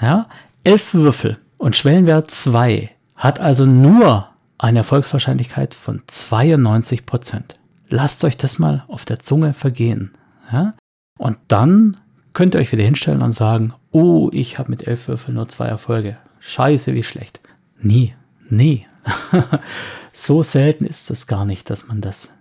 Ja? 0.00 0.26
Elf 0.64 0.94
Würfel 0.94 1.38
und 1.58 1.76
Schwellenwert 1.76 2.30
2 2.30 2.90
hat 3.14 3.40
also 3.40 3.66
nur 3.66 4.28
eine 4.58 4.80
Erfolgswahrscheinlichkeit 4.80 5.74
von 5.74 6.02
92 6.06 7.06
Prozent. 7.06 7.58
Lasst 7.88 8.24
euch 8.24 8.36
das 8.36 8.58
mal 8.58 8.84
auf 8.88 9.04
der 9.04 9.20
Zunge 9.20 9.54
vergehen. 9.54 10.12
Ja? 10.52 10.74
Und 11.16 11.38
dann 11.48 11.96
könnt 12.32 12.54
ihr 12.54 12.60
euch 12.60 12.72
wieder 12.72 12.84
hinstellen 12.84 13.22
und 13.22 13.32
sagen, 13.32 13.72
oh, 13.90 14.30
ich 14.32 14.58
habe 14.58 14.70
mit 14.70 14.86
elf 14.86 15.08
Würfeln 15.08 15.34
nur 15.34 15.48
zwei 15.48 15.66
Erfolge. 15.66 16.18
Scheiße, 16.40 16.94
wie 16.94 17.02
schlecht. 17.02 17.40
Nie, 17.80 18.14
nie. 18.48 18.86
so 20.12 20.42
selten 20.42 20.84
ist 20.84 21.10
es 21.10 21.26
gar 21.26 21.44
nicht, 21.44 21.70
dass 21.70 21.88
man 21.88 22.00
das 22.00 22.34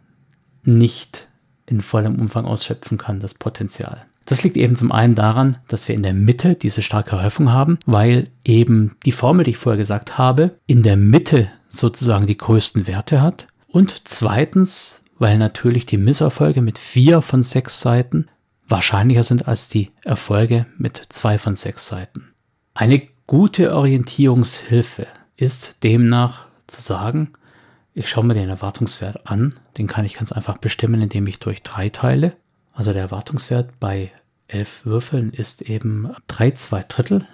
nicht 0.64 1.30
in 1.66 1.82
vollem 1.82 2.20
Umfang 2.20 2.46
ausschöpfen 2.46 2.98
kann, 2.98 3.20
das 3.20 3.34
Potenzial. 3.34 4.06
Das 4.26 4.44
liegt 4.44 4.58
eben 4.58 4.76
zum 4.76 4.92
einen 4.92 5.16
daran, 5.16 5.58
dass 5.70 5.88
wir 5.88 5.96
in 5.96 6.04
der 6.04 6.14
Mitte 6.14 6.56
diese 6.56 6.82
starke 6.82 7.22
Häufung 7.22 7.52
haben, 7.52 7.80
weil 7.86 8.28
eben 8.44 8.98
die 9.06 9.14
Formel, 9.14 9.46
die 9.46 9.52
ich 9.52 9.58
vorher 9.58 9.78
gesagt 9.78 10.18
habe, 10.18 10.58
in 10.66 10.84
der 10.84 10.98
Mitte 10.98 11.50
sozusagen 11.78 12.28
die 12.28 12.38
größten 12.38 12.88
Werte 12.88 13.22
hat. 13.22 13.48
Und 13.68 14.08
zweitens, 14.08 15.02
weil 15.20 15.38
natürlich 15.38 15.86
die 15.86 15.98
Misserfolge 15.98 16.62
mit 16.62 16.78
vier 16.78 17.22
von 17.22 17.44
sechs 17.44 17.80
Seiten 17.80 18.28
wahrscheinlicher 18.68 19.24
sind 19.24 19.48
als 19.48 19.70
die 19.70 19.90
Erfolge 20.04 20.66
mit 20.78 21.02
zwei 21.10 21.38
von 21.38 21.56
sechs 21.56 21.88
Seiten. 21.88 22.34
Eine 22.74 23.02
gute 23.26 23.76
Orientierungshilfe 23.76 25.08
ist 25.36 25.84
demnach 25.84 26.46
zu 26.68 26.82
sagen, 26.82 27.34
ich 27.94 28.10
schaue 28.10 28.26
mir 28.26 28.36
den 28.36 28.50
Erwartungswert 28.50 29.28
an, 29.28 29.56
den 29.78 29.88
kann 29.88 30.06
ich 30.06 30.16
ganz 30.16 30.32
einfach 30.32 30.58
bestimmen, 30.58 31.02
indem 31.02 31.26
ich 31.28 31.40
durch 31.40 31.64
drei 31.64 31.90
teile. 31.90 32.34
Also 32.74 32.94
der 32.94 33.02
Erwartungswert 33.02 33.80
bei 33.80 34.12
elf 34.48 34.86
Würfeln 34.86 35.32
ist 35.32 35.64
eben 35.64 36.12
drei 36.28 36.52
zwei 36.52 36.84
Drittel. 36.84 37.26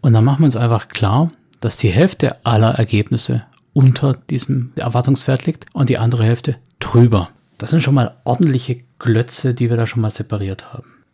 Und 0.00 0.12
dann 0.12 0.24
machen 0.24 0.40
wir 0.40 0.44
uns 0.44 0.56
einfach 0.56 0.88
klar, 0.88 1.32
dass 1.60 1.76
die 1.76 1.90
Hälfte 1.90 2.44
aller 2.44 2.74
Ergebnisse 2.74 3.44
unter 3.72 4.14
diesem 4.14 4.72
Erwartungswert 4.76 5.46
liegt 5.46 5.66
und 5.72 5.88
die 5.88 5.98
andere 5.98 6.24
Hälfte 6.24 6.56
drüber. 6.78 7.30
Das 7.58 7.70
sind 7.70 7.82
schon 7.82 7.94
mal 7.94 8.20
ordentliche 8.24 8.82
Glötze, 8.98 9.54
die 9.54 9.70
wir 9.70 9.76
da 9.76 9.86
schon 9.86 10.02
mal 10.02 10.10
separiert 10.10 10.72
haben. 10.72 11.04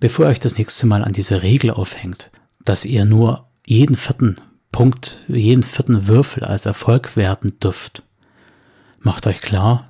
Bevor 0.00 0.26
ihr 0.26 0.30
euch 0.30 0.40
das 0.40 0.58
nächste 0.58 0.86
Mal 0.86 1.04
an 1.04 1.12
diese 1.12 1.42
Regel 1.42 1.70
aufhängt, 1.70 2.30
dass 2.64 2.84
ihr 2.84 3.04
nur 3.04 3.48
jeden 3.64 3.96
vierten 3.96 4.36
Punkt, 4.72 5.24
jeden 5.28 5.62
vierten 5.62 6.08
Würfel 6.08 6.44
als 6.44 6.66
Erfolg 6.66 7.16
werten 7.16 7.58
dürft, 7.60 8.02
macht 8.98 9.26
euch 9.26 9.40
klar, 9.40 9.88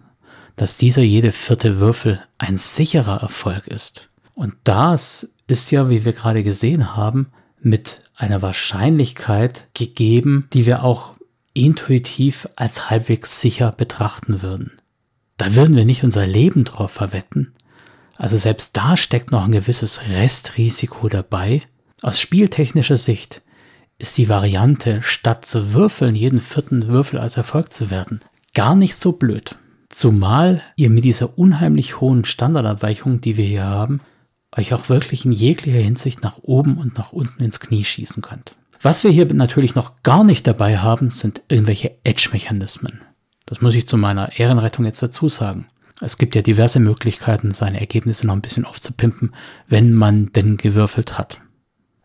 dass 0.56 0.78
dieser 0.78 1.02
jede 1.02 1.32
vierte 1.32 1.80
Würfel 1.80 2.22
ein 2.38 2.58
sicherer 2.58 3.22
Erfolg 3.22 3.66
ist. 3.66 4.08
Und 4.34 4.54
das 4.64 5.34
ist 5.46 5.70
ja, 5.70 5.88
wie 5.88 6.04
wir 6.04 6.12
gerade 6.12 6.44
gesehen 6.44 6.96
haben, 6.96 7.32
mit 7.60 8.03
einer 8.16 8.42
Wahrscheinlichkeit 8.42 9.68
gegeben, 9.74 10.48
die 10.52 10.66
wir 10.66 10.84
auch 10.84 11.14
intuitiv 11.52 12.48
als 12.56 12.90
halbwegs 12.90 13.40
sicher 13.40 13.70
betrachten 13.70 14.42
würden. 14.42 14.72
Da 15.36 15.54
würden 15.54 15.76
wir 15.76 15.84
nicht 15.84 16.04
unser 16.04 16.26
Leben 16.26 16.64
drauf 16.64 16.92
verwetten. 16.92 17.52
Also 18.16 18.36
selbst 18.36 18.76
da 18.76 18.96
steckt 18.96 19.32
noch 19.32 19.44
ein 19.44 19.52
gewisses 19.52 20.08
Restrisiko 20.10 21.08
dabei. 21.08 21.62
Aus 22.02 22.20
spieltechnischer 22.20 22.96
Sicht 22.96 23.42
ist 23.98 24.18
die 24.18 24.28
Variante, 24.28 25.02
statt 25.02 25.46
zu 25.46 25.72
würfeln, 25.72 26.14
jeden 26.14 26.40
vierten 26.40 26.88
Würfel 26.88 27.18
als 27.18 27.36
Erfolg 27.36 27.72
zu 27.72 27.90
werden, 27.90 28.20
gar 28.52 28.74
nicht 28.76 28.96
so 28.96 29.12
blöd. 29.12 29.56
Zumal 29.88 30.62
ihr 30.76 30.90
mit 30.90 31.04
dieser 31.04 31.38
unheimlich 31.38 32.00
hohen 32.00 32.24
Standardabweichung, 32.24 33.20
die 33.20 33.36
wir 33.36 33.44
hier 33.44 33.64
haben, 33.64 34.00
euch 34.56 34.72
auch 34.74 34.88
wirklich 34.88 35.24
in 35.24 35.32
jeglicher 35.32 35.78
Hinsicht 35.78 36.22
nach 36.22 36.38
oben 36.42 36.78
und 36.78 36.96
nach 36.96 37.12
unten 37.12 37.42
ins 37.42 37.60
Knie 37.60 37.84
schießen 37.84 38.22
könnt. 38.22 38.54
Was 38.80 39.02
wir 39.02 39.10
hier 39.10 39.32
natürlich 39.32 39.74
noch 39.74 40.02
gar 40.02 40.24
nicht 40.24 40.46
dabei 40.46 40.78
haben, 40.78 41.10
sind 41.10 41.42
irgendwelche 41.48 41.96
Edge-Mechanismen. 42.04 43.00
Das 43.46 43.60
muss 43.60 43.74
ich 43.74 43.86
zu 43.86 43.96
meiner 43.96 44.38
Ehrenrettung 44.38 44.84
jetzt 44.84 45.02
dazu 45.02 45.28
sagen. 45.28 45.66
Es 46.00 46.18
gibt 46.18 46.34
ja 46.34 46.42
diverse 46.42 46.80
Möglichkeiten, 46.80 47.52
seine 47.52 47.80
Ergebnisse 47.80 48.26
noch 48.26 48.34
ein 48.34 48.42
bisschen 48.42 48.64
aufzupimpen, 48.64 49.32
wenn 49.68 49.92
man 49.92 50.32
denn 50.32 50.56
gewürfelt 50.56 51.18
hat. 51.18 51.40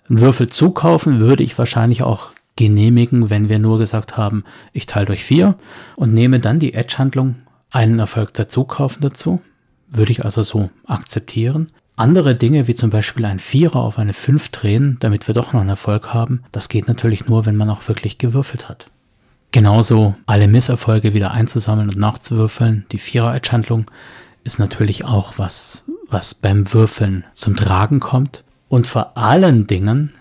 Einen 0.08 0.22
Würfel 0.22 0.50
zukaufen 0.50 1.20
würde 1.20 1.44
ich 1.44 1.58
wahrscheinlich 1.58 2.04
auch 2.04 2.32
genehmigen, 2.56 3.30
wenn 3.30 3.50
wir 3.50 3.60
nur 3.60 3.78
gesagt 3.78 4.18
haben, 4.18 4.44
ich 4.74 4.86
teile 4.86 5.06
durch 5.06 5.24
vier 5.24 5.56
und 5.96 6.14
nehme 6.14 6.40
dann 6.40 6.60
die 6.60 6.74
Edge-Handlung 6.74 7.36
einen 7.72 8.00
Erfolg 8.00 8.34
dazu 8.34 8.64
kaufen 8.64 9.02
dazu. 9.02 9.42
Würde 9.88 10.12
ich 10.12 10.26
also 10.26 10.42
so 10.42 10.70
akzeptieren. 10.86 11.68
Andere 12.00 12.34
Dinge, 12.34 12.68
wie 12.68 12.76
zum 12.76 12.92
Beispiel 12.92 13.26
ein 13.26 13.40
Vierer 13.40 13.76
auf 13.76 14.00
eine 14.00 14.14
Fünf 14.14 14.48
drehen, 14.52 14.96
damit 15.02 15.28
wir 15.28 15.36
doch 15.36 15.52
noch 15.52 15.60
einen 15.60 15.68
Erfolg 15.68 16.14
haben, 16.14 16.44
das 16.54 16.70
geht 16.70 16.88
natürlich 16.88 17.28
nur, 17.28 17.46
wenn 17.46 17.58
man 17.58 17.70
auch 17.70 17.86
wirklich 17.90 18.18
gewürfelt 18.18 18.70
hat. 18.70 18.90
Genauso 19.52 20.16
alle 20.26 20.48
Misserfolge 20.48 21.14
wieder 21.14 21.32
einzusammeln 21.32 21.90
und 21.90 21.98
nachzuwürfeln. 21.98 22.86
Die 22.94 23.00
Vierer-Edge-Handlung 23.00 23.92
ist 24.46 24.60
natürlich 24.60 25.04
auch 25.04 25.34
was, 25.36 25.84
was 26.10 26.34
beim 26.34 26.72
Würfeln 26.72 27.26
zum 27.34 27.58
Tragen 27.58 28.00
kommt. 28.00 28.46
Und 28.70 28.88
vor 28.88 29.18
allen 29.18 29.68
Dingen 29.68 30.14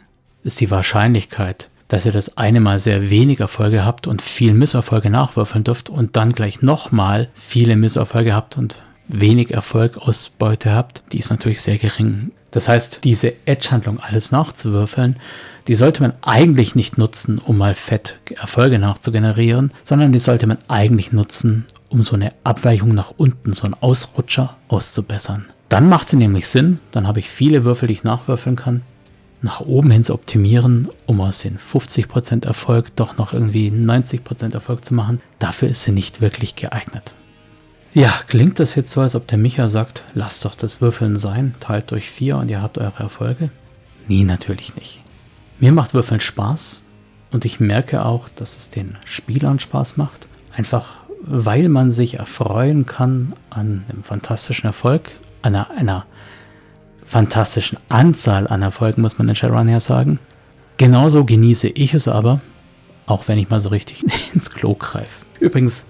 ist 0.43 0.61
die 0.61 0.73
Wahrscheinlichkeit, 0.73 1.71
dass 1.87 2.07
ihr 2.07 2.13
das 2.13 2.37
eine 2.37 2.59
Mal 2.59 2.81
sehr 2.81 3.09
wenig 3.09 3.39
Erfolge 3.39 3.85
habt 3.85 4.09
und 4.09 4.21
viel 4.21 4.53
Misserfolge 4.53 5.11
nachwürfeln 5.11 5.63
dürft 5.63 5.91
und 5.91 6.17
dann 6.17 6.33
gleich 6.33 6.61
nochmal 6.61 7.29
viele 7.35 7.77
Misserfolge 7.77 8.35
habt 8.35 8.59
und 8.59 8.83
wenig 9.09 9.53
Erfolg 9.53 9.99
Ausbeute 9.99 10.73
habt, 10.73 11.03
die 11.13 11.19
ist 11.19 11.31
natürlich 11.31 11.63
sehr 11.63 11.79
gering. 11.79 12.31
Das 12.51 12.69
heißt, 12.69 13.01
diese 13.05 13.33
Edge-Handlung 13.47 14.01
alles 14.01 14.33
nachzuwürfeln, 14.33 15.17
die 15.67 15.75
sollte 15.75 16.03
man 16.03 16.15
eigentlich 16.23 16.75
nicht 16.75 16.97
nutzen, 16.97 17.39
um 17.39 17.59
mal 17.59 17.75
fett 17.75 18.19
Erfolge 18.35 18.79
nachzugenerieren, 18.79 19.73
sondern 19.85 20.13
die 20.13 20.19
sollte 20.19 20.47
man 20.47 20.59
eigentlich 20.69 21.13
nutzen, 21.13 21.67
um 21.91 22.03
so 22.03 22.15
eine 22.15 22.31
Abweichung 22.45 22.95
nach 22.95 23.13
unten, 23.17 23.53
so 23.53 23.65
einen 23.65 23.75
Ausrutscher 23.75 24.57
auszubessern. 24.69 25.47
Dann 25.69 25.89
macht 25.89 26.09
sie 26.09 26.17
nämlich 26.17 26.49
Sinn, 26.49 26.81
dann 26.93 27.07
habe 27.07 27.21
ich 27.21 27.29
viele 27.29 27.65
Würfel, 27.65 27.89
die 27.89 27.95
ich 27.95 28.05
nachwürfeln 28.05 28.57
kann, 28.57 28.83
nach 29.43 29.61
oben 29.61 29.91
hin 29.91 30.05
zu 30.05 30.15
optimieren, 30.15 30.89
um 31.07 31.21
aus 31.21 31.41
den 31.41 31.59
50% 31.59 32.47
Erfolg 32.47 32.97
doch 32.97 33.19
noch 33.19 33.33
irgendwie 33.33 33.71
90% 33.71 34.55
Erfolg 34.55 34.85
zu 34.85 34.95
machen, 34.95 35.21
dafür 35.39 35.69
ist 35.69 35.83
sie 35.83 35.93
nicht 35.93 36.21
wirklich 36.21 36.57
geeignet. 36.57 37.13
Ja, 37.99 38.15
klingt 38.29 38.61
das 38.61 38.77
jetzt 38.77 38.93
so, 38.93 39.01
als 39.01 39.17
ob 39.17 39.27
der 39.27 39.39
Micha 39.39 39.67
sagt, 39.67 40.05
lasst 40.15 40.45
doch 40.45 40.55
das 40.55 40.81
Würfeln 40.81 41.17
sein, 41.17 41.55
teilt 41.59 41.91
durch 41.91 42.09
vier 42.09 42.37
und 42.37 42.49
ihr 42.49 42.63
habt 42.63 42.79
eure 42.79 43.03
Erfolge? 43.03 43.51
Nee, 44.07 44.23
natürlich 44.23 44.77
nicht. 44.77 45.01
Mir 45.59 45.73
macht 45.73 45.95
Würfeln 45.95 46.21
Spaß 46.21 46.85
und 47.33 47.45
ich 47.45 47.59
merke 47.59 48.05
auch, 48.05 48.29
dass 48.29 48.57
es 48.57 48.71
den 48.71 48.97
Spielern 49.05 49.59
Spaß 49.59 49.97
macht. 49.97 50.29
Einfach 50.57 51.03
weil 51.23 51.69
man 51.69 51.91
sich 51.91 52.21
erfreuen 52.21 52.87
kann 52.87 53.35
an 53.51 53.85
einem 53.89 54.05
fantastischen 54.05 54.67
Erfolg, 54.67 55.11
einer, 55.43 55.69
einer 55.73 56.07
fantastischen 57.03 57.79
Anzahl 57.89 58.47
an 58.47 58.63
Erfolgen, 58.63 59.03
muss 59.03 59.19
man 59.19 59.29
in 59.29 59.35
Shadowrun 59.35 59.69
ja 59.69 59.81
sagen. 59.81 60.21
Genauso 60.77 61.25
genieße 61.25 61.67
ich 61.71 61.95
es 61.95 62.07
aber, 62.07 62.43
auch 63.07 63.27
wenn 63.27 63.39
ich 63.39 63.51
mal 63.51 63.59
so 63.59 63.71
richtig 63.71 64.05
ins 64.35 64.53
Klo 64.53 64.77
greife. 64.77 65.25
Übrigens, 65.41 65.85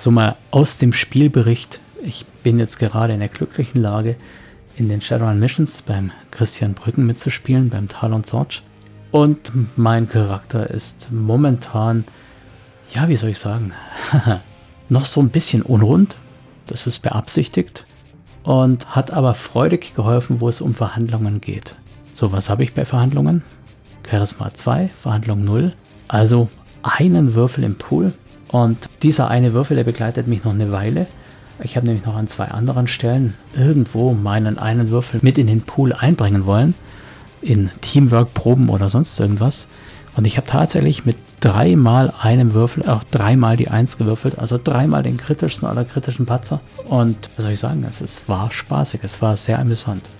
so 0.00 0.10
mal 0.10 0.36
aus 0.50 0.78
dem 0.78 0.94
Spielbericht. 0.94 1.80
Ich 2.02 2.24
bin 2.42 2.58
jetzt 2.58 2.78
gerade 2.78 3.12
in 3.12 3.20
der 3.20 3.28
glücklichen 3.28 3.82
Lage, 3.82 4.16
in 4.76 4.88
den 4.88 5.02
Shadowrun 5.02 5.38
Missions 5.38 5.82
beim 5.82 6.10
Christian 6.30 6.72
Brücken 6.72 7.06
mitzuspielen, 7.06 7.68
beim 7.68 7.86
Talon 7.86 8.24
Sorge. 8.24 8.60
Und 9.10 9.52
mein 9.76 10.08
Charakter 10.08 10.70
ist 10.70 11.12
momentan, 11.12 12.04
ja, 12.94 13.08
wie 13.08 13.16
soll 13.16 13.28
ich 13.28 13.38
sagen, 13.38 13.72
noch 14.88 15.04
so 15.04 15.20
ein 15.20 15.28
bisschen 15.28 15.60
unrund. 15.60 16.16
Das 16.66 16.86
ist 16.86 17.00
beabsichtigt 17.00 17.84
und 18.42 18.94
hat 18.94 19.10
aber 19.10 19.34
freudig 19.34 19.94
geholfen, 19.94 20.40
wo 20.40 20.48
es 20.48 20.62
um 20.62 20.72
Verhandlungen 20.72 21.42
geht. 21.42 21.76
So, 22.14 22.32
was 22.32 22.48
habe 22.48 22.62
ich 22.62 22.72
bei 22.72 22.86
Verhandlungen? 22.86 23.42
Charisma 24.08 24.54
2, 24.54 24.88
Verhandlung 24.94 25.44
0. 25.44 25.74
Also 26.08 26.48
einen 26.82 27.34
Würfel 27.34 27.64
im 27.64 27.76
Pool. 27.76 28.14
Und 28.50 28.90
dieser 29.02 29.28
eine 29.28 29.52
Würfel, 29.52 29.76
der 29.76 29.84
begleitet 29.84 30.26
mich 30.26 30.44
noch 30.44 30.52
eine 30.52 30.72
Weile. 30.72 31.06
Ich 31.62 31.76
habe 31.76 31.86
nämlich 31.86 32.04
noch 32.04 32.16
an 32.16 32.26
zwei 32.26 32.46
anderen 32.46 32.88
Stellen 32.88 33.34
irgendwo 33.54 34.12
meinen 34.12 34.58
einen 34.58 34.90
Würfel 34.90 35.20
mit 35.22 35.38
in 35.38 35.46
den 35.46 35.62
Pool 35.62 35.92
einbringen 35.92 36.46
wollen. 36.46 36.74
In 37.42 37.70
Teamwork-Proben 37.80 38.68
oder 38.68 38.88
sonst 38.88 39.18
irgendwas. 39.20 39.68
Und 40.16 40.26
ich 40.26 40.36
habe 40.36 40.46
tatsächlich 40.46 41.06
mit 41.06 41.16
dreimal 41.40 42.12
einem 42.20 42.52
Würfel, 42.52 42.86
auch 42.88 43.04
dreimal 43.04 43.56
die 43.56 43.68
Eins 43.68 43.96
gewürfelt, 43.96 44.38
also 44.38 44.58
dreimal 44.62 45.02
den 45.02 45.16
kritischsten 45.16 45.68
aller 45.68 45.84
kritischen 45.84 46.26
Patzer. 46.26 46.60
Und 46.88 47.30
was 47.36 47.44
soll 47.44 47.52
ich 47.52 47.60
sagen, 47.60 47.84
es, 47.86 48.00
es 48.00 48.28
war 48.28 48.50
spaßig, 48.50 49.00
es 49.04 49.22
war 49.22 49.36
sehr 49.36 49.58
amüsant. 49.58 50.10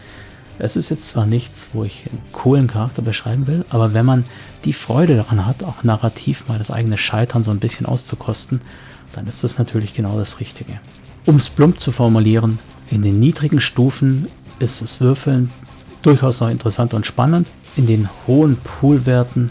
Es 0.61 0.77
ist 0.77 0.91
jetzt 0.91 1.09
zwar 1.09 1.27
nichts, 1.27 1.71
wo 1.73 1.85
ich 1.85 2.07
einen 2.09 2.21
coolen 2.33 2.67
Charakter 2.67 3.03
beschreiben 3.03 3.47
will, 3.47 3.65
aber 3.71 3.95
wenn 3.95 4.07
man 4.07 4.25
die 4.65 4.73
Freude 4.73 5.17
daran 5.17 5.47
hat, 5.47 5.65
auch 5.65 5.85
narrativ 5.85 6.49
mal 6.49 6.59
das 6.59 6.71
eigene 6.71 6.99
Scheitern 6.99 7.43
so 7.43 7.51
ein 7.51 7.61
bisschen 7.61 7.87
auszukosten, 7.87 8.61
dann 9.13 9.27
ist 9.27 9.43
das 9.43 9.59
natürlich 9.59 9.95
genau 9.95 10.19
das 10.19 10.41
Richtige. 10.41 10.81
Um 11.27 11.37
es 11.37 11.51
plump 11.51 11.81
zu 11.81 11.93
formulieren, 11.93 12.59
in 12.91 13.03
den 13.03 13.19
niedrigen 13.19 13.61
Stufen 13.61 14.29
ist 14.59 14.83
das 14.83 15.01
Würfeln 15.01 15.51
durchaus 16.03 16.41
noch 16.41 16.51
interessant 16.51 16.95
und 16.95 17.07
spannend. 17.07 17.51
In 17.77 17.87
den 17.87 18.09
hohen 18.27 18.57
Poolwerten 18.57 19.51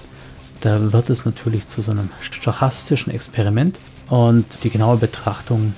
da 0.62 0.92
wird 0.92 1.10
es 1.10 1.26
natürlich 1.26 1.68
zu 1.68 1.82
so 1.82 1.92
einem 1.92 2.10
stochastischen 2.20 3.14
Experiment 3.14 3.80
und 4.10 4.64
die 4.64 4.70
genaue 4.70 4.98
Betrachtung, 4.98 5.74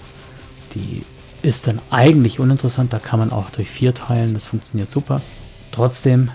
die 0.74 1.04
ist 1.42 1.68
dann 1.68 1.80
eigentlich 1.90 2.40
uninteressant. 2.40 2.94
Da 2.94 3.00
kann 3.00 3.20
man 3.20 3.32
auch 3.32 3.50
durch 3.50 3.70
vier 3.70 3.94
teilen, 3.94 4.34
das 4.34 4.46
funktioniert 4.46 4.92
super. 4.92 5.22
Trotzdem 5.72 6.32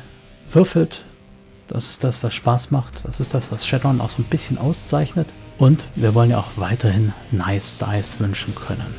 würfelt, 0.50 1.04
das 1.68 1.90
ist 1.90 2.04
das, 2.04 2.22
was 2.22 2.34
Spaß 2.34 2.70
macht. 2.70 3.04
Das 3.04 3.20
ist 3.20 3.34
das, 3.34 3.50
was 3.50 3.66
Shadowrun 3.66 4.00
auch 4.00 4.10
so 4.10 4.22
ein 4.22 4.28
bisschen 4.28 4.58
auszeichnet. 4.58 5.32
Und 5.58 5.86
wir 5.94 6.14
wollen 6.14 6.30
ja 6.30 6.38
auch 6.38 6.50
weiterhin 6.56 7.12
Nice 7.30 7.76
Dice 7.78 8.20
wünschen 8.20 8.54
können. 8.54 8.94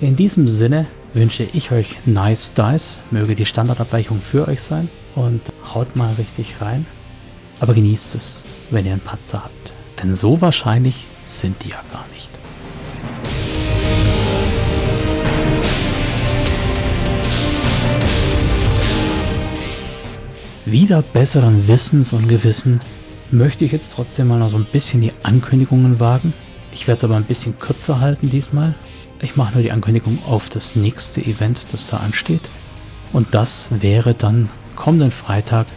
In 0.00 0.16
diesem 0.16 0.48
Sinne 0.48 0.86
wünsche 1.12 1.44
ich 1.44 1.72
euch 1.72 1.98
Nice 2.06 2.54
Dice. 2.54 3.02
Möge 3.10 3.34
die 3.34 3.46
Standardabweichung 3.46 4.20
für 4.20 4.48
euch 4.48 4.62
sein. 4.62 4.88
Und 5.14 5.42
haut 5.74 5.96
mal 5.96 6.14
richtig 6.14 6.60
rein. 6.60 6.86
Aber 7.60 7.74
genießt 7.74 8.14
es, 8.14 8.46
wenn 8.70 8.86
ihr 8.86 8.92
einen 8.92 9.00
Patzer 9.00 9.44
habt. 9.44 9.74
Denn 10.00 10.14
so 10.14 10.40
wahrscheinlich 10.40 11.06
sind 11.24 11.64
die 11.64 11.70
ja 11.70 11.82
gar 11.90 12.06
nicht. 12.14 12.17
Wieder 20.70 21.00
besseren 21.00 21.66
Wissens 21.66 22.12
und 22.12 22.28
Gewissen 22.28 22.80
möchte 23.30 23.64
ich 23.64 23.72
jetzt 23.72 23.94
trotzdem 23.94 24.28
mal 24.28 24.38
noch 24.38 24.50
so 24.50 24.58
ein 24.58 24.66
bisschen 24.66 25.00
die 25.00 25.12
Ankündigungen 25.22 25.98
wagen. 25.98 26.34
Ich 26.74 26.86
werde 26.86 26.98
es 26.98 27.04
aber 27.04 27.16
ein 27.16 27.24
bisschen 27.24 27.58
kürzer 27.58 28.00
halten 28.00 28.28
diesmal. 28.28 28.74
Ich 29.22 29.34
mache 29.34 29.54
nur 29.54 29.62
die 29.62 29.72
Ankündigung 29.72 30.22
auf 30.26 30.50
das 30.50 30.76
nächste 30.76 31.24
Event, 31.24 31.72
das 31.72 31.86
da 31.86 31.96
ansteht. 31.96 32.42
Und 33.14 33.34
das 33.34 33.70
wäre 33.80 34.12
dann 34.12 34.50
kommenden 34.76 35.10
Freitag 35.10 35.68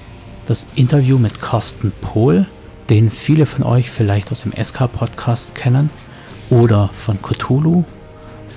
das 0.45 0.67
Interview 0.75 1.17
mit 1.17 1.39
Carsten 1.39 1.93
Pohl, 2.01 2.45
den 2.89 3.09
viele 3.09 3.45
von 3.45 3.63
euch 3.63 3.89
vielleicht 3.89 4.29
aus 4.29 4.41
dem 4.41 4.51
SK-Podcast 4.51 5.55
kennen 5.55 5.89
oder 6.49 6.89
von 6.89 7.21
Cthulhu 7.21 7.85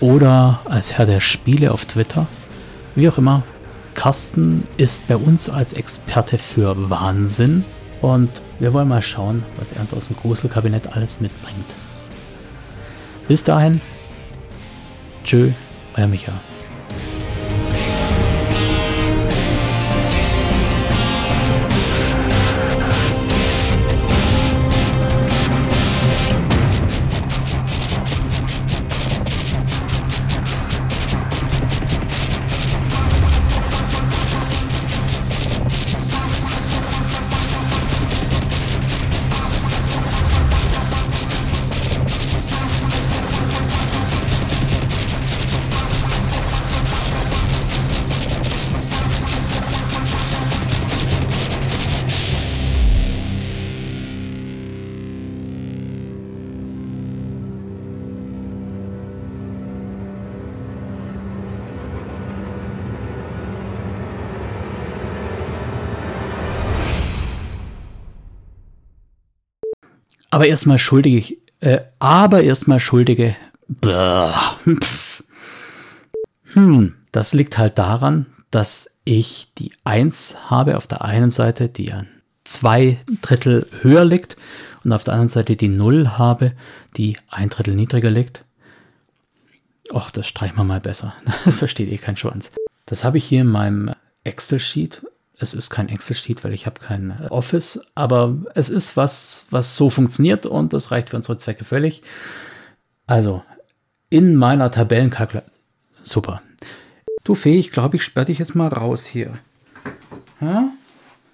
oder 0.01 0.63
als 0.65 0.99
Herr 0.99 1.07
der 1.07 1.21
Spiele 1.21 1.71
auf 1.71 1.85
Twitter. 1.85 2.27
Wie 2.97 3.09
auch 3.09 3.19
immer, 3.19 3.45
Carsten 3.95 4.65
ist 4.77 5.07
bei 5.07 5.17
uns 5.17 5.49
als 5.49 5.73
Experte 5.73 6.37
für 6.39 6.91
Wahnsinn 6.91 7.65
und 8.03 8.43
wir 8.59 8.73
wollen 8.75 8.89
mal 8.89 9.03
schauen, 9.03 9.43
was 9.57 9.73
er 9.73 9.81
uns 9.81 9.95
aus 9.95 10.09
dem 10.09 10.17
Gruselkabinett 10.17 10.95
alles 10.95 11.21
mitbringt. 11.21 11.75
Bis 13.29 13.45
dahin, 13.45 13.81
tschö, 15.25 15.53
euer 15.97 16.07
Micha. 16.07 16.33
Aber 70.35 70.49
erstmal 70.49 70.79
schuldige, 70.79 71.37
äh, 71.61 71.83
aber 72.01 72.43
erstmal 72.43 72.81
schuldige. 72.81 73.37
Hm, 76.55 76.97
das 77.13 77.35
liegt 77.35 77.57
halt 77.57 77.79
daran, 77.79 78.27
dass 78.51 78.91
ich 79.05 79.53
die 79.57 79.71
1 79.85 80.51
habe 80.51 80.77
auf 80.77 80.89
der 80.89 81.03
einen 81.05 81.31
Seite, 81.31 81.69
die 81.69 81.93
an 81.93 82.09
zwei 82.43 82.99
Drittel 83.23 83.69
höher 83.83 84.05
liegt 84.05 84.37
und 84.83 84.93
auf 84.93 85.05
der 85.05 85.15
anderen 85.15 85.31
Seite 85.31 85.55
die 85.55 85.69
0 85.69 86.19
habe, 86.19 86.51
die 86.97 87.17
ein 87.29 87.49
Drittel 87.49 87.77
niedriger 87.77 88.11
liegt. 88.11 88.45
Och, 89.93 90.11
das 90.11 90.27
streichen 90.27 90.57
wir 90.57 90.65
mal 90.65 90.81
besser. 90.81 91.15
Das 91.45 91.59
versteht 91.59 91.93
eh 91.93 91.99
kein 91.99 92.17
Schwanz. 92.17 92.51
Das 92.87 93.05
habe 93.05 93.19
ich 93.19 93.25
hier 93.25 93.43
in 93.43 93.47
meinem 93.47 93.93
Excel-Sheet. 94.25 95.07
Es 95.39 95.53
ist 95.53 95.71
kein 95.71 95.89
Excel-Sheet, 95.89 96.45
weil 96.45 96.55
ich 96.55 96.67
habe 96.67 96.81
kein 96.81 97.27
Office, 97.29 97.81
aber 97.95 98.37
es 98.55 98.71
ist 98.71 98.97
was, 98.97 99.47
was 99.51 99.75
so 99.75 99.91
funktioniert 99.91 100.47
und 100.47 100.73
das 100.73 100.91
reicht 100.91 101.11
für 101.11 101.17
unsere 101.17 101.39
Zwecke 101.39 101.65
völlig. 101.65 102.03
Also, 103.07 103.43
in 104.11 104.37
meiner 104.37 104.71
Tabellenkalkulation. 104.71 105.53
Super. 106.03 106.43
Du 107.25 107.35
Fee, 107.35 107.59
ich 107.59 107.73
glaube, 107.73 107.97
ich 107.97 108.05
sperre 108.05 108.27
dich 108.27 108.39
jetzt 108.39 108.55
mal 108.55 108.69
raus 108.69 109.07
hier. 109.07 109.39
Ja? 110.41 110.69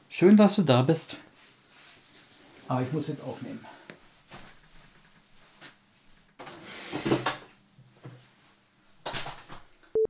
Schön, 0.08 0.36
dass 0.36 0.56
du 0.56 0.62
da 0.62 0.82
bist. 0.82 1.16
Aber 2.68 2.82
ich 2.82 2.92
muss 2.92 3.08
jetzt 3.08 3.24
aufnehmen. 3.24 3.60